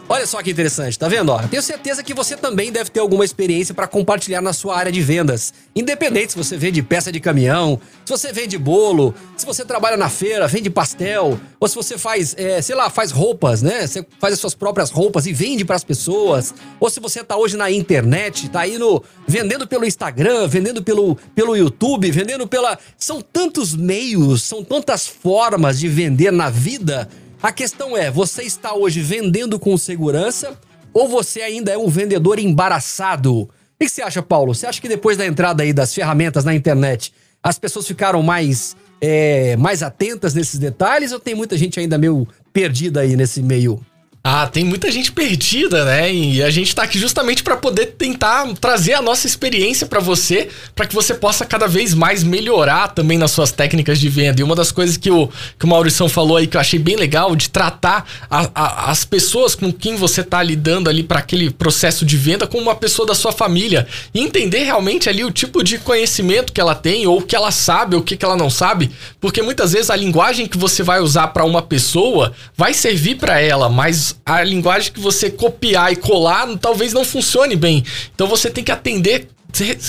Olha 0.09 0.26
só 0.26 0.43
que 0.43 0.51
interessante, 0.51 0.99
tá 0.99 1.07
vendo? 1.09 1.30
Ó, 1.30 1.39
tenho 1.45 1.62
certeza 1.62 2.03
que 2.03 2.12
você 2.12 2.37
também 2.37 2.72
deve 2.72 2.91
ter 2.91 2.99
alguma 2.99 3.24
experiência 3.24 3.72
para 3.72 3.87
compartilhar 3.87 4.43
na 4.43 4.53
sua 4.53 4.76
área 4.76 4.91
de 4.91 5.01
vendas. 5.01 5.55
Independente 5.74 6.33
se 6.33 6.37
você 6.37 6.57
vende 6.57 6.83
peça 6.83 7.12
de 7.12 7.20
caminhão, 7.20 7.80
se 8.05 8.11
você 8.11 8.33
vende 8.33 8.59
bolo, 8.59 9.14
se 9.43 9.47
você 9.47 9.64
trabalha 9.64 9.97
na 9.97 10.09
feira, 10.09 10.47
vende 10.47 10.70
pastel, 10.70 11.38
ou 11.59 11.68
se 11.68 11.74
você 11.74 11.99
faz, 11.99 12.34
é, 12.38 12.62
sei 12.62 12.76
lá, 12.76 12.88
faz 12.88 13.11
roupas, 13.11 13.61
né? 13.61 13.86
Você 13.86 14.07
faz 14.20 14.34
as 14.34 14.40
suas 14.40 14.55
próprias 14.55 14.90
roupas 14.90 15.26
e 15.26 15.32
vende 15.32 15.64
para 15.64 15.74
as 15.74 15.82
pessoas, 15.82 16.55
ou 16.78 16.88
se 16.88 17.01
você 17.01 17.24
tá 17.24 17.36
hoje 17.36 17.57
na 17.57 17.70
internet, 17.70 18.49
tá 18.49 18.61
aí 18.61 18.78
no 18.78 19.03
vendendo 19.26 19.66
pelo 19.66 19.84
Instagram, 19.84 20.47
vendendo 20.47 20.82
pelo, 20.82 21.16
pelo 21.34 21.57
YouTube, 21.57 22.11
vendendo 22.11 22.47
pela. 22.47 22.78
São 22.97 23.20
tantos 23.20 23.74
meios, 23.74 24.45
são 24.45 24.62
tantas 24.62 25.07
formas 25.07 25.80
de 25.80 25.88
vender 25.88 26.30
na 26.30 26.49
vida 26.49 27.09
a 27.43 27.51
questão 27.51 27.97
é, 27.97 28.09
você 28.09 28.45
está 28.45 28.72
hoje 28.72 29.01
vendendo 29.01 29.59
com 29.59 29.76
segurança 29.76 30.57
ou 30.95 31.09
você 31.09 31.43
ainda 31.43 31.72
é 31.72 31.76
um 31.76 31.88
vendedor 31.88 32.38
embaraçado? 32.38 33.40
O 33.43 33.49
que 33.80 33.88
você 33.88 34.01
acha, 34.01 34.22
Paulo? 34.22 34.55
Você 34.55 34.64
acha 34.64 34.80
que 34.80 34.88
depois 34.88 35.16
da 35.16 35.26
entrada 35.26 35.64
aí 35.64 35.72
das 35.72 35.93
ferramentas 35.93 36.45
na 36.45 36.55
internet, 36.55 37.12
as 37.43 37.59
pessoas 37.59 37.84
ficaram 37.84 38.22
mais, 38.22 38.76
é, 39.03 39.57
mais 39.57 39.83
atentas 39.83 40.33
nesses 40.33 40.61
detalhes 40.61 41.11
ou 41.11 41.19
tem 41.19 41.35
muita 41.35 41.59
gente 41.59 41.81
ainda 41.81 41.99
meio 41.99 42.27
perdida 42.53 43.01
aí 43.01 43.17
nesse 43.17 43.43
meio? 43.43 43.85
Ah, 44.25 44.47
tem 44.47 44.64
muita 44.64 44.89
gente 44.89 45.11
perdida, 45.11 45.85
né? 45.85 46.14
E 46.14 46.41
a 46.45 46.49
gente 46.49 46.73
tá 46.73 46.85
aqui 46.85 46.97
justamente 46.97 47.43
para 47.43 47.57
poder 47.57 47.87
tentar 47.87 48.47
trazer 48.61 48.93
a 48.93 49.03
nossa 49.03 49.27
experiência 49.27 49.85
para 49.85 49.99
você, 49.99 50.49
para 50.77 50.87
que 50.87 50.95
você 50.95 51.12
possa 51.12 51.45
cada 51.45 51.66
vez 51.66 51.93
mais 51.93 52.23
melhorar 52.23 52.87
também 52.95 53.18
nas 53.18 53.33
suas 53.33 53.51
técnicas 53.51 53.99
de 53.99 54.09
venda. 54.09 54.41
E 54.41 54.45
uma 54.45 54.55
das 54.55 54.70
coisas 54.70 54.97
que 54.97 55.11
o, 55.11 55.29
que 55.59 55.64
o 55.64 55.68
Maurição 55.68 56.09
falou 56.09 56.37
aí 56.37 56.47
que 56.47 56.57
eu 56.57 56.61
achei 56.61 56.79
bem 56.79 56.95
legal, 56.95 57.35
de 57.35 57.51
tratar 57.51 58.07
a, 58.31 58.49
a, 58.55 58.91
as 58.93 59.05
pessoas 59.05 59.57
com 59.57 59.73
quem 59.73 59.97
você 59.97 60.23
tá 60.23 60.41
lidando 60.41 60.89
ali 60.89 61.03
para 61.03 61.18
aquele 61.18 61.51
processo 61.51 62.07
de 62.07 62.16
venda 62.16 62.47
como 62.47 62.62
uma 62.62 62.77
pessoa 62.77 63.05
da 63.05 63.16
sua 63.16 63.33
família. 63.33 63.89
E 64.14 64.20
entender 64.20 64.62
realmente 64.62 65.09
ali 65.09 65.25
o 65.25 65.33
tipo 65.33 65.64
de 65.64 65.79
conhecimento 65.79 66.53
que 66.53 66.61
ela 66.61 66.77
tem, 66.77 67.09
ou 67.09 67.23
que 67.23 67.35
ela 67.35 67.51
sabe, 67.51 67.97
ou 67.97 68.03
o 68.03 68.05
que, 68.05 68.16
que 68.16 68.25
ela 68.25 68.37
não 68.37 68.49
sabe. 68.49 68.93
Porque 69.20 69.43
muitas 69.43 69.73
vezes 69.73 69.91
a 69.91 69.97
linguagem 69.97 70.47
que 70.47 70.57
você 70.57 70.81
vai 70.85 71.01
usar 71.01 71.27
para 71.29 71.45
uma 71.45 71.61
pessoa 71.61 72.33
vai 72.57 72.73
servir 72.73 73.16
para 73.16 73.41
ela, 73.41 73.68
mas 73.68 74.12
a 74.25 74.43
linguagem 74.43 74.93
que 74.93 75.01
você 75.01 75.31
copiar 75.31 75.93
e 75.93 75.97
colar 75.97 76.47
talvez 76.59 76.93
não 76.93 77.05
funcione 77.05 77.57
bem. 77.57 77.85
Então 78.15 78.27
você 78.27 78.51
tem 78.51 78.65
que 78.65 78.73
atender 78.73 79.29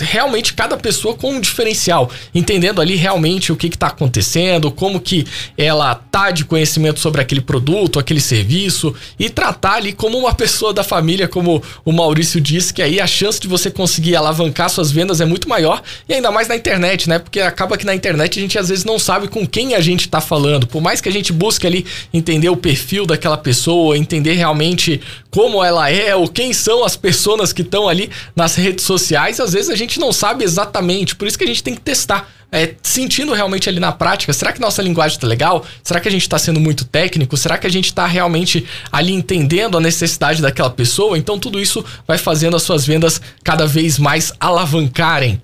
realmente 0.01 0.53
cada 0.53 0.75
pessoa 0.75 1.15
com 1.15 1.31
um 1.31 1.41
diferencial, 1.41 2.11
entendendo 2.33 2.81
ali 2.81 2.95
realmente 2.95 3.51
o 3.51 3.55
que 3.55 3.67
está 3.67 3.87
acontecendo, 3.87 4.71
como 4.71 4.99
que 4.99 5.25
ela 5.57 5.95
tá 5.95 6.31
de 6.31 6.43
conhecimento 6.43 6.99
sobre 6.99 7.21
aquele 7.21 7.41
produto, 7.41 7.99
aquele 7.99 8.19
serviço 8.19 8.93
e 9.17 9.29
tratar 9.29 9.75
ali 9.75 9.93
como 9.93 10.17
uma 10.17 10.33
pessoa 10.35 10.73
da 10.73 10.83
família, 10.83 11.27
como 11.27 11.63
o 11.85 11.91
Maurício 11.91 12.41
disse, 12.41 12.73
que 12.73 12.81
aí 12.81 12.99
a 12.99 13.07
chance 13.07 13.39
de 13.39 13.47
você 13.47 13.71
conseguir 13.71 14.15
alavancar 14.15 14.69
suas 14.69 14.91
vendas 14.91 15.21
é 15.21 15.25
muito 15.25 15.47
maior 15.47 15.81
e 16.07 16.13
ainda 16.13 16.31
mais 16.31 16.47
na 16.47 16.55
internet, 16.55 17.07
né? 17.07 17.19
Porque 17.19 17.39
acaba 17.39 17.77
que 17.77 17.85
na 17.85 17.95
internet 17.95 18.39
a 18.39 18.41
gente 18.41 18.59
às 18.59 18.69
vezes 18.69 18.83
não 18.83 18.99
sabe 18.99 19.27
com 19.27 19.47
quem 19.47 19.75
a 19.75 19.81
gente 19.81 20.01
está 20.01 20.19
falando. 20.19 20.67
Por 20.67 20.81
mais 20.81 20.99
que 20.99 21.09
a 21.09 21.11
gente 21.11 21.31
busque 21.31 21.65
ali 21.65 21.85
entender 22.13 22.49
o 22.49 22.57
perfil 22.57 23.05
daquela 23.05 23.37
pessoa, 23.37 23.97
entender 23.97 24.33
realmente 24.33 24.99
como 25.29 25.63
ela 25.63 25.89
é 25.89 26.15
ou 26.15 26.27
quem 26.27 26.53
são 26.53 26.83
as 26.83 26.95
pessoas 26.95 27.51
que 27.51 27.61
estão 27.63 27.87
ali 27.89 28.09
nas 28.35 28.55
redes 28.55 28.85
sociais, 28.85 29.39
às 29.39 29.52
vezes 29.53 29.69
a 29.69 29.75
gente 29.75 29.99
não 29.99 30.11
sabe 30.11 30.43
exatamente. 30.43 31.15
Por 31.15 31.27
isso 31.27 31.37
que 31.37 31.43
a 31.43 31.47
gente 31.47 31.63
tem 31.63 31.75
que 31.75 31.81
testar. 31.81 32.29
É, 32.51 32.75
sentindo 32.83 33.33
realmente 33.33 33.67
ali 33.67 33.79
na 33.79 33.91
prática, 33.91 34.31
será 34.31 34.53
que 34.53 34.61
nossa 34.61 34.79
linguagem 34.79 35.17
está 35.17 35.25
legal? 35.25 35.65
Será 35.81 35.99
que 35.99 36.07
a 36.07 36.11
gente 36.11 36.21
está 36.21 36.37
sendo 36.37 36.59
muito 36.59 36.85
técnico? 36.85 37.35
Será 37.35 37.57
que 37.57 37.65
a 37.65 37.69
gente 37.69 37.85
está 37.85 38.05
realmente 38.05 38.67
ali 38.91 39.11
entendendo 39.11 39.75
a 39.75 39.81
necessidade 39.81 40.39
daquela 40.39 40.69
pessoa? 40.69 41.17
Então 41.17 41.39
tudo 41.39 41.59
isso 41.59 41.83
vai 42.07 42.19
fazendo 42.19 42.55
as 42.55 42.61
suas 42.61 42.85
vendas 42.85 43.19
cada 43.43 43.65
vez 43.65 43.97
mais 43.97 44.31
alavancarem. 44.39 45.41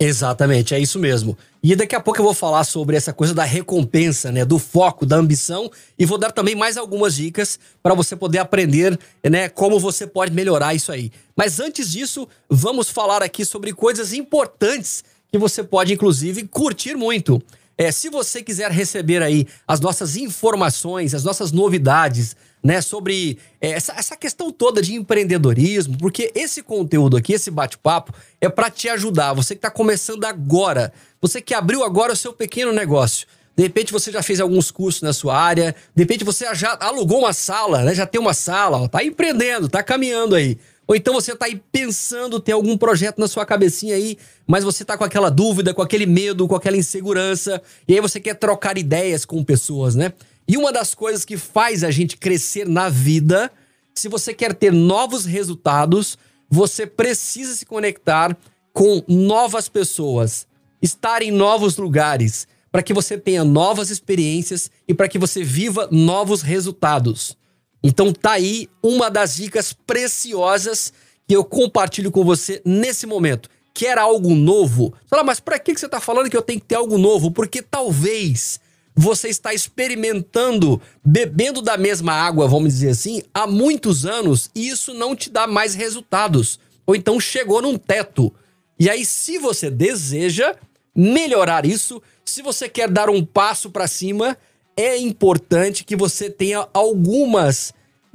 Exatamente, 0.00 0.74
é 0.74 0.80
isso 0.80 0.98
mesmo. 0.98 1.38
E 1.68 1.74
daqui 1.74 1.96
a 1.96 2.00
pouco 2.00 2.20
eu 2.20 2.24
vou 2.24 2.32
falar 2.32 2.62
sobre 2.62 2.96
essa 2.96 3.12
coisa 3.12 3.34
da 3.34 3.42
recompensa, 3.42 4.30
né, 4.30 4.44
do 4.44 4.56
foco, 4.56 5.04
da 5.04 5.16
ambição 5.16 5.68
e 5.98 6.06
vou 6.06 6.16
dar 6.16 6.30
também 6.30 6.54
mais 6.54 6.76
algumas 6.76 7.16
dicas 7.16 7.58
para 7.82 7.92
você 7.92 8.14
poder 8.14 8.38
aprender, 8.38 8.96
né, 9.28 9.48
como 9.48 9.80
você 9.80 10.06
pode 10.06 10.32
melhorar 10.32 10.74
isso 10.74 10.92
aí. 10.92 11.10
Mas 11.34 11.58
antes 11.58 11.90
disso, 11.90 12.28
vamos 12.48 12.88
falar 12.88 13.20
aqui 13.20 13.44
sobre 13.44 13.72
coisas 13.72 14.12
importantes 14.12 15.02
que 15.28 15.38
você 15.38 15.64
pode 15.64 15.92
inclusive 15.92 16.46
curtir 16.46 16.94
muito. 16.94 17.42
É, 17.76 17.90
se 17.90 18.08
você 18.08 18.44
quiser 18.44 18.70
receber 18.70 19.20
aí 19.20 19.44
as 19.66 19.80
nossas 19.80 20.16
informações, 20.16 21.14
as 21.14 21.24
nossas 21.24 21.50
novidades, 21.50 22.36
né, 22.62 22.80
sobre 22.80 23.38
é, 23.60 23.70
essa, 23.70 23.92
essa 23.92 24.16
questão 24.16 24.50
toda 24.50 24.80
de 24.80 24.94
empreendedorismo, 24.94 25.98
porque 25.98 26.32
esse 26.34 26.62
conteúdo 26.62 27.16
aqui, 27.16 27.32
esse 27.32 27.50
bate-papo, 27.50 28.14
é 28.40 28.48
para 28.48 28.70
te 28.70 28.88
ajudar. 28.88 29.34
Você 29.34 29.54
que 29.54 29.58
está 29.58 29.70
começando 29.70 30.24
agora, 30.24 30.92
você 31.26 31.40
que 31.40 31.54
abriu 31.54 31.82
agora 31.82 32.12
o 32.12 32.16
seu 32.16 32.32
pequeno 32.32 32.72
negócio. 32.72 33.26
De 33.56 33.62
repente 33.62 33.92
você 33.92 34.12
já 34.12 34.22
fez 34.22 34.38
alguns 34.38 34.70
cursos 34.70 35.02
na 35.02 35.12
sua 35.12 35.36
área, 35.36 35.74
de 35.94 36.02
repente 36.02 36.24
você 36.24 36.54
já 36.54 36.76
alugou 36.80 37.20
uma 37.20 37.32
sala, 37.32 37.82
né? 37.82 37.94
Já 37.94 38.06
tem 38.06 38.20
uma 38.20 38.34
sala, 38.34 38.82
ó, 38.82 38.88
tá 38.88 39.02
empreendendo, 39.02 39.68
tá 39.68 39.82
caminhando 39.82 40.34
aí. 40.34 40.58
Ou 40.86 40.94
então 40.94 41.14
você 41.14 41.34
tá 41.34 41.46
aí 41.46 41.60
pensando 41.72 42.38
ter 42.38 42.52
algum 42.52 42.76
projeto 42.78 43.18
na 43.18 43.26
sua 43.26 43.44
cabecinha 43.44 43.96
aí, 43.96 44.18
mas 44.46 44.62
você 44.62 44.84
tá 44.84 44.96
com 44.96 45.02
aquela 45.02 45.30
dúvida, 45.30 45.74
com 45.74 45.82
aquele 45.82 46.06
medo, 46.06 46.46
com 46.46 46.54
aquela 46.54 46.76
insegurança, 46.76 47.60
e 47.88 47.94
aí 47.94 48.00
você 48.00 48.20
quer 48.20 48.34
trocar 48.34 48.78
ideias 48.78 49.24
com 49.24 49.42
pessoas, 49.42 49.96
né? 49.96 50.12
E 50.46 50.56
uma 50.56 50.70
das 50.70 50.94
coisas 50.94 51.24
que 51.24 51.36
faz 51.36 51.82
a 51.82 51.90
gente 51.90 52.16
crescer 52.16 52.68
na 52.68 52.88
vida, 52.88 53.50
se 53.94 54.08
você 54.08 54.32
quer 54.32 54.54
ter 54.54 54.72
novos 54.72 55.24
resultados, 55.24 56.16
você 56.48 56.86
precisa 56.86 57.54
se 57.54 57.66
conectar 57.66 58.36
com 58.72 59.02
novas 59.08 59.68
pessoas, 59.68 60.46
estar 60.86 61.20
em 61.20 61.30
novos 61.30 61.76
lugares, 61.76 62.46
para 62.70 62.82
que 62.82 62.94
você 62.94 63.18
tenha 63.18 63.44
novas 63.44 63.90
experiências 63.90 64.70
e 64.86 64.94
para 64.94 65.08
que 65.08 65.18
você 65.18 65.42
viva 65.42 65.88
novos 65.90 66.42
resultados. 66.42 67.36
Então 67.82 68.12
tá 68.12 68.32
aí 68.32 68.68
uma 68.82 69.10
das 69.10 69.36
dicas 69.36 69.72
preciosas 69.72 70.92
que 71.26 71.36
eu 71.36 71.44
compartilho 71.44 72.10
com 72.10 72.24
você 72.24 72.62
nesse 72.64 73.06
momento. 73.06 73.48
Quer 73.74 73.98
algo 73.98 74.34
novo? 74.34 74.94
Fala, 75.06 75.22
mas 75.22 75.40
para 75.40 75.58
que 75.58 75.76
você 75.76 75.86
está 75.86 76.00
falando 76.00 76.30
que 76.30 76.36
eu 76.36 76.42
tenho 76.42 76.60
que 76.60 76.66
ter 76.66 76.76
algo 76.76 76.96
novo? 76.96 77.30
Porque 77.30 77.60
talvez 77.60 78.58
você 78.94 79.28
está 79.28 79.52
experimentando, 79.52 80.80
bebendo 81.04 81.60
da 81.60 81.76
mesma 81.76 82.14
água, 82.14 82.48
vamos 82.48 82.72
dizer 82.72 82.90
assim, 82.90 83.22
há 83.34 83.46
muitos 83.46 84.06
anos 84.06 84.50
e 84.54 84.68
isso 84.68 84.94
não 84.94 85.14
te 85.14 85.28
dá 85.28 85.46
mais 85.46 85.74
resultados. 85.74 86.58
Ou 86.86 86.96
então 86.96 87.20
chegou 87.20 87.60
num 87.60 87.76
teto. 87.76 88.32
E 88.78 88.90
aí, 88.90 89.04
se 89.04 89.38
você 89.38 89.70
deseja 89.70 90.54
melhorar 90.96 91.66
isso, 91.66 92.02
se 92.24 92.42
você 92.42 92.68
quer 92.68 92.90
dar 92.90 93.10
um 93.10 93.24
passo 93.24 93.70
para 93.70 93.86
cima, 93.86 94.36
é 94.76 94.96
importante 94.96 95.84
que 95.84 95.94
você 95.94 96.30
tenha 96.30 96.66
algumas 96.72 97.74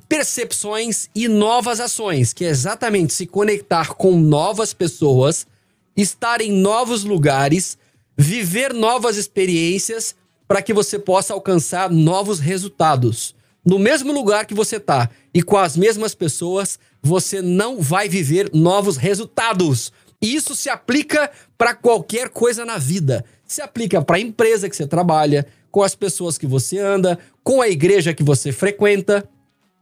percepções 0.09 1.09
e 1.15 1.27
novas 1.27 1.79
ações, 1.79 2.33
que 2.33 2.43
é 2.43 2.49
exatamente 2.49 3.13
se 3.13 3.25
conectar 3.25 3.93
com 3.93 4.17
novas 4.17 4.73
pessoas, 4.73 5.47
estar 5.95 6.41
em 6.41 6.51
novos 6.51 7.03
lugares, 7.03 7.77
viver 8.17 8.73
novas 8.73 9.15
experiências 9.15 10.15
para 10.47 10.61
que 10.61 10.73
você 10.73 10.99
possa 10.99 11.33
alcançar 11.33 11.89
novos 11.89 12.39
resultados. 12.39 13.33
No 13.63 13.79
mesmo 13.79 14.11
lugar 14.11 14.45
que 14.45 14.53
você 14.53 14.77
está 14.77 15.09
e 15.33 15.41
com 15.41 15.55
as 15.55 15.77
mesmas 15.77 16.13
pessoas, 16.13 16.77
você 17.01 17.41
não 17.41 17.79
vai 17.79 18.09
viver 18.09 18.49
novos 18.53 18.97
resultados. 18.97 19.93
E 20.21 20.35
isso 20.35 20.55
se 20.55 20.69
aplica 20.69 21.31
para 21.57 21.73
qualquer 21.73 22.29
coisa 22.29 22.63
na 22.63 22.77
vida. 22.77 23.25
Se 23.45 23.61
aplica 23.61 24.01
para 24.01 24.17
a 24.17 24.19
empresa 24.19 24.69
que 24.69 24.75
você 24.75 24.85
trabalha, 24.85 25.47
com 25.71 25.81
as 25.81 25.95
pessoas 25.95 26.37
que 26.37 26.45
você 26.45 26.77
anda, 26.77 27.17
com 27.43 27.61
a 27.61 27.69
igreja 27.69 28.13
que 28.13 28.23
você 28.23 28.51
frequenta. 28.51 29.27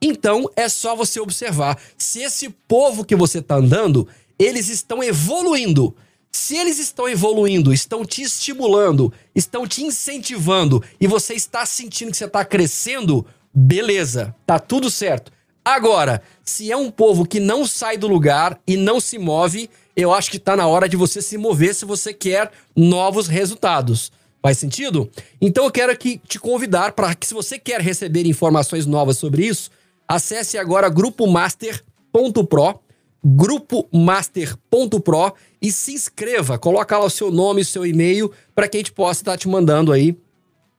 Então 0.01 0.49
é 0.55 0.69
só 0.69 0.95
você 0.95 1.19
observar 1.19 1.77
se 1.97 2.21
esse 2.21 2.49
povo 2.67 3.03
que 3.03 3.15
você 3.15 3.39
está 3.39 3.55
andando, 3.55 4.07
eles 4.37 4.69
estão 4.69 5.03
evoluindo. 5.03 5.95
Se 6.31 6.55
eles 6.55 6.77
estão 6.77 7.09
evoluindo, 7.09 7.73
estão 7.73 8.05
te 8.05 8.21
estimulando, 8.21 9.11
estão 9.33 9.67
te 9.67 9.83
incentivando 9.83 10.81
e 11.01 11.07
você 11.07 11.33
está 11.33 11.65
sentindo 11.65 12.11
que 12.11 12.17
você 12.17 12.25
está 12.25 12.45
crescendo, 12.45 13.25
beleza, 13.53 14.33
tá 14.45 14.59
tudo 14.59 14.91
certo. 14.91 15.31
Agora, 15.65 16.21
se 16.43 16.71
é 16.71 16.77
um 16.77 16.89
povo 16.89 17.25
que 17.25 17.39
não 17.39 17.65
sai 17.65 17.97
do 17.97 18.07
lugar 18.07 18.59
e 18.65 18.77
não 18.77 18.99
se 18.99 19.17
move, 19.17 19.69
eu 19.99 20.13
acho 20.13 20.31
que 20.31 20.37
está 20.37 20.55
na 20.55 20.67
hora 20.67 20.87
de 20.87 20.95
você 20.95 21.21
se 21.21 21.37
mover 21.37 21.75
se 21.75 21.85
você 21.85 22.13
quer 22.13 22.51
novos 22.75 23.27
resultados. 23.27 24.11
Faz 24.41 24.57
sentido? 24.57 25.09
Então 25.41 25.65
eu 25.65 25.71
quero 25.71 25.91
aqui 25.91 26.21
te 26.27 26.39
convidar 26.39 26.93
para 26.93 27.13
que 27.13 27.27
se 27.27 27.33
você 27.33 27.59
quer 27.59 27.81
receber 27.81 28.25
informações 28.25 28.85
novas 28.85 29.17
sobre 29.17 29.45
isso, 29.45 29.69
Acesse 30.09 30.57
agora 30.57 30.89
grupomaster.pro, 30.89 32.79
grupomaster.pro 33.23 35.33
e 35.61 35.71
se 35.71 35.93
inscreva. 35.93 36.57
Coloca 36.57 36.97
lá 36.97 37.05
o 37.05 37.09
seu 37.11 37.29
nome 37.29 37.61
o 37.61 37.65
seu 37.65 37.85
e-mail 37.85 38.31
para 38.55 38.67
que 38.67 38.77
a 38.77 38.79
gente 38.79 38.91
possa 38.91 39.21
estar 39.21 39.37
te 39.37 39.47
mandando 39.47 39.93
aí 39.93 40.17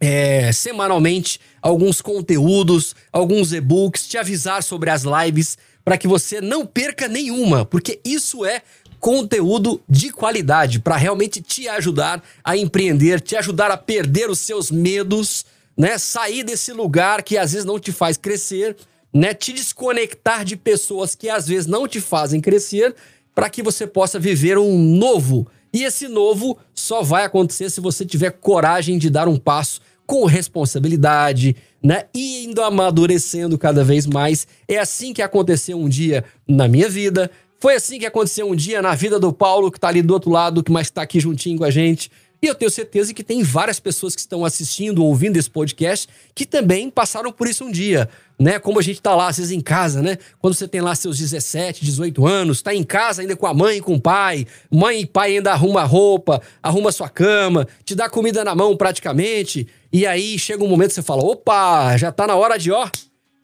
é, 0.00 0.50
semanalmente 0.50 1.38
alguns 1.62 2.02
conteúdos, 2.02 2.96
alguns 3.12 3.52
e-books, 3.52 4.08
te 4.08 4.18
avisar 4.18 4.64
sobre 4.64 4.90
as 4.90 5.04
lives 5.04 5.56
para 5.84 5.96
que 5.96 6.08
você 6.08 6.40
não 6.40 6.66
perca 6.66 7.06
nenhuma, 7.06 7.64
porque 7.64 8.00
isso 8.04 8.44
é 8.44 8.62
conteúdo 9.00 9.80
de 9.88 10.10
qualidade 10.10 10.78
para 10.78 10.96
realmente 10.96 11.40
te 11.40 11.66
ajudar 11.68 12.22
a 12.44 12.56
empreender, 12.56 13.20
te 13.20 13.34
ajudar 13.34 13.70
a 13.70 13.76
perder 13.76 14.30
os 14.30 14.38
seus 14.38 14.70
medos, 14.70 15.44
né? 15.76 15.98
Sair 15.98 16.44
desse 16.44 16.72
lugar 16.72 17.22
que 17.22 17.36
às 17.38 17.52
vezes 17.52 17.64
não 17.64 17.80
te 17.80 17.90
faz 17.90 18.16
crescer 18.16 18.76
né, 19.12 19.34
te 19.34 19.52
desconectar 19.52 20.44
de 20.44 20.56
pessoas 20.56 21.14
que 21.14 21.28
às 21.28 21.46
vezes 21.46 21.66
não 21.66 21.86
te 21.86 22.00
fazem 22.00 22.40
crescer, 22.40 22.94
para 23.34 23.50
que 23.50 23.62
você 23.62 23.86
possa 23.86 24.18
viver 24.18 24.58
um 24.58 24.78
novo. 24.78 25.46
E 25.72 25.84
esse 25.84 26.08
novo 26.08 26.58
só 26.74 27.02
vai 27.02 27.24
acontecer 27.24 27.70
se 27.70 27.80
você 27.80 28.04
tiver 28.04 28.30
coragem 28.30 28.98
de 28.98 29.08
dar 29.08 29.28
um 29.28 29.36
passo 29.36 29.80
com 30.04 30.24
responsabilidade, 30.24 31.54
né? 31.82 32.06
E 32.12 32.44
indo 32.44 32.60
amadurecendo 32.60 33.56
cada 33.56 33.84
vez 33.84 34.04
mais. 34.06 34.46
É 34.66 34.78
assim 34.78 35.12
que 35.12 35.22
aconteceu 35.22 35.78
um 35.78 35.88
dia 35.88 36.24
na 36.46 36.66
minha 36.66 36.88
vida. 36.88 37.30
Foi 37.60 37.74
assim 37.74 37.98
que 37.98 38.06
aconteceu 38.06 38.48
um 38.48 38.56
dia 38.56 38.80
na 38.80 38.94
vida 38.94 39.20
do 39.20 39.34
Paulo, 39.34 39.70
que 39.70 39.78
tá 39.78 39.88
ali 39.88 40.00
do 40.00 40.14
outro 40.14 40.30
lado, 40.30 40.64
que 40.64 40.72
mais 40.72 40.86
está 40.86 41.02
aqui 41.02 41.20
juntinho 41.20 41.58
com 41.58 41.64
a 41.64 41.70
gente. 41.70 42.10
E 42.42 42.46
eu 42.46 42.54
tenho 42.54 42.70
certeza 42.70 43.12
que 43.12 43.22
tem 43.22 43.42
várias 43.42 43.78
pessoas 43.78 44.14
que 44.14 44.22
estão 44.22 44.46
assistindo, 44.46 45.04
ouvindo 45.04 45.36
esse 45.36 45.50
podcast, 45.50 46.08
que 46.34 46.46
também 46.46 46.88
passaram 46.88 47.30
por 47.30 47.46
isso 47.46 47.62
um 47.62 47.70
dia, 47.70 48.08
né? 48.38 48.58
Como 48.58 48.78
a 48.78 48.82
gente 48.82 49.02
tá 49.02 49.14
lá, 49.14 49.28
às 49.28 49.36
vezes 49.36 49.52
em 49.52 49.60
casa, 49.60 50.00
né? 50.00 50.16
Quando 50.38 50.54
você 50.54 50.66
tem 50.66 50.80
lá 50.80 50.94
seus 50.94 51.18
17, 51.18 51.84
18 51.84 52.26
anos, 52.26 52.62
tá 52.62 52.74
em 52.74 52.82
casa 52.82 53.20
ainda 53.20 53.36
com 53.36 53.46
a 53.46 53.52
mãe 53.52 53.76
e 53.76 53.80
com 53.82 53.96
o 53.96 54.00
pai, 54.00 54.46
mãe 54.70 55.00
e 55.02 55.06
pai 55.06 55.36
ainda 55.36 55.52
arruma 55.52 55.84
roupa, 55.84 56.40
arruma 56.62 56.90
sua 56.90 57.10
cama, 57.10 57.68
te 57.84 57.94
dá 57.94 58.08
comida 58.08 58.42
na 58.42 58.54
mão 58.54 58.74
praticamente, 58.74 59.68
e 59.92 60.06
aí 60.06 60.38
chega 60.38 60.64
um 60.64 60.68
momento 60.68 60.88
que 60.88 60.94
você 60.94 61.02
fala: 61.02 61.22
opa, 61.22 61.94
já 61.98 62.10
tá 62.10 62.26
na 62.26 62.36
hora 62.36 62.58
de, 62.58 62.72
ó, 62.72 62.88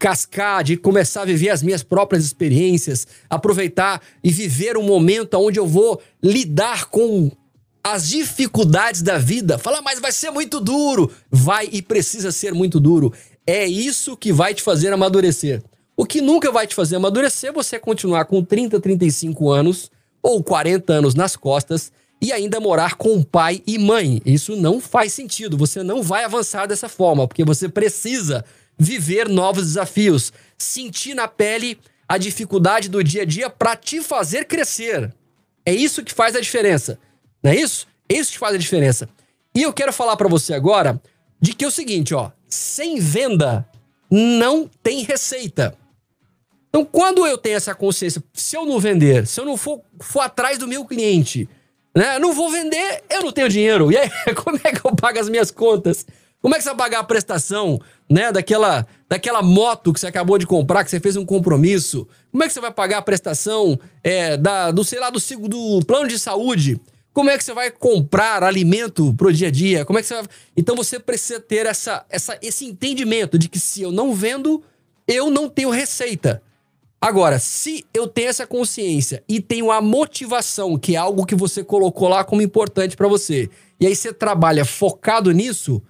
cascar, 0.07 0.63
de 0.63 0.77
começar 0.77 1.23
a 1.23 1.25
viver 1.25 1.49
as 1.49 1.65
minhas 1.65 1.83
próprias 1.83 2.25
experiências, 2.25 3.09
aproveitar 3.29 4.01
e 4.23 4.31
viver 4.31 4.77
um 4.77 4.85
momento 4.85 5.35
onde 5.35 5.59
eu 5.59 5.67
vou 5.67 6.01
lidar 6.23 6.85
com 6.85 7.29
as 7.83 8.09
dificuldades 8.09 9.03
da 9.03 9.19
vida. 9.19 9.59
Fala, 9.59 9.83
mas 9.83 9.99
vai 9.99 10.13
ser 10.13 10.31
muito 10.31 10.61
duro. 10.61 11.11
Vai 11.29 11.69
e 11.73 11.83
precisa 11.83 12.31
ser 12.31 12.55
muito 12.55 12.79
duro. 12.79 13.13
É 13.45 13.67
isso 13.67 14.17
que 14.17 14.33
vai 14.33 14.55
te 14.55 14.63
fazer 14.63 14.93
amadurecer. 14.93 15.61
O 15.97 16.07
que 16.07 16.21
nunca 16.21 16.53
vai 16.53 16.69
te 16.69 16.75
fazer 16.77 16.95
amadurecer 16.95 17.51
é 17.51 17.53
você 17.53 17.77
continuar 17.77 18.27
com 18.27 18.45
30, 18.45 18.79
35 18.79 19.51
anos 19.51 19.91
ou 20.23 20.41
40 20.41 20.93
anos 20.93 21.17
nas 21.17 21.35
costas 21.35 21.91
e 22.23 22.31
ainda 22.33 22.61
morar 22.61 22.95
com 22.95 23.25
pai 23.25 23.61
e 23.67 23.77
mãe. 23.77 24.23
Isso 24.25 24.55
não 24.55 24.81
faz 24.81 25.13
sentido. 25.13 25.57
Você 25.57 25.83
não 25.83 26.01
vai 26.01 26.23
avançar 26.23 26.67
dessa 26.67 26.89
forma, 26.89 27.27
porque 27.27 27.45
você 27.45 27.69
precisa 27.69 28.45
viver 28.79 29.29
novos 29.29 29.65
desafios, 29.65 30.33
sentir 30.59 31.15
na 31.15 31.29
pele 31.29 31.79
a 32.09 32.19
dificuldade 32.19 32.89
do 32.89 33.03
dia 33.03 33.23
a 33.23 33.25
dia 33.25 33.51
para 33.51 33.77
te 33.77 34.01
fazer 34.01 34.45
crescer. 34.47 35.13
É 35.65 35.75
isso 35.75 36.05
que 36.05 36.13
faz 36.13 36.37
a 36.37 36.41
diferença. 36.41 36.99
Não 37.43 37.51
é 37.51 37.57
isso? 37.57 37.87
É 38.09 38.15
isso 38.15 38.33
que 38.33 38.39
faz 38.39 38.55
a 38.55 38.59
diferença. 38.59 39.09
E 39.55 39.63
eu 39.63 39.73
quero 39.73 39.93
falar 39.93 40.17
para 40.17 40.29
você 40.29 40.55
agora 40.55 41.01
de 41.41 41.53
que 41.53 41.65
é 41.65 41.69
o 41.69 41.71
seguinte, 41.71 42.15
ó, 42.15 42.31
sem 42.49 42.99
venda 43.01 43.69
não 44.11 44.69
tem 44.83 45.03
receita. 45.03 45.77
Então, 46.69 46.85
quando 46.85 47.27
eu 47.27 47.39
tenho 47.39 47.57
essa 47.57 47.75
consciência, 47.75 48.23
se 48.35 48.57
eu 48.57 48.67
não 48.67 48.79
vender, 48.79 49.27
se 49.27 49.41
eu 49.41 49.45
não 49.45 49.57
for, 49.57 49.81
for 50.01 50.21
atrás 50.21 50.59
do 50.59 50.69
meu 50.69 50.85
cliente, 50.85 51.49
né, 51.95 52.19
não 52.19 52.35
vou 52.35 52.51
vender, 52.51 53.03
eu 53.09 53.23
não 53.23 53.33
tenho 53.33 53.49
dinheiro. 53.49 53.91
E 53.91 53.97
aí, 53.97 54.11
como 54.37 54.61
é 54.63 54.73
que 54.73 54.87
eu 54.87 54.95
pago 54.95 55.19
as 55.19 55.29
minhas 55.29 55.51
contas? 55.51 56.07
Como 56.47 56.55
é 56.55 56.59
que 56.59 56.63
você 56.63 56.71
vai 56.71 56.79
pagar 56.79 57.01
a 57.01 57.03
prestação, 57.03 57.81
né, 58.09 58.31
daquela, 58.31 58.87
daquela 59.09 59.43
moto 59.43 59.93
que 59.93 59.99
você 59.99 60.07
acabou 60.07 60.39
de 60.39 60.47
comprar, 60.47 60.85
que 60.85 60.91
você 60.91 61.01
fez 61.01 61.17
um 61.17 61.27
compromisso? 61.27 62.07
Como 62.31 62.45
é 62.45 62.47
que 62.47 62.53
você 62.53 62.61
vai 62.61 62.71
pagar 62.71 62.99
a 62.99 63.03
prestação 63.03 63.77
é, 64.01 64.37
da, 64.37 64.71
do, 64.71 64.85
sei 64.85 65.01
lá, 65.01 65.11
do, 65.11 65.19
do 65.49 65.85
plano 65.85 66.07
de 66.07 66.17
saúde? 66.21 66.81
Como 67.13 67.31
é 67.31 67.37
que 67.37 67.43
você 67.43 67.53
vai 67.53 67.73
comprar 67.73 68.45
alimento 68.45 69.13
pro 69.15 69.33
dia 69.33 69.49
a 69.49 69.51
dia? 69.51 69.85
Como 69.85 69.99
é 69.99 70.03
que 70.03 70.07
você 70.07 70.15
vai... 70.15 70.25
Então 70.57 70.77
você 70.77 71.01
precisa 71.01 71.41
ter 71.41 71.67
essa, 71.67 72.07
essa, 72.09 72.39
esse 72.41 72.65
entendimento 72.65 73.37
de 73.37 73.49
que 73.49 73.59
se 73.59 73.83
eu 73.83 73.91
não 73.91 74.15
vendo, 74.15 74.63
eu 75.09 75.29
não 75.29 75.49
tenho 75.49 75.71
receita. 75.71 76.41
Agora, 77.01 77.41
se 77.41 77.85
eu 77.93 78.07
tenho 78.07 78.29
essa 78.29 78.47
consciência 78.47 79.21
e 79.29 79.41
tenho 79.41 79.73
a 79.73 79.81
motivação, 79.81 80.79
que 80.79 80.95
é 80.95 80.97
algo 80.97 81.27
que 81.27 81.35
você 81.35 81.65
colocou 81.65 82.07
lá 82.07 82.23
como 82.23 82.41
importante 82.41 82.97
para 82.97 83.09
você, 83.09 83.51
e 83.81 83.87
aí 83.89 83.97
você 83.97 84.13
trabalha 84.13 84.65
focado 84.65 85.33
nisso, 85.33 85.83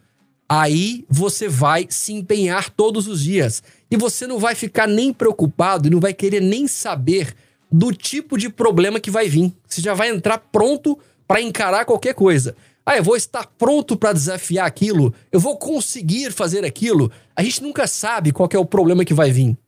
aí 0.48 1.04
você 1.08 1.48
vai 1.48 1.86
se 1.88 2.12
empenhar 2.12 2.70
todos 2.70 3.08
os 3.08 3.22
dias. 3.22 3.62
E 3.90 3.96
você 3.96 4.26
não 4.26 4.38
vai 4.38 4.54
ficar 4.54 4.86
nem 4.86 5.12
preocupado 5.12 5.86
e 5.86 5.90
não 5.90 6.00
vai 6.00 6.12
querer 6.12 6.40
nem 6.40 6.66
saber 6.66 7.34
do 7.70 7.92
tipo 7.92 8.38
de 8.38 8.48
problema 8.48 9.00
que 9.00 9.10
vai 9.10 9.28
vir. 9.28 9.52
Você 9.66 9.80
já 9.80 9.94
vai 9.94 10.08
entrar 10.08 10.38
pronto 10.38 10.98
para 11.26 11.40
encarar 11.40 11.84
qualquer 11.84 12.14
coisa. 12.14 12.56
Ah, 12.84 12.96
eu 12.96 13.02
vou 13.02 13.16
estar 13.16 13.44
pronto 13.58 13.96
para 13.96 14.12
desafiar 14.12 14.64
aquilo, 14.64 15.12
eu 15.32 15.40
vou 15.40 15.56
conseguir 15.56 16.30
fazer 16.30 16.64
aquilo. 16.64 17.10
A 17.34 17.42
gente 17.42 17.60
nunca 17.60 17.84
sabe 17.88 18.30
qual 18.30 18.48
é 18.52 18.58
o 18.58 18.64
problema 18.64 19.04
que 19.04 19.12
vai 19.12 19.32
vir. 19.32 19.58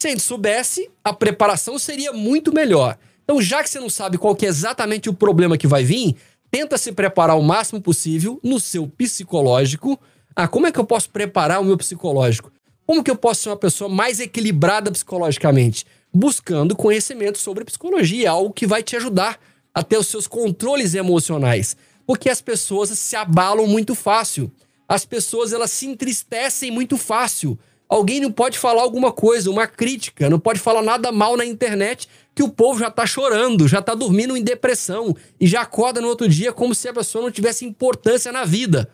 Se 0.00 0.08
a 0.08 0.10
gente 0.10 0.22
soubesse, 0.22 0.90
a 1.04 1.12
preparação 1.12 1.78
seria 1.78 2.12
muito 2.12 2.52
melhor. 2.52 2.98
Então, 3.22 3.40
já 3.40 3.62
que 3.62 3.70
você 3.70 3.78
não 3.78 3.88
sabe 3.88 4.18
qual 4.18 4.36
é 4.42 4.46
exatamente 4.46 5.08
o 5.08 5.14
problema 5.14 5.56
que 5.56 5.68
vai 5.68 5.84
vir, 5.84 6.16
tenta 6.50 6.76
se 6.76 6.92
preparar 6.92 7.36
o 7.38 7.42
máximo 7.42 7.80
possível 7.80 8.40
no 8.42 8.58
seu 8.58 8.86
psicológico. 8.86 9.98
Ah, 10.34 10.48
como 10.48 10.66
é 10.66 10.72
que 10.72 10.78
eu 10.78 10.84
posso 10.84 11.10
preparar 11.10 11.60
o 11.60 11.64
meu 11.64 11.76
psicológico? 11.76 12.50
Como 12.86 13.04
que 13.04 13.10
eu 13.10 13.16
posso 13.16 13.42
ser 13.42 13.50
uma 13.50 13.56
pessoa 13.56 13.88
mais 13.88 14.18
equilibrada 14.18 14.90
psicologicamente? 14.90 15.86
Buscando 16.12 16.74
conhecimento 16.74 17.38
sobre 17.38 17.64
psicologia, 17.64 18.30
algo 18.30 18.52
que 18.52 18.66
vai 18.66 18.82
te 18.82 18.96
ajudar 18.96 19.38
até 19.72 19.96
os 19.96 20.08
seus 20.08 20.26
controles 20.26 20.94
emocionais, 20.94 21.76
porque 22.04 22.28
as 22.28 22.40
pessoas 22.40 22.90
se 22.90 23.14
abalam 23.14 23.66
muito 23.66 23.94
fácil. 23.94 24.50
As 24.88 25.04
pessoas 25.04 25.52
elas 25.52 25.70
se 25.70 25.86
entristecem 25.86 26.72
muito 26.72 26.96
fácil. 26.96 27.56
Alguém 27.88 28.20
não 28.20 28.32
pode 28.32 28.58
falar 28.58 28.82
alguma 28.82 29.12
coisa, 29.12 29.50
uma 29.50 29.66
crítica, 29.66 30.28
não 30.28 30.40
pode 30.40 30.58
falar 30.58 30.82
nada 30.82 31.12
mal 31.12 31.36
na 31.36 31.44
internet 31.44 32.08
que 32.34 32.42
o 32.42 32.48
povo 32.48 32.78
já 32.78 32.90
tá 32.90 33.06
chorando, 33.06 33.68
já 33.68 33.82
tá 33.82 33.94
dormindo 33.94 34.36
em 34.36 34.42
depressão 34.42 35.14
e 35.38 35.46
já 35.46 35.62
acorda 35.62 36.00
no 36.00 36.08
outro 36.08 36.28
dia 36.28 36.52
como 36.52 36.74
se 36.74 36.88
a 36.88 36.92
pessoa 36.92 37.22
não 37.22 37.30
tivesse 37.30 37.64
importância 37.64 38.30
na 38.32 38.44
vida. 38.44 38.90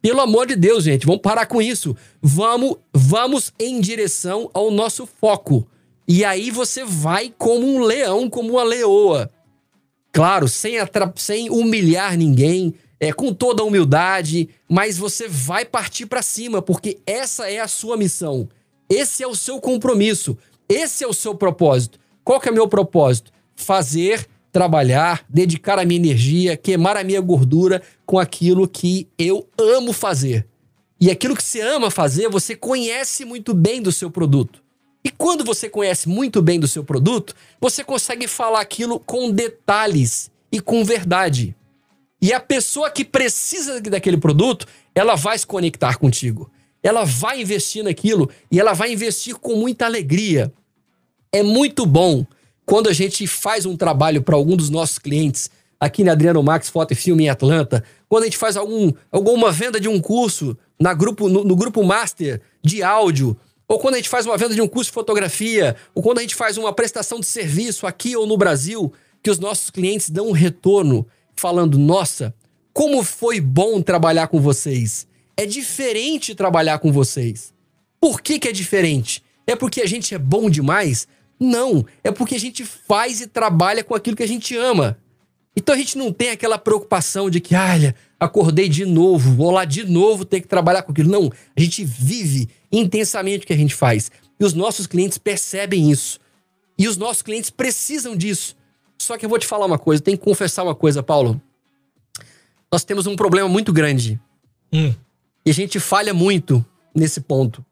Pelo 0.00 0.20
amor 0.20 0.46
de 0.46 0.56
Deus, 0.56 0.84
gente, 0.84 1.06
vamos 1.06 1.22
parar 1.22 1.46
com 1.46 1.60
isso. 1.60 1.96
Vamos, 2.22 2.76
vamos 2.92 3.52
em 3.58 3.80
direção 3.80 4.48
ao 4.54 4.70
nosso 4.70 5.06
foco. 5.06 5.66
E 6.06 6.24
aí 6.24 6.50
você 6.50 6.84
vai 6.84 7.34
como 7.36 7.66
um 7.66 7.80
leão, 7.80 8.30
como 8.30 8.52
uma 8.52 8.64
leoa. 8.64 9.30
Claro, 10.12 10.48
sem, 10.48 10.76
sem 11.16 11.50
humilhar 11.50 12.16
ninguém, 12.16 12.74
é, 12.98 13.12
com 13.12 13.32
toda 13.34 13.62
a 13.62 13.66
humildade, 13.66 14.48
mas 14.68 14.96
você 14.96 15.28
vai 15.28 15.64
partir 15.64 16.06
para 16.06 16.22
cima, 16.22 16.62
porque 16.62 16.98
essa 17.06 17.50
é 17.50 17.60
a 17.60 17.68
sua 17.68 17.96
missão. 17.96 18.48
Esse 18.88 19.22
é 19.22 19.26
o 19.26 19.34
seu 19.34 19.60
compromisso. 19.60 20.36
Esse 20.68 21.04
é 21.04 21.06
o 21.06 21.12
seu 21.12 21.34
propósito. 21.34 21.98
Qual 22.28 22.38
que 22.38 22.46
é 22.46 22.52
o 22.52 22.54
meu 22.54 22.68
propósito? 22.68 23.32
Fazer, 23.56 24.28
trabalhar, 24.52 25.24
dedicar 25.30 25.78
a 25.78 25.84
minha 25.86 25.98
energia, 25.98 26.58
queimar 26.58 26.94
a 26.94 27.02
minha 27.02 27.22
gordura 27.22 27.80
com 28.04 28.18
aquilo 28.18 28.68
que 28.68 29.08
eu 29.18 29.48
amo 29.58 29.94
fazer. 29.94 30.46
E 31.00 31.10
aquilo 31.10 31.34
que 31.34 31.42
você 31.42 31.62
ama 31.62 31.90
fazer, 31.90 32.28
você 32.28 32.54
conhece 32.54 33.24
muito 33.24 33.54
bem 33.54 33.80
do 33.80 33.90
seu 33.90 34.10
produto. 34.10 34.62
E 35.02 35.10
quando 35.10 35.42
você 35.42 35.70
conhece 35.70 36.06
muito 36.06 36.42
bem 36.42 36.60
do 36.60 36.68
seu 36.68 36.84
produto, 36.84 37.34
você 37.58 37.82
consegue 37.82 38.28
falar 38.28 38.60
aquilo 38.60 39.00
com 39.00 39.30
detalhes 39.30 40.30
e 40.52 40.60
com 40.60 40.84
verdade. 40.84 41.56
E 42.20 42.30
a 42.34 42.40
pessoa 42.40 42.90
que 42.90 43.06
precisa 43.06 43.80
daquele 43.80 44.18
produto, 44.18 44.66
ela 44.94 45.14
vai 45.14 45.38
se 45.38 45.46
conectar 45.46 45.96
contigo. 45.96 46.50
Ela 46.82 47.04
vai 47.04 47.40
investir 47.40 47.82
naquilo 47.82 48.28
e 48.52 48.60
ela 48.60 48.74
vai 48.74 48.92
investir 48.92 49.34
com 49.36 49.56
muita 49.56 49.86
alegria. 49.86 50.52
É 51.32 51.42
muito 51.42 51.84
bom 51.84 52.24
quando 52.64 52.88
a 52.88 52.92
gente 52.92 53.26
faz 53.26 53.66
um 53.66 53.76
trabalho 53.76 54.22
para 54.22 54.36
algum 54.36 54.56
dos 54.56 54.70
nossos 54.70 54.98
clientes 54.98 55.50
aqui 55.80 56.02
na 56.02 56.12
Adriano 56.12 56.42
Max 56.42 56.68
Foto 56.68 56.92
e 56.92 56.96
Filme 56.96 57.24
em 57.24 57.28
Atlanta, 57.28 57.84
quando 58.08 58.24
a 58.24 58.26
gente 58.26 58.36
faz 58.36 58.56
algum, 58.56 58.92
alguma 59.12 59.52
venda 59.52 59.78
de 59.80 59.88
um 59.88 60.00
curso 60.00 60.56
na 60.80 60.92
grupo, 60.92 61.28
no, 61.28 61.44
no 61.44 61.54
grupo 61.54 61.82
Master 61.84 62.40
de 62.62 62.82
áudio, 62.82 63.36
ou 63.66 63.78
quando 63.78 63.94
a 63.94 63.96
gente 63.98 64.08
faz 64.08 64.26
uma 64.26 64.36
venda 64.36 64.54
de 64.54 64.62
um 64.62 64.68
curso 64.68 64.90
de 64.90 64.94
fotografia, 64.94 65.76
ou 65.94 66.02
quando 66.02 66.18
a 66.18 66.20
gente 66.22 66.34
faz 66.34 66.56
uma 66.56 66.72
prestação 66.72 67.20
de 67.20 67.26
serviço 67.26 67.86
aqui 67.86 68.16
ou 68.16 68.26
no 68.26 68.36
Brasil, 68.36 68.92
que 69.22 69.30
os 69.30 69.38
nossos 69.38 69.70
clientes 69.70 70.08
dão 70.08 70.28
um 70.28 70.32
retorno 70.32 71.06
falando: 71.36 71.78
nossa, 71.78 72.34
como 72.72 73.02
foi 73.02 73.40
bom 73.40 73.82
trabalhar 73.82 74.28
com 74.28 74.40
vocês. 74.40 75.06
É 75.36 75.46
diferente 75.46 76.34
trabalhar 76.34 76.78
com 76.78 76.90
vocês. 76.90 77.52
Por 78.00 78.20
que, 78.20 78.38
que 78.38 78.48
é 78.48 78.52
diferente? 78.52 79.22
É 79.46 79.54
porque 79.54 79.80
a 79.80 79.86
gente 79.86 80.14
é 80.14 80.18
bom 80.18 80.50
demais? 80.50 81.06
Não, 81.38 81.84
é 82.02 82.10
porque 82.10 82.34
a 82.34 82.40
gente 82.40 82.64
faz 82.64 83.20
e 83.20 83.26
trabalha 83.26 83.84
com 83.84 83.94
aquilo 83.94 84.16
que 84.16 84.22
a 84.22 84.28
gente 84.28 84.56
ama. 84.56 84.98
Então 85.56 85.74
a 85.74 85.78
gente 85.78 85.98
não 85.98 86.12
tem 86.12 86.30
aquela 86.30 86.58
preocupação 86.58 87.28
de 87.28 87.40
que, 87.40 87.54
olha, 87.54 87.94
acordei 88.18 88.68
de 88.68 88.84
novo, 88.84 89.34
vou 89.34 89.50
lá 89.50 89.64
de 89.64 89.84
novo 89.84 90.24
ter 90.24 90.40
que 90.40 90.48
trabalhar 90.48 90.82
com 90.82 90.92
aquilo. 90.92 91.10
Não, 91.10 91.30
a 91.56 91.60
gente 91.60 91.84
vive 91.84 92.48
intensamente 92.70 93.44
o 93.44 93.46
que 93.46 93.52
a 93.52 93.56
gente 93.56 93.74
faz. 93.74 94.10
E 94.38 94.44
os 94.44 94.54
nossos 94.54 94.86
clientes 94.86 95.18
percebem 95.18 95.90
isso. 95.90 96.20
E 96.78 96.86
os 96.86 96.96
nossos 96.96 97.22
clientes 97.22 97.50
precisam 97.50 98.16
disso. 98.16 98.56
Só 98.96 99.16
que 99.16 99.24
eu 99.24 99.28
vou 99.28 99.38
te 99.38 99.46
falar 99.46 99.66
uma 99.66 99.78
coisa, 99.78 100.02
tem 100.02 100.16
que 100.16 100.22
confessar 100.22 100.62
uma 100.62 100.74
coisa, 100.74 101.02
Paulo. 101.02 101.40
Nós 102.70 102.84
temos 102.84 103.06
um 103.06 103.16
problema 103.16 103.48
muito 103.48 103.72
grande. 103.72 104.20
Hum. 104.72 104.94
E 105.44 105.50
a 105.50 105.54
gente 105.54 105.80
falha 105.80 106.12
muito 106.12 106.64
nesse 106.94 107.20
ponto. 107.20 107.64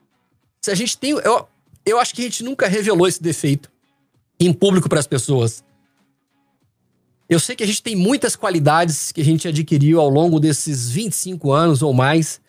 Se 0.61 0.71
a 0.71 0.75
gente 0.75 0.97
tem. 0.97 1.13
Eu, 1.13 1.47
eu 1.87 2.01
acho 2.01 2.13
que 2.13 2.23
a 2.23 2.25
gente 2.25 2.43
nunca 2.43 2.67
revelou 2.67 3.07
esse 3.07 3.23
defeito 3.23 3.71
em 4.39 4.53
público 4.53 4.89
para 4.89 4.99
as 4.99 5.07
pessoas. 5.07 5.65
Eu 7.29 7.41
sei 7.41 7.55
que 7.55 7.63
a 7.63 7.67
gente 7.67 7.83
tem 7.83 7.95
muitas 7.95 8.35
qualidades 8.35 9.13
que 9.13 9.21
a 9.21 9.25
gente 9.25 9.49
adquiriu 9.49 10.01
ao 10.01 10.09
longo 10.09 10.39
desses 10.39 10.91
25 10.91 11.53
anos 11.53 11.83
ou 11.83 11.93
mais, 11.93 12.41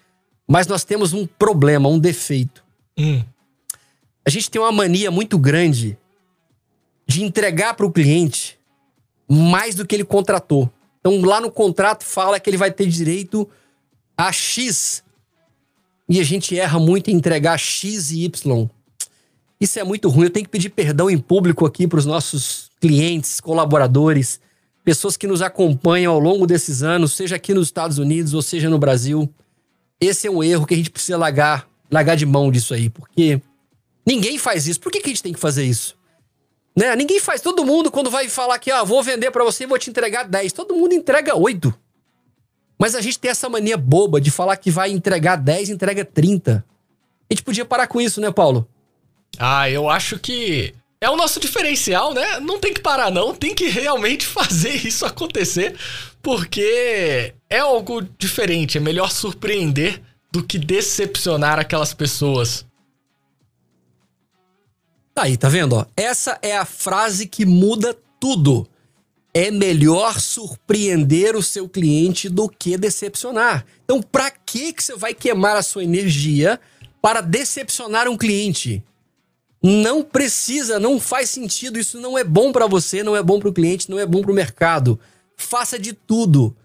mas 0.47 0.65
nós 0.65 0.83
temos 0.83 1.13
um 1.13 1.25
problema, 1.25 1.87
um 1.87 1.99
defeito. 1.99 2.63
Hum. 2.97 3.23
A 4.25 4.29
gente 4.29 4.49
tem 4.49 4.59
uma 4.59 4.71
mania 4.71 5.09
muito 5.09 5.37
grande 5.37 5.97
de 7.07 7.23
entregar 7.23 7.75
para 7.75 7.85
o 7.85 7.91
cliente 7.91 8.59
mais 9.29 9.75
do 9.75 9.85
que 9.85 9.95
ele 9.95 10.03
contratou. 10.03 10.71
Então, 10.99 11.21
lá 11.21 11.39
no 11.39 11.51
contrato 11.51 12.03
fala 12.03 12.39
que 12.39 12.49
ele 12.49 12.57
vai 12.57 12.71
ter 12.71 12.87
direito 12.87 13.49
a 14.17 14.31
X. 14.31 15.03
E 16.09 16.19
a 16.19 16.23
gente 16.23 16.57
erra 16.57 16.79
muito 16.79 17.09
em 17.09 17.15
entregar 17.15 17.57
X 17.57 18.11
e 18.11 18.25
Y. 18.25 18.69
Isso 19.59 19.79
é 19.79 19.83
muito 19.83 20.09
ruim. 20.09 20.25
Eu 20.25 20.29
tenho 20.29 20.45
que 20.45 20.51
pedir 20.51 20.69
perdão 20.69 21.09
em 21.09 21.17
público 21.17 21.65
aqui 21.65 21.87
para 21.87 21.99
os 21.99 22.05
nossos 22.05 22.69
clientes, 22.79 23.39
colaboradores 23.39 24.39
pessoas 24.87 25.17
que 25.17 25.27
nos 25.27 25.41
acompanham 25.41 26.13
ao 26.13 26.19
longo 26.19 26.47
desses 26.47 26.81
anos, 26.81 27.11
seja 27.11 27.35
aqui 27.35 27.53
nos 27.53 27.67
Estados 27.67 27.97
Unidos 27.97 28.33
ou 28.33 28.41
seja 28.41 28.69
no 28.69 28.79
Brasil. 28.79 29.29
Esse 29.99 30.27
é 30.27 30.31
um 30.31 30.41
erro 30.41 30.65
que 30.65 30.73
a 30.73 30.77
gente 30.77 30.89
precisa 30.89 31.17
largar, 31.17 31.67
largar 31.91 32.15
de 32.15 32.25
mão 32.25 32.49
disso 32.49 32.73
aí, 32.73 32.89
porque 32.89 33.41
ninguém 34.05 34.37
faz 34.37 34.65
isso. 34.65 34.79
Por 34.79 34.89
que, 34.89 35.01
que 35.01 35.07
a 35.07 35.09
gente 35.09 35.21
tem 35.21 35.33
que 35.33 35.41
fazer 35.41 35.65
isso? 35.65 35.97
Né? 36.73 36.95
Ninguém 36.95 37.19
faz. 37.19 37.41
Todo 37.41 37.65
mundo, 37.65 37.91
quando 37.91 38.09
vai 38.09 38.29
falar 38.29 38.57
que 38.59 38.71
ah, 38.71 38.85
vou 38.85 39.03
vender 39.03 39.29
para 39.29 39.43
você 39.43 39.67
vou 39.67 39.77
te 39.77 39.89
entregar 39.89 40.23
10, 40.23 40.53
todo 40.53 40.73
mundo 40.73 40.93
entrega 40.93 41.35
8. 41.35 41.73
Mas 42.79 42.95
a 42.95 43.01
gente 43.01 43.19
tem 43.19 43.29
essa 43.29 43.49
mania 43.49 43.75
boba 43.75 44.21
de 44.21 44.31
falar 44.31 44.55
que 44.55 44.71
vai 44.71 44.89
entregar 44.89 45.35
10, 45.35 45.69
entrega 45.69 46.05
30. 46.05 46.63
A 47.29 47.33
gente 47.33 47.43
podia 47.43 47.65
parar 47.65 47.87
com 47.87 47.99
isso, 47.99 48.21
né, 48.21 48.31
Paulo? 48.31 48.65
Ah, 49.37 49.69
eu 49.69 49.89
acho 49.89 50.17
que 50.17 50.73
é 50.99 51.09
o 51.09 51.15
nosso 51.15 51.39
diferencial, 51.39 52.13
né? 52.13 52.39
Não 52.39 52.59
tem 52.59 52.73
que 52.73 52.81
parar, 52.81 53.11
não. 53.11 53.35
Tem 53.35 53.53
que 53.53 53.67
realmente 53.67 54.25
fazer 54.27 54.73
isso 54.73 55.05
acontecer, 55.05 55.75
porque 56.21 57.33
é 57.49 57.59
algo 57.59 58.01
diferente. 58.17 58.77
É 58.77 58.81
melhor 58.81 59.11
surpreender 59.11 60.01
do 60.31 60.43
que 60.43 60.57
decepcionar 60.57 61.59
aquelas 61.59 61.93
pessoas. 61.93 62.65
Tá 65.13 65.23
aí, 65.23 65.37
tá 65.37 65.49
vendo? 65.49 65.75
Ó? 65.75 65.85
Essa 65.95 66.37
é 66.41 66.55
a 66.55 66.65
frase 66.65 67.27
que 67.27 67.45
muda 67.45 67.95
tudo. 68.19 68.67
É 69.33 69.51
melhor 69.51 70.19
surpreender 70.19 71.35
o 71.35 71.43
seu 71.43 71.69
cliente 71.69 72.27
do 72.27 72.49
que 72.49 72.75
decepcionar. 72.75 73.65
Então, 73.83 74.01
para 74.01 74.31
que 74.31 74.73
que 74.73 74.83
você 74.83 74.95
vai 74.95 75.13
queimar 75.13 75.55
a 75.55 75.61
sua 75.61 75.83
energia 75.83 76.59
para 77.01 77.21
decepcionar 77.21 78.07
um 78.07 78.17
cliente? 78.17 78.83
Não 79.69 80.01
precisa, 80.01 80.79
não 80.79 80.97
faz 80.97 81.29
sentido, 81.29 81.77
isso 81.77 81.99
não 81.99 82.17
é 82.17 82.23
bom 82.23 82.53
para 82.53 82.67
você, 82.67 83.03
não 83.03 83.17
é 83.17 83.21
bom 83.21 83.37
para 83.37 83.49
o 83.49 83.53
cliente, 83.53 83.91
não 83.91 83.99
é 83.99 84.05
bom 84.05 84.21
para 84.21 84.31
o 84.31 84.33
mercado. 84.33 84.97
Faça 85.35 85.77
de 85.77 85.91
tudo 85.91 86.55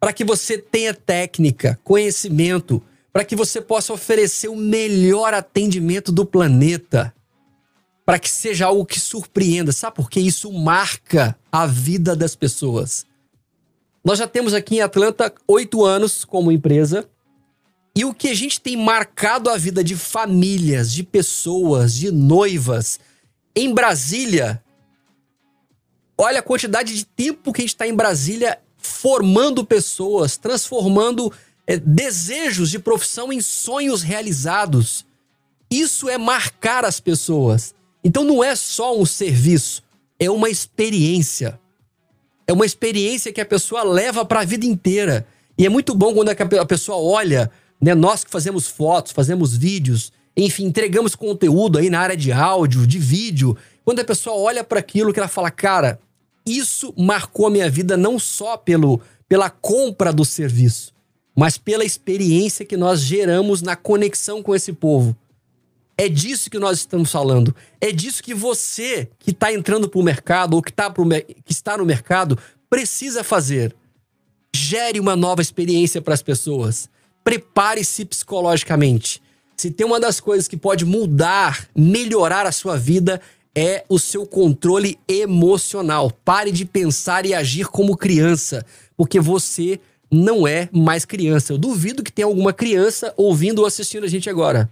para 0.00 0.14
que 0.14 0.24
você 0.24 0.56
tenha 0.56 0.94
técnica, 0.94 1.78
conhecimento, 1.84 2.82
para 3.12 3.22
que 3.22 3.36
você 3.36 3.60
possa 3.60 3.92
oferecer 3.92 4.48
o 4.48 4.56
melhor 4.56 5.34
atendimento 5.34 6.10
do 6.10 6.24
planeta. 6.24 7.14
Para 8.02 8.18
que 8.18 8.30
seja 8.30 8.64
algo 8.64 8.86
que 8.86 8.98
surpreenda. 8.98 9.70
Sabe 9.70 9.96
por 9.96 10.08
que 10.08 10.18
isso 10.18 10.50
marca 10.50 11.38
a 11.52 11.66
vida 11.66 12.16
das 12.16 12.34
pessoas? 12.34 13.04
Nós 14.02 14.18
já 14.18 14.26
temos 14.26 14.54
aqui 14.54 14.76
em 14.76 14.80
Atlanta 14.80 15.30
oito 15.46 15.84
anos 15.84 16.24
como 16.24 16.50
empresa 16.50 17.06
e 17.98 18.04
o 18.04 18.14
que 18.14 18.28
a 18.28 18.34
gente 18.34 18.60
tem 18.60 18.76
marcado 18.76 19.50
a 19.50 19.56
vida 19.56 19.82
de 19.82 19.96
famílias, 19.96 20.92
de 20.92 21.02
pessoas, 21.02 21.92
de 21.92 22.12
noivas 22.12 23.00
em 23.56 23.74
Brasília. 23.74 24.62
Olha 26.16 26.38
a 26.38 26.42
quantidade 26.44 26.94
de 26.94 27.04
tempo 27.04 27.52
que 27.52 27.60
a 27.60 27.64
gente 27.64 27.74
está 27.74 27.88
em 27.88 27.92
Brasília 27.92 28.60
formando 28.76 29.66
pessoas, 29.66 30.36
transformando 30.36 31.32
é, 31.66 31.76
desejos 31.76 32.70
de 32.70 32.78
profissão 32.78 33.32
em 33.32 33.40
sonhos 33.40 34.00
realizados. 34.02 35.04
Isso 35.68 36.08
é 36.08 36.16
marcar 36.16 36.84
as 36.84 37.00
pessoas. 37.00 37.74
Então 38.04 38.22
não 38.22 38.44
é 38.44 38.54
só 38.54 38.96
um 38.96 39.04
serviço, 39.04 39.82
é 40.20 40.30
uma 40.30 40.48
experiência. 40.48 41.58
É 42.46 42.52
uma 42.52 42.64
experiência 42.64 43.32
que 43.32 43.40
a 43.40 43.44
pessoa 43.44 43.82
leva 43.82 44.24
para 44.24 44.42
a 44.42 44.44
vida 44.44 44.64
inteira. 44.64 45.26
E 45.58 45.66
é 45.66 45.68
muito 45.68 45.96
bom 45.96 46.14
quando 46.14 46.28
a 46.28 46.64
pessoa 46.64 46.98
olha 46.98 47.50
né? 47.80 47.94
Nós 47.94 48.24
que 48.24 48.30
fazemos 48.30 48.66
fotos, 48.66 49.12
fazemos 49.12 49.56
vídeos, 49.56 50.12
enfim, 50.36 50.66
entregamos 50.66 51.14
conteúdo 51.14 51.78
aí 51.78 51.90
na 51.90 52.00
área 52.00 52.16
de 52.16 52.32
áudio, 52.32 52.86
de 52.86 52.98
vídeo. 52.98 53.56
Quando 53.84 54.00
a 54.00 54.04
pessoa 54.04 54.36
olha 54.36 54.62
para 54.62 54.80
aquilo 54.80 55.12
que 55.12 55.18
ela 55.18 55.28
fala, 55.28 55.50
cara, 55.50 55.98
isso 56.46 56.94
marcou 56.96 57.46
a 57.46 57.50
minha 57.50 57.68
vida 57.68 57.96
não 57.96 58.18
só 58.18 58.56
pelo, 58.56 59.00
pela 59.28 59.50
compra 59.50 60.12
do 60.12 60.24
serviço, 60.24 60.92
mas 61.34 61.58
pela 61.58 61.84
experiência 61.84 62.64
que 62.64 62.76
nós 62.76 63.00
geramos 63.00 63.62
na 63.62 63.76
conexão 63.76 64.42
com 64.42 64.54
esse 64.54 64.72
povo. 64.72 65.16
É 65.96 66.08
disso 66.08 66.48
que 66.48 66.58
nós 66.60 66.78
estamos 66.78 67.10
falando. 67.10 67.54
É 67.80 67.90
disso 67.90 68.22
que 68.22 68.32
você 68.32 69.08
que 69.18 69.32
está 69.32 69.52
entrando 69.52 69.88
para 69.88 70.00
o 70.00 70.04
mercado 70.04 70.54
ou 70.54 70.62
que, 70.62 70.72
tá 70.72 70.88
pro, 70.88 71.04
que 71.44 71.52
está 71.52 71.76
no 71.76 71.84
mercado 71.84 72.38
precisa 72.70 73.24
fazer. 73.24 73.74
Gere 74.54 75.00
uma 75.00 75.16
nova 75.16 75.42
experiência 75.42 76.00
para 76.00 76.14
as 76.14 76.22
pessoas 76.22 76.88
prepare-se 77.28 78.06
psicologicamente. 78.06 79.20
Se 79.54 79.70
tem 79.70 79.86
uma 79.86 80.00
das 80.00 80.18
coisas 80.18 80.48
que 80.48 80.56
pode 80.56 80.86
mudar, 80.86 81.68
melhorar 81.76 82.46
a 82.46 82.52
sua 82.52 82.78
vida, 82.78 83.20
é 83.54 83.84
o 83.86 83.98
seu 83.98 84.26
controle 84.26 84.98
emocional. 85.06 86.10
Pare 86.10 86.50
de 86.50 86.64
pensar 86.64 87.26
e 87.26 87.34
agir 87.34 87.66
como 87.66 87.98
criança, 87.98 88.64
porque 88.96 89.20
você 89.20 89.78
não 90.10 90.48
é 90.48 90.70
mais 90.72 91.04
criança. 91.04 91.52
Eu 91.52 91.58
duvido 91.58 92.02
que 92.02 92.10
tenha 92.10 92.24
alguma 92.24 92.50
criança 92.50 93.12
ouvindo 93.14 93.58
ou 93.58 93.66
assistindo 93.66 94.04
a 94.04 94.08
gente 94.08 94.30
agora. 94.30 94.70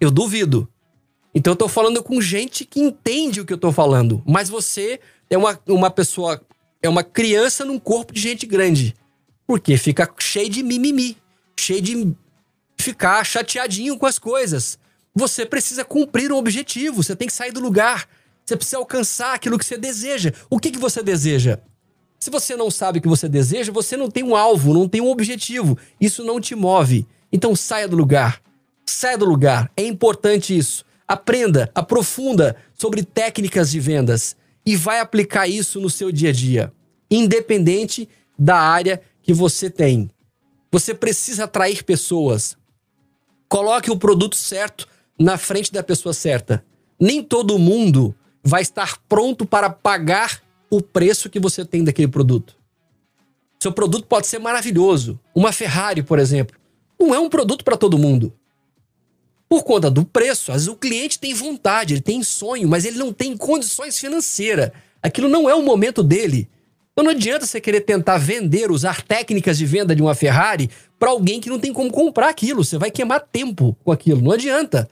Eu 0.00 0.10
duvido. 0.10 0.66
Então 1.34 1.52
eu 1.52 1.56
tô 1.56 1.68
falando 1.68 2.02
com 2.02 2.18
gente 2.18 2.64
que 2.64 2.80
entende 2.80 3.42
o 3.42 3.44
que 3.44 3.52
eu 3.52 3.58
tô 3.58 3.70
falando, 3.70 4.22
mas 4.26 4.48
você 4.48 4.98
é 5.28 5.36
uma, 5.36 5.60
uma 5.68 5.90
pessoa, 5.90 6.40
é 6.80 6.88
uma 6.88 7.04
criança 7.04 7.62
num 7.62 7.78
corpo 7.78 8.14
de 8.14 8.22
gente 8.22 8.46
grande. 8.46 8.94
Porque 9.46 9.76
fica 9.76 10.10
cheio 10.18 10.48
de 10.48 10.62
mimimi 10.62 11.18
cheio 11.60 11.82
de 11.82 12.16
ficar 12.76 13.24
chateadinho 13.24 13.98
com 13.98 14.06
as 14.06 14.18
coisas. 14.18 14.78
Você 15.14 15.44
precisa 15.44 15.84
cumprir 15.84 16.30
um 16.32 16.36
objetivo, 16.36 17.02
você 17.02 17.16
tem 17.16 17.26
que 17.26 17.34
sair 17.34 17.52
do 17.52 17.60
lugar. 17.60 18.08
Você 18.44 18.56
precisa 18.56 18.78
alcançar 18.78 19.34
aquilo 19.34 19.58
que 19.58 19.64
você 19.64 19.76
deseja. 19.76 20.32
O 20.48 20.58
que, 20.58 20.70
que 20.70 20.78
você 20.78 21.02
deseja? 21.02 21.58
Se 22.18 22.30
você 22.30 22.56
não 22.56 22.70
sabe 22.70 22.98
o 22.98 23.02
que 23.02 23.08
você 23.08 23.28
deseja, 23.28 23.70
você 23.70 23.96
não 23.96 24.10
tem 24.10 24.24
um 24.24 24.34
alvo, 24.34 24.72
não 24.72 24.88
tem 24.88 25.00
um 25.00 25.10
objetivo. 25.10 25.76
Isso 26.00 26.24
não 26.24 26.40
te 26.40 26.54
move. 26.54 27.06
Então 27.32 27.54
saia 27.54 27.86
do 27.86 27.96
lugar. 27.96 28.40
Saia 28.86 29.18
do 29.18 29.24
lugar. 29.24 29.70
É 29.76 29.84
importante 29.84 30.56
isso. 30.56 30.84
Aprenda, 31.06 31.70
aprofunda 31.74 32.56
sobre 32.74 33.02
técnicas 33.02 33.70
de 33.70 33.80
vendas 33.80 34.36
e 34.64 34.76
vai 34.76 35.00
aplicar 35.00 35.46
isso 35.46 35.80
no 35.80 35.88
seu 35.88 36.12
dia 36.12 36.28
a 36.28 36.32
dia, 36.32 36.72
independente 37.10 38.08
da 38.38 38.56
área 38.56 39.00
que 39.22 39.32
você 39.32 39.70
tem. 39.70 40.10
Você 40.70 40.94
precisa 40.94 41.44
atrair 41.44 41.82
pessoas. 41.82 42.56
Coloque 43.48 43.90
o 43.90 43.98
produto 43.98 44.36
certo 44.36 44.86
na 45.18 45.38
frente 45.38 45.72
da 45.72 45.82
pessoa 45.82 46.12
certa. 46.12 46.64
Nem 47.00 47.22
todo 47.22 47.58
mundo 47.58 48.14
vai 48.42 48.62
estar 48.62 48.98
pronto 49.08 49.46
para 49.46 49.70
pagar 49.70 50.42
o 50.70 50.82
preço 50.82 51.30
que 51.30 51.40
você 51.40 51.64
tem 51.64 51.82
daquele 51.82 52.08
produto. 52.08 52.56
Seu 53.60 53.72
produto 53.72 54.06
pode 54.06 54.26
ser 54.26 54.38
maravilhoso. 54.38 55.18
Uma 55.34 55.52
Ferrari, 55.52 56.02
por 56.02 56.18
exemplo, 56.18 56.56
não 56.98 57.14
é 57.14 57.18
um 57.18 57.28
produto 57.28 57.64
para 57.64 57.76
todo 57.76 57.98
mundo. 57.98 58.32
Por 59.48 59.64
conta 59.64 59.90
do 59.90 60.04
preço, 60.04 60.52
às 60.52 60.58
vezes 60.58 60.68
o 60.68 60.76
cliente 60.76 61.18
tem 61.18 61.32
vontade, 61.32 61.94
ele 61.94 62.00
tem 62.02 62.22
sonho, 62.22 62.68
mas 62.68 62.84
ele 62.84 62.98
não 62.98 63.12
tem 63.12 63.36
condições 63.36 63.98
financeiras. 63.98 64.70
Aquilo 65.02 65.28
não 65.28 65.48
é 65.48 65.54
o 65.54 65.62
momento 65.62 66.02
dele. 66.02 66.48
Então 66.98 67.04
não 67.04 67.12
adianta 67.12 67.46
você 67.46 67.60
querer 67.60 67.82
tentar 67.82 68.18
vender, 68.18 68.72
usar 68.72 69.02
técnicas 69.02 69.56
de 69.56 69.64
venda 69.64 69.94
de 69.94 70.02
uma 70.02 70.16
Ferrari 70.16 70.68
para 70.98 71.10
alguém 71.10 71.40
que 71.40 71.48
não 71.48 71.56
tem 71.56 71.72
como 71.72 71.92
comprar 71.92 72.28
aquilo. 72.28 72.64
Você 72.64 72.76
vai 72.76 72.90
queimar 72.90 73.20
tempo 73.20 73.76
com 73.84 73.92
aquilo. 73.92 74.20
Não 74.20 74.32
adianta. 74.32 74.90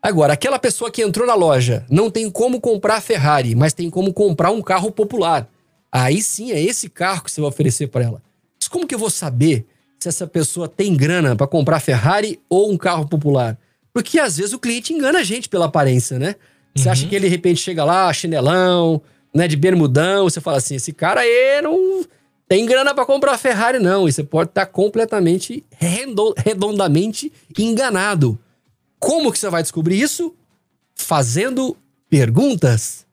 Agora, 0.00 0.34
aquela 0.34 0.56
pessoa 0.56 0.88
que 0.88 1.02
entrou 1.02 1.26
na 1.26 1.34
loja 1.34 1.84
não 1.90 2.12
tem 2.12 2.30
como 2.30 2.60
comprar 2.60 2.98
a 2.98 3.00
Ferrari, 3.00 3.56
mas 3.56 3.72
tem 3.72 3.90
como 3.90 4.12
comprar 4.12 4.52
um 4.52 4.62
carro 4.62 4.92
popular. 4.92 5.48
Aí 5.90 6.22
sim 6.22 6.52
é 6.52 6.62
esse 6.62 6.88
carro 6.88 7.24
que 7.24 7.32
você 7.32 7.40
vai 7.40 7.48
oferecer 7.48 7.88
para 7.88 8.04
ela. 8.04 8.22
Mas 8.60 8.68
como 8.68 8.86
que 8.86 8.94
eu 8.94 8.98
vou 9.00 9.10
saber 9.10 9.66
se 9.98 10.08
essa 10.08 10.28
pessoa 10.28 10.68
tem 10.68 10.96
grana 10.96 11.34
para 11.34 11.48
comprar 11.48 11.80
Ferrari 11.80 12.38
ou 12.48 12.70
um 12.70 12.78
carro 12.78 13.08
popular? 13.08 13.58
Porque 13.92 14.20
às 14.20 14.36
vezes 14.36 14.52
o 14.52 14.60
cliente 14.60 14.92
engana 14.92 15.18
a 15.18 15.24
gente 15.24 15.48
pela 15.48 15.66
aparência, 15.66 16.20
né? 16.20 16.36
Você 16.72 16.86
uhum. 16.86 16.92
acha 16.92 17.08
que 17.08 17.16
ele 17.16 17.26
de 17.26 17.32
repente 17.32 17.60
chega 17.60 17.84
lá, 17.84 18.12
chinelão, 18.12 19.02
né, 19.34 19.46
de 19.46 19.56
bermudão, 19.56 20.24
você 20.24 20.40
fala 20.40 20.58
assim, 20.58 20.74
esse 20.74 20.92
cara 20.92 21.20
aí 21.20 21.60
não 21.62 22.04
tem 22.48 22.66
grana 22.66 22.94
para 22.94 23.06
comprar 23.06 23.38
Ferrari 23.38 23.78
não, 23.78 24.08
e 24.08 24.12
você 24.12 24.24
pode 24.24 24.50
estar 24.50 24.66
tá 24.66 24.72
completamente 24.72 25.64
redondamente 26.36 27.32
enganado. 27.56 28.38
Como 28.98 29.30
que 29.32 29.38
você 29.38 29.48
vai 29.48 29.62
descobrir 29.62 30.00
isso? 30.00 30.34
Fazendo 30.94 31.76
perguntas, 32.08 33.06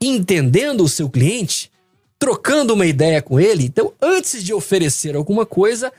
entendendo 0.00 0.84
o 0.84 0.88
seu 0.88 1.10
cliente, 1.10 1.72
trocando 2.18 2.74
uma 2.74 2.86
ideia 2.86 3.20
com 3.20 3.40
ele. 3.40 3.64
Então, 3.64 3.92
antes 4.00 4.42
de 4.42 4.54
oferecer 4.54 5.16
alguma 5.16 5.44
coisa, 5.44 5.92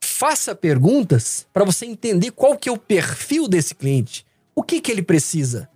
faça 0.00 0.54
perguntas 0.54 1.46
para 1.52 1.64
você 1.64 1.86
entender 1.86 2.30
qual 2.32 2.56
que 2.56 2.68
é 2.68 2.72
o 2.72 2.78
perfil 2.78 3.46
desse 3.46 3.74
cliente. 3.74 4.26
O 4.54 4.62
que 4.62 4.80
que 4.80 4.90
ele 4.90 5.02
precisa? 5.02 5.68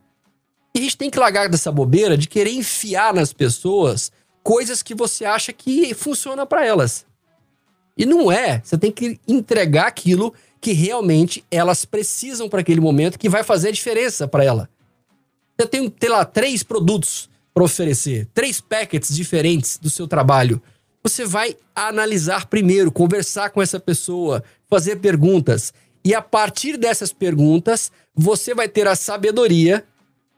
E 0.77 0.79
a 0.79 0.83
gente 0.83 0.99
tem 0.99 1.09
que 1.09 1.19
largar 1.19 1.49
dessa 1.49 1.73
bobeira 1.73 2.19
de 2.19 2.29
querer 2.29 2.51
enfiar 2.51 3.15
nas 3.15 3.33
pessoas 3.33 4.13
coisas 4.43 4.83
que 4.83 4.95
você 4.95 5.25
acha 5.25 5.51
que 5.51 5.95
funciona 5.95 6.45
para 6.45 6.67
elas. 6.67 7.07
E 7.97 8.05
não 8.05 8.31
é. 8.31 8.61
Você 8.63 8.77
tem 8.77 8.93
que 8.93 9.19
entregar 9.27 9.87
aquilo 9.87 10.35
que 10.61 10.75
realmente 10.75 11.43
elas 11.51 11.87
precisam 11.87 12.47
para 12.47 12.61
aquele 12.61 12.83
momento, 12.83 13.19
que 13.19 13.27
vai 13.27 13.43
fazer 13.43 13.69
a 13.69 13.73
diferença 13.73 14.29
para 14.29 14.45
ela. 14.45 14.69
Você 15.59 15.67
tem, 15.67 15.89
tem 15.89 16.11
lá 16.11 16.27
três 16.27 16.63
produtos 16.63 17.31
para 17.55 17.65
oferecer, 17.65 18.29
três 18.35 18.61
packets 18.61 19.17
diferentes 19.17 19.79
do 19.79 19.89
seu 19.89 20.07
trabalho. 20.07 20.61
Você 21.03 21.25
vai 21.25 21.57
analisar 21.75 22.49
primeiro, 22.49 22.93
conversar 22.93 23.49
com 23.49 23.63
essa 23.63 23.81
pessoa, 23.81 24.45
fazer 24.69 24.97
perguntas. 24.97 25.73
E 26.05 26.15
a 26.15 26.21
partir 26.21 26.77
dessas 26.77 27.15
perguntas, 27.15 27.91
você 28.15 28.55
vai 28.55 28.69
ter 28.69 28.87
a 28.87 28.95
sabedoria 28.95 29.83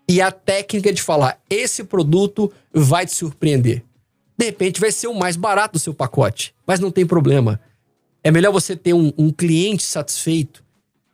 e 0.08 0.20
a 0.20 0.32
técnica 0.32 0.92
de 0.92 1.02
falar: 1.02 1.40
esse 1.50 1.84
produto 1.84 2.52
vai 2.72 3.06
te 3.06 3.12
surpreender. 3.12 3.84
De 4.36 4.46
repente 4.46 4.80
vai 4.80 4.92
ser 4.92 5.08
o 5.08 5.14
mais 5.14 5.36
barato 5.36 5.74
do 5.74 5.78
seu 5.78 5.92
pacote, 5.92 6.54
mas 6.66 6.80
não 6.80 6.90
tem 6.90 7.06
problema. 7.06 7.60
É 8.22 8.30
melhor 8.30 8.52
você 8.52 8.76
ter 8.76 8.94
um, 8.94 9.12
um 9.18 9.30
cliente 9.30 9.82
satisfeito, 9.82 10.64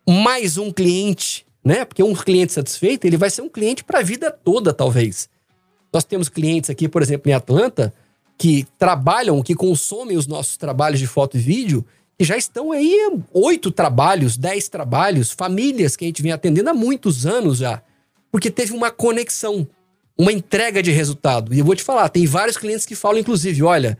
mais 0.06 0.58
um 0.58 0.70
cliente 0.70 1.44
né? 1.64 1.84
Porque 1.84 2.02
um 2.02 2.14
cliente 2.14 2.52
satisfeito, 2.52 3.06
ele 3.06 3.16
vai 3.16 3.30
ser 3.30 3.42
um 3.42 3.48
cliente 3.48 3.82
para 3.82 4.00
a 4.00 4.02
vida 4.02 4.30
toda, 4.30 4.72
talvez. 4.72 5.28
Nós 5.92 6.04
temos 6.04 6.28
clientes 6.28 6.68
aqui, 6.68 6.88
por 6.88 7.00
exemplo, 7.00 7.30
em 7.30 7.34
Atlanta, 7.34 7.94
que 8.36 8.66
trabalham, 8.78 9.42
que 9.42 9.54
consomem 9.54 10.16
os 10.16 10.26
nossos 10.26 10.56
trabalhos 10.56 11.00
de 11.00 11.06
foto 11.06 11.38
e 11.38 11.40
vídeo, 11.40 11.84
e 12.18 12.24
já 12.24 12.36
estão 12.36 12.70
aí 12.70 13.10
oito 13.32 13.70
trabalhos, 13.70 14.36
dez 14.36 14.68
trabalhos, 14.68 15.30
famílias 15.30 15.96
que 15.96 16.04
a 16.04 16.08
gente 16.08 16.22
vem 16.22 16.32
atendendo 16.32 16.70
há 16.70 16.74
muitos 16.74 17.26
anos 17.26 17.58
já. 17.58 17.82
Porque 18.34 18.50
teve 18.50 18.72
uma 18.72 18.90
conexão, 18.90 19.64
uma 20.18 20.32
entrega 20.32 20.82
de 20.82 20.90
resultado. 20.90 21.54
E 21.54 21.60
eu 21.60 21.64
vou 21.64 21.76
te 21.76 21.84
falar, 21.84 22.08
tem 22.08 22.26
vários 22.26 22.56
clientes 22.56 22.84
que 22.84 22.96
falam, 22.96 23.20
inclusive, 23.20 23.62
olha, 23.62 23.96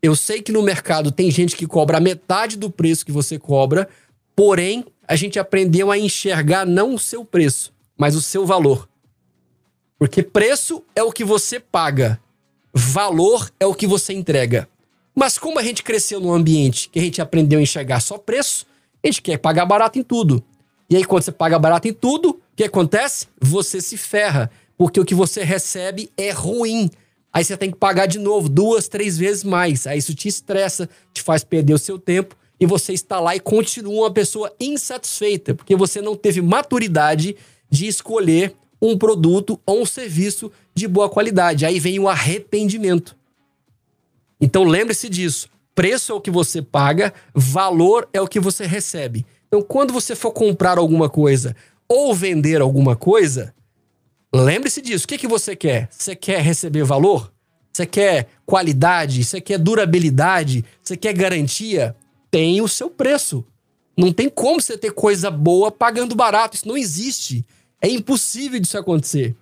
eu 0.00 0.14
sei 0.14 0.40
que 0.40 0.52
no 0.52 0.62
mercado 0.62 1.10
tem 1.10 1.28
gente 1.28 1.56
que 1.56 1.66
cobra 1.66 1.98
metade 1.98 2.56
do 2.56 2.70
preço 2.70 3.04
que 3.04 3.10
você 3.10 3.36
cobra, 3.36 3.88
porém, 4.36 4.84
a 5.08 5.16
gente 5.16 5.40
aprendeu 5.40 5.90
a 5.90 5.98
enxergar 5.98 6.64
não 6.64 6.94
o 6.94 6.98
seu 7.00 7.24
preço, 7.24 7.74
mas 7.98 8.14
o 8.14 8.22
seu 8.22 8.46
valor. 8.46 8.88
Porque 9.98 10.22
preço 10.22 10.84
é 10.94 11.02
o 11.02 11.10
que 11.10 11.24
você 11.24 11.58
paga, 11.58 12.20
valor 12.72 13.50
é 13.58 13.66
o 13.66 13.74
que 13.74 13.88
você 13.88 14.12
entrega. 14.12 14.68
Mas 15.12 15.36
como 15.36 15.58
a 15.58 15.64
gente 15.64 15.82
cresceu 15.82 16.20
num 16.20 16.32
ambiente 16.32 16.88
que 16.88 17.00
a 17.00 17.02
gente 17.02 17.20
aprendeu 17.20 17.58
a 17.58 17.62
enxergar 17.62 17.98
só 17.98 18.18
preço, 18.18 18.66
a 19.02 19.08
gente 19.08 19.20
quer 19.20 19.36
pagar 19.36 19.66
barato 19.66 19.98
em 19.98 20.04
tudo. 20.04 20.44
E 20.88 20.96
aí, 20.96 21.04
quando 21.04 21.22
você 21.22 21.32
paga 21.32 21.58
barato 21.58 21.88
em 21.88 21.92
tudo, 21.92 22.30
o 22.30 22.40
que 22.56 22.64
acontece? 22.64 23.26
Você 23.40 23.80
se 23.80 23.96
ferra, 23.96 24.50
porque 24.76 25.00
o 25.00 25.04
que 25.04 25.14
você 25.14 25.42
recebe 25.42 26.10
é 26.16 26.30
ruim. 26.30 26.90
Aí 27.32 27.42
você 27.42 27.56
tem 27.56 27.70
que 27.70 27.76
pagar 27.76 28.06
de 28.06 28.18
novo, 28.18 28.48
duas, 28.48 28.86
três 28.86 29.18
vezes 29.18 29.42
mais. 29.42 29.86
Aí 29.86 29.98
isso 29.98 30.14
te 30.14 30.28
estressa, 30.28 30.88
te 31.12 31.20
faz 31.22 31.42
perder 31.42 31.74
o 31.74 31.78
seu 31.78 31.98
tempo 31.98 32.36
e 32.60 32.66
você 32.66 32.92
está 32.92 33.18
lá 33.18 33.34
e 33.34 33.40
continua 33.40 34.04
uma 34.04 34.12
pessoa 34.12 34.54
insatisfeita, 34.60 35.54
porque 35.54 35.74
você 35.74 36.00
não 36.00 36.14
teve 36.14 36.40
maturidade 36.40 37.36
de 37.68 37.86
escolher 37.86 38.54
um 38.80 38.96
produto 38.96 39.60
ou 39.66 39.82
um 39.82 39.86
serviço 39.86 40.52
de 40.74 40.86
boa 40.86 41.08
qualidade. 41.08 41.66
Aí 41.66 41.80
vem 41.80 41.98
o 41.98 42.08
arrependimento. 42.08 43.16
Então 44.40 44.62
lembre-se 44.64 45.08
disso. 45.08 45.48
Preço 45.74 46.12
é 46.12 46.14
o 46.14 46.20
que 46.20 46.30
você 46.30 46.62
paga, 46.62 47.12
valor 47.34 48.08
é 48.12 48.20
o 48.20 48.28
que 48.28 48.38
você 48.38 48.64
recebe. 48.64 49.26
Então, 49.54 49.62
quando 49.62 49.92
você 49.92 50.16
for 50.16 50.32
comprar 50.32 50.78
alguma 50.78 51.08
coisa 51.08 51.54
ou 51.88 52.12
vender 52.12 52.60
alguma 52.60 52.96
coisa, 52.96 53.54
lembre-se 54.34 54.82
disso. 54.82 55.04
O 55.04 55.08
que, 55.08 55.16
que 55.16 55.28
você 55.28 55.54
quer? 55.54 55.88
Você 55.92 56.16
quer 56.16 56.40
receber 56.40 56.82
valor? 56.82 57.32
Você 57.72 57.86
quer 57.86 58.26
qualidade? 58.44 59.22
Você 59.22 59.40
quer 59.40 59.58
durabilidade? 59.58 60.64
Você 60.82 60.96
quer 60.96 61.12
garantia? 61.12 61.94
Tem 62.32 62.60
o 62.60 62.66
seu 62.66 62.90
preço. 62.90 63.44
Não 63.96 64.12
tem 64.12 64.28
como 64.28 64.60
você 64.60 64.76
ter 64.76 64.90
coisa 64.90 65.30
boa 65.30 65.70
pagando 65.70 66.16
barato. 66.16 66.56
Isso 66.56 66.66
não 66.66 66.76
existe. 66.76 67.46
É 67.80 67.88
impossível 67.88 68.58
disso 68.58 68.76
acontecer. 68.76 69.36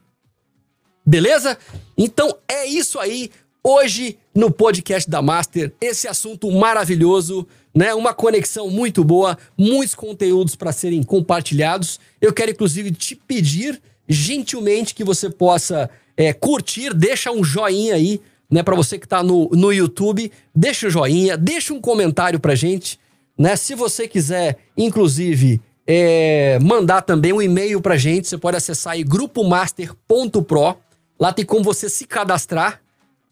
Beleza? 1.06 1.56
Então 1.96 2.36
é 2.46 2.66
isso 2.66 2.98
aí. 2.98 3.30
Hoje, 3.64 4.18
no 4.34 4.50
podcast 4.50 5.08
da 5.08 5.22
Master, 5.22 5.72
esse 5.80 6.06
assunto 6.06 6.50
maravilhoso, 6.50 7.48
né? 7.74 7.94
Uma 7.94 8.12
conexão 8.12 8.70
muito 8.70 9.02
boa, 9.02 9.36
muitos 9.56 9.94
conteúdos 9.94 10.54
para 10.54 10.72
serem 10.72 11.02
compartilhados. 11.02 11.98
Eu 12.20 12.32
quero, 12.32 12.50
inclusive, 12.50 12.90
te 12.90 13.14
pedir 13.14 13.80
gentilmente 14.08 14.94
que 14.94 15.04
você 15.04 15.30
possa 15.30 15.88
é, 16.16 16.32
curtir, 16.32 16.92
deixa 16.92 17.30
um 17.30 17.42
joinha 17.42 17.94
aí, 17.94 18.20
né? 18.50 18.62
Para 18.62 18.76
você 18.76 18.98
que 18.98 19.06
está 19.06 19.22
no, 19.22 19.48
no 19.50 19.72
YouTube, 19.72 20.30
deixa 20.54 20.86
um 20.86 20.90
joinha, 20.90 21.36
deixa 21.36 21.72
um 21.72 21.80
comentário 21.80 22.38
pra 22.38 22.54
gente, 22.54 22.98
né? 23.38 23.56
Se 23.56 23.74
você 23.74 24.06
quiser, 24.06 24.58
inclusive, 24.76 25.60
é, 25.86 26.58
mandar 26.60 27.02
também 27.02 27.32
um 27.32 27.42
e-mail 27.42 27.80
pra 27.80 27.96
gente, 27.96 28.28
você 28.28 28.38
pode 28.38 28.56
acessar 28.56 28.94
aí 28.94 29.02
grupomaster.pro. 29.02 30.76
Lá 31.18 31.32
tem 31.32 31.44
como 31.44 31.62
você 31.62 31.88
se 31.88 32.04
cadastrar 32.04 32.80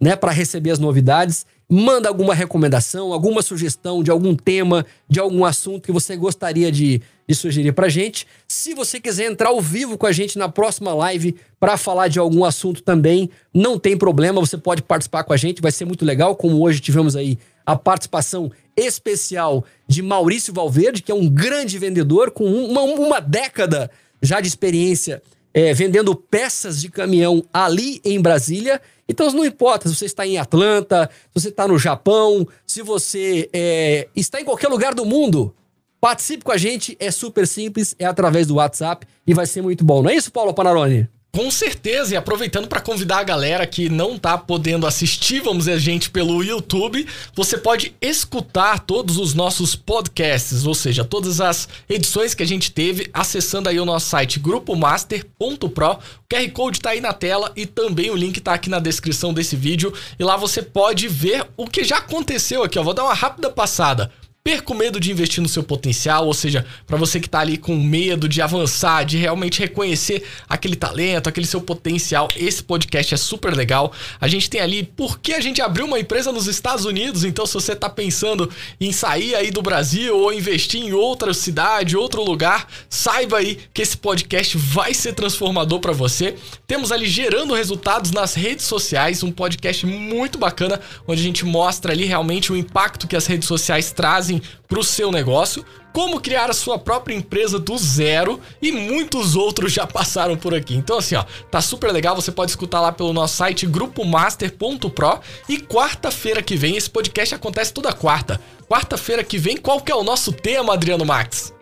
né, 0.01 0.17
para 0.17 0.33
receber 0.33 0.71
as 0.71 0.79
novidades. 0.79 1.47
Manda 1.73 2.09
alguma 2.09 2.35
recomendação, 2.35 3.13
alguma 3.13 3.43
sugestão 3.43 4.03
de 4.03 4.11
algum 4.11 4.35
tema, 4.35 4.85
de 5.09 5.21
algum 5.21 5.45
assunto 5.45 5.85
que 5.85 5.93
você 5.93 6.17
gostaria 6.17 6.73
de, 6.73 7.01
de 7.29 7.35
sugerir 7.35 7.73
para 7.73 7.89
gente. 7.89 8.27
Se 8.49 8.75
você 8.75 8.99
quiser 8.99 9.31
entrar 9.31 9.51
ao 9.51 9.61
vivo 9.61 9.97
com 9.97 10.05
a 10.05 10.11
gente 10.11 10.37
na 10.37 10.49
próxima 10.49 10.93
live 10.93 11.37
para 11.61 11.77
falar 11.77 12.09
de 12.09 12.19
algum 12.19 12.45
assunto 12.45 12.83
também, 12.83 13.31
não 13.55 13.79
tem 13.79 13.97
problema, 13.97 14.41
você 14.41 14.59
pode 14.59 14.83
participar 14.83 15.23
com 15.23 15.33
a 15.33 15.37
gente, 15.37 15.63
vai 15.63 15.71
ser 15.71 15.85
muito 15.85 16.05
legal. 16.05 16.35
Como 16.35 16.61
hoje 16.61 16.81
tivemos 16.81 17.15
aí 17.15 17.39
a 17.65 17.77
participação 17.77 18.51
especial 18.77 19.65
de 19.87 20.03
Maurício 20.03 20.53
Valverde, 20.53 21.03
que 21.03 21.13
é 21.13 21.15
um 21.15 21.29
grande 21.29 21.79
vendedor 21.79 22.33
com 22.33 22.45
uma, 22.45 22.83
uma 22.83 23.21
década 23.21 23.89
já 24.21 24.41
de 24.41 24.49
experiência 24.49 25.23
é, 25.53 25.73
vendendo 25.75 26.15
peças 26.15 26.81
de 26.81 26.89
caminhão 26.89 27.45
ali 27.53 28.01
em 28.05 28.21
Brasília. 28.21 28.81
Então 29.11 29.29
não 29.33 29.45
importa 29.45 29.89
se 29.89 29.97
você 29.97 30.05
está 30.05 30.25
em 30.25 30.39
Atlanta, 30.39 31.11
se 31.13 31.43
você 31.43 31.49
está 31.49 31.67
no 31.67 31.77
Japão, 31.77 32.47
se 32.65 32.81
você 32.81 33.51
é, 33.53 34.07
está 34.15 34.41
em 34.41 34.45
qualquer 34.45 34.69
lugar 34.69 34.95
do 34.95 35.05
mundo, 35.05 35.53
participe 36.01 36.45
com 36.45 36.53
a 36.53 36.57
gente, 36.57 36.97
é 37.01 37.11
super 37.11 37.45
simples, 37.45 37.93
é 37.99 38.07
através 38.07 38.47
do 38.47 38.55
WhatsApp 38.55 39.05
e 39.27 39.35
vai 39.35 39.47
ser 39.47 39.63
muito 39.63 39.85
bom. 39.85 40.01
Não 40.01 40.11
é 40.11 40.15
isso, 40.15 40.31
Paulo 40.31 40.55
Panarone? 40.55 41.09
Com 41.33 41.49
certeza, 41.49 42.15
e 42.15 42.17
aproveitando 42.17 42.67
para 42.67 42.81
convidar 42.81 43.19
a 43.19 43.23
galera 43.23 43.65
que 43.65 43.89
não 43.89 44.19
tá 44.19 44.37
podendo 44.37 44.85
assistir, 44.85 45.41
vamos 45.41 45.59
dizer, 45.59 45.75
a 45.75 45.79
gente 45.79 46.11
pelo 46.11 46.43
YouTube, 46.43 47.07
você 47.37 47.57
pode 47.57 47.95
escutar 48.01 48.81
todos 48.81 49.17
os 49.17 49.33
nossos 49.33 49.77
podcasts, 49.77 50.67
ou 50.67 50.75
seja, 50.75 51.05
todas 51.05 51.41
as 51.41 51.69
edições 51.89 52.35
que 52.35 52.43
a 52.43 52.47
gente 52.47 52.73
teve, 52.73 53.09
acessando 53.15 53.69
aí 53.69 53.79
o 53.79 53.85
nosso 53.85 54.09
site 54.09 54.41
grupomaster.pro. 54.41 55.93
O 55.93 55.99
QR 56.29 56.51
Code 56.53 56.81
tá 56.81 56.91
aí 56.91 57.01
na 57.01 57.13
tela 57.13 57.53
e 57.55 57.65
também 57.65 58.11
o 58.11 58.17
link 58.17 58.41
tá 58.41 58.55
aqui 58.55 58.69
na 58.69 58.81
descrição 58.81 59.33
desse 59.33 59.55
vídeo, 59.55 59.95
e 60.19 60.25
lá 60.25 60.37
você 60.37 60.61
pode 60.61 61.07
ver 61.07 61.47
o 61.57 61.69
que 61.69 61.85
já 61.85 61.99
aconteceu 61.99 62.65
aqui, 62.65 62.77
ó. 62.77 62.83
Vou 62.83 62.93
dar 62.95 63.05
uma 63.05 63.15
rápida 63.15 63.49
passada 63.51 64.11
perca 64.43 64.73
o 64.73 64.77
medo 64.77 64.99
de 64.99 65.13
investir 65.13 65.43
no 65.43 65.49
seu 65.49 65.63
potencial, 65.63 66.27
ou 66.27 66.33
seja, 66.33 66.65
para 66.87 66.97
você 66.97 67.21
que 67.21 67.27
está 67.27 67.41
ali 67.41 67.59
com 67.59 67.77
medo 67.77 68.27
de 68.27 68.41
avançar, 68.41 69.05
de 69.05 69.19
realmente 69.19 69.61
reconhecer 69.61 70.23
aquele 70.49 70.75
talento, 70.75 71.29
aquele 71.29 71.47
seu 71.47 71.61
potencial, 71.61 72.27
esse 72.35 72.63
podcast 72.63 73.13
é 73.13 73.17
super 73.19 73.55
legal. 73.55 73.93
A 74.19 74.27
gente 74.29 74.49
tem 74.49 74.63
ali 74.63 74.83
por 74.83 75.21
que 75.21 75.35
a 75.35 75.41
gente 75.41 75.61
abriu 75.61 75.85
uma 75.85 76.01
empresa 76.01 76.33
nos 76.33 76.47
Estados 76.47 76.87
Unidos, 76.87 77.23
então 77.23 77.45
se 77.45 77.53
você 77.53 77.73
está 77.73 77.91
pensando 77.91 78.51
em 78.81 78.93
sair 78.93 79.35
aí 79.35 79.51
do 79.51 79.61
Brasil 79.61 80.17
ou 80.17 80.33
investir 80.33 80.83
em 80.83 80.95
outra 80.95 81.35
cidade, 81.35 81.95
outro 81.95 82.25
lugar, 82.25 82.67
saiba 82.89 83.39
aí 83.39 83.59
que 83.75 83.83
esse 83.83 83.97
podcast 83.99 84.57
vai 84.57 84.95
ser 84.95 85.13
transformador 85.13 85.81
para 85.81 85.93
você. 85.93 86.35
Temos 86.67 86.91
ali 86.91 87.07
gerando 87.07 87.53
resultados 87.53 88.11
nas 88.11 88.33
redes 88.33 88.65
sociais, 88.65 89.23
um 89.23 89.31
podcast 89.31 89.85
muito 89.85 90.39
bacana 90.39 90.81
onde 91.07 91.21
a 91.21 91.25
gente 91.25 91.45
mostra 91.45 91.93
ali 91.93 92.07
realmente 92.07 92.51
o 92.51 92.57
impacto 92.57 93.07
que 93.07 93.17
as 93.17 93.27
redes 93.27 93.47
sociais 93.47 93.93
trazem 93.93 94.30
trazem 94.31 94.43
para 94.69 94.79
o 94.79 94.85
seu 94.85 95.11
negócio, 95.11 95.65
como 95.93 96.21
criar 96.21 96.49
a 96.49 96.53
sua 96.53 96.79
própria 96.79 97.15
empresa 97.15 97.59
do 97.59 97.77
zero 97.77 98.41
e 98.63 98.71
muitos 98.71 99.35
outros 99.35 99.73
já 99.73 99.87
passaram 99.87 100.37
por 100.37 100.55
aqui. 100.55 100.77
Então 100.77 100.99
assim, 100.99 101.17
ó, 101.17 101.25
tá 101.51 101.61
super 101.61 101.91
legal, 101.91 102.15
você 102.15 102.31
pode 102.31 102.53
escutar 102.53 102.81
lá 102.81 102.93
pelo 102.93 103.13
nosso 103.13 103.37
site 103.37 103.67
grupomaster.pro 103.67 105.21
e 105.49 105.59
quarta-feira 105.59 106.43
que 106.43 106.57
vem 106.57 106.77
esse 106.77 106.89
podcast 106.89 107.35
acontece 107.35 107.73
toda 107.73 107.93
quarta. 107.93 108.41
Quarta-feira 108.69 109.25
que 109.25 109.39
vem, 109.39 109.57
qual 109.57 109.81
que 109.81 109.91
é 109.91 109.95
o 109.95 110.05
nosso 110.05 110.33
tema, 110.33 110.75
Adriano 110.75 111.05
Max? 111.05 111.53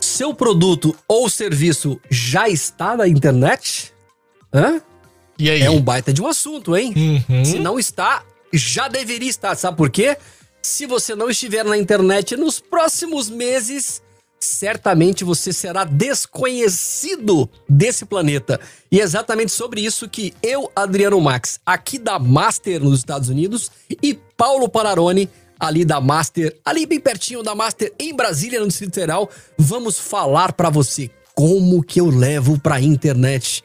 Seu 0.00 0.32
produto 0.32 0.96
ou 1.06 1.28
serviço 1.28 2.00
já 2.08 2.48
está 2.48 2.96
na 2.96 3.06
internet? 3.06 3.92
Hã? 4.54 4.80
E 5.38 5.50
aí? 5.50 5.60
É 5.60 5.70
um 5.70 5.82
baita 5.82 6.14
de 6.14 6.22
um 6.22 6.26
assunto, 6.26 6.74
hein? 6.74 6.94
Uhum. 7.28 7.44
Se 7.44 7.58
não 7.58 7.78
está, 7.78 8.22
já 8.52 8.88
deveria 8.88 9.28
estar. 9.28 9.54
Sabe 9.54 9.76
por 9.76 9.90
quê? 9.90 10.16
Se 10.68 10.84
você 10.84 11.14
não 11.14 11.30
estiver 11.30 11.64
na 11.64 11.78
internet 11.78 12.36
nos 12.36 12.58
próximos 12.58 13.30
meses, 13.30 14.02
certamente 14.40 15.22
você 15.22 15.52
será 15.52 15.84
desconhecido 15.84 17.48
desse 17.68 18.04
planeta. 18.04 18.58
E 18.90 19.00
é 19.00 19.04
exatamente 19.04 19.52
sobre 19.52 19.80
isso 19.80 20.08
que 20.08 20.34
eu, 20.42 20.68
Adriano 20.74 21.20
Max, 21.20 21.60
aqui 21.64 22.00
da 22.00 22.18
Master 22.18 22.82
nos 22.82 22.98
Estados 22.98 23.28
Unidos, 23.28 23.70
e 24.02 24.18
Paulo 24.36 24.68
Panarone, 24.68 25.30
ali 25.58 25.84
da 25.84 26.00
Master, 26.00 26.58
ali 26.64 26.84
bem 26.84 26.98
pertinho 26.98 27.44
da 27.44 27.54
Master 27.54 27.94
em 27.96 28.12
Brasília, 28.12 28.58
no 28.58 28.66
Distrito 28.66 28.94
Federal, 28.94 29.30
vamos 29.56 29.96
falar 30.00 30.52
para 30.52 30.68
você 30.68 31.08
como 31.32 31.80
que 31.80 32.00
eu 32.00 32.10
levo 32.10 32.58
para 32.58 32.74
a 32.74 32.82
internet. 32.82 33.62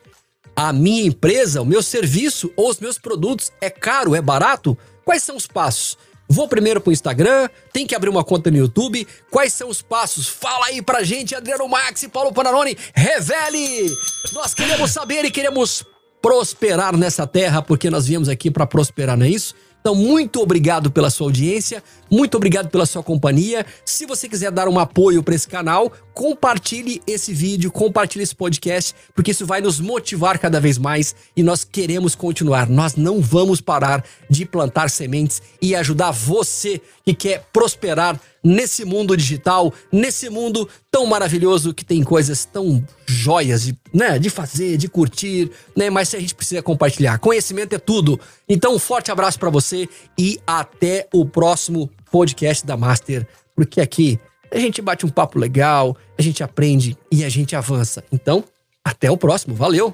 A 0.56 0.72
minha 0.72 1.04
empresa, 1.04 1.64
o 1.64 1.66
meu 1.66 1.82
serviço 1.82 2.54
ou 2.56 2.70
os 2.70 2.80
meus 2.80 3.00
produtos 3.00 3.52
é 3.60 3.72
caro, 3.72 4.14
é 4.14 4.22
barato? 4.22 4.78
Quais 5.04 5.24
são 5.24 5.36
os 5.36 5.48
passos? 5.48 5.98
Vou 6.32 6.48
primeiro 6.48 6.80
pro 6.80 6.94
Instagram, 6.94 7.50
tem 7.74 7.86
que 7.86 7.94
abrir 7.94 8.10
uma 8.10 8.24
conta 8.24 8.50
no 8.50 8.56
YouTube. 8.56 9.06
Quais 9.30 9.52
são 9.52 9.68
os 9.68 9.82
passos? 9.82 10.30
Fala 10.30 10.68
aí 10.68 10.82
pra 10.82 11.04
gente, 11.04 11.36
Adriano 11.36 11.68
Max 11.68 12.04
e 12.04 12.08
Paulo 12.08 12.32
Panarone. 12.32 12.78
Revele! 12.96 13.94
Nós 14.32 14.54
queremos 14.54 14.92
saber 14.92 15.26
e 15.26 15.30
queremos 15.30 15.84
prosperar 16.22 16.96
nessa 16.96 17.28
terra, 17.28 17.62
porque 17.62 17.90
nós 17.90 18.08
viemos 18.08 18.30
aqui 18.30 18.50
para 18.50 18.66
prosperar, 18.66 19.18
não 19.18 19.26
é 19.26 19.30
isso? 19.30 19.54
Então, 19.82 19.94
muito 19.94 20.40
obrigado 20.40 20.90
pela 20.90 21.10
sua 21.10 21.28
audiência, 21.28 21.84
muito 22.12 22.36
obrigado 22.36 22.70
pela 22.70 22.86
sua 22.86 23.02
companhia. 23.02 23.66
Se 23.86 24.06
você 24.06 24.28
quiser 24.28 24.52
dar 24.52 24.68
um 24.68 24.78
apoio 24.78 25.24
para 25.24 25.34
esse 25.34 25.48
canal, 25.48 25.90
compartilhe 26.14 27.02
esse 27.08 27.34
vídeo, 27.34 27.72
compartilhe 27.72 28.24
esse 28.24 28.36
podcast, 28.36 28.94
porque 29.16 29.32
isso 29.32 29.46
vai 29.46 29.62
nos 29.62 29.80
motivar 29.80 30.38
cada 30.38 30.60
vez 30.60 30.78
mais 30.78 31.16
e 31.38 31.42
nós 31.42 31.64
queremos 31.64 32.14
continuar. 32.14 32.68
Nós 32.68 32.96
não 32.98 33.22
vamos 33.22 33.62
parar 33.62 34.04
de 34.30 34.46
plantar 34.46 34.90
sementes 34.90 35.42
e 35.62 35.74
ajudar 35.74 36.12
você 36.12 36.82
que 37.06 37.14
quer 37.14 37.46
prosperar 37.54 38.20
nesse 38.44 38.84
mundo 38.84 39.16
digital, 39.16 39.74
nesse 39.92 40.30
mundo 40.30 40.68
tão 40.90 41.06
maravilhoso 41.06 41.74
que 41.74 41.86
tem 41.86 42.04
coisas 42.04 42.44
tão 42.44 42.84
joias 43.06 43.64
de, 43.64 43.78
né, 43.94 44.20
de 44.20 44.30
fazer, 44.30 44.78
de 44.78 44.88
curtir, 44.88 45.50
né? 45.76 45.90
Mas 45.90 46.14
a 46.14 46.20
gente 46.20 46.36
precisa 46.36 46.62
compartilhar. 46.62 47.20
Conhecimento 47.20 47.74
é 47.74 47.78
tudo. 47.80 48.20
Então, 48.50 48.76
um 48.76 48.80
forte 48.80 49.12
abraço 49.12 49.40
para 49.40 49.50
você 49.50 49.88
e 50.18 50.40
até 50.46 51.08
o 51.14 51.26
próximo 51.26 51.90
podcast 52.12 52.66
da 52.66 52.76
Master, 52.76 53.28
porque 53.56 53.80
aqui 53.80 54.20
a 54.52 54.60
gente 54.60 54.82
bate 54.82 55.06
um 55.06 55.10
papo 55.10 55.40
legal, 55.40 55.96
a 56.18 56.22
gente 56.22 56.44
aprende 56.44 56.98
e 57.12 57.24
a 57.24 57.30
gente 57.30 57.56
avança. 57.56 58.04
Então, 58.12 58.44
até 58.84 59.10
o 59.10 59.18
próximo. 59.18 59.56
Valeu! 59.56 59.94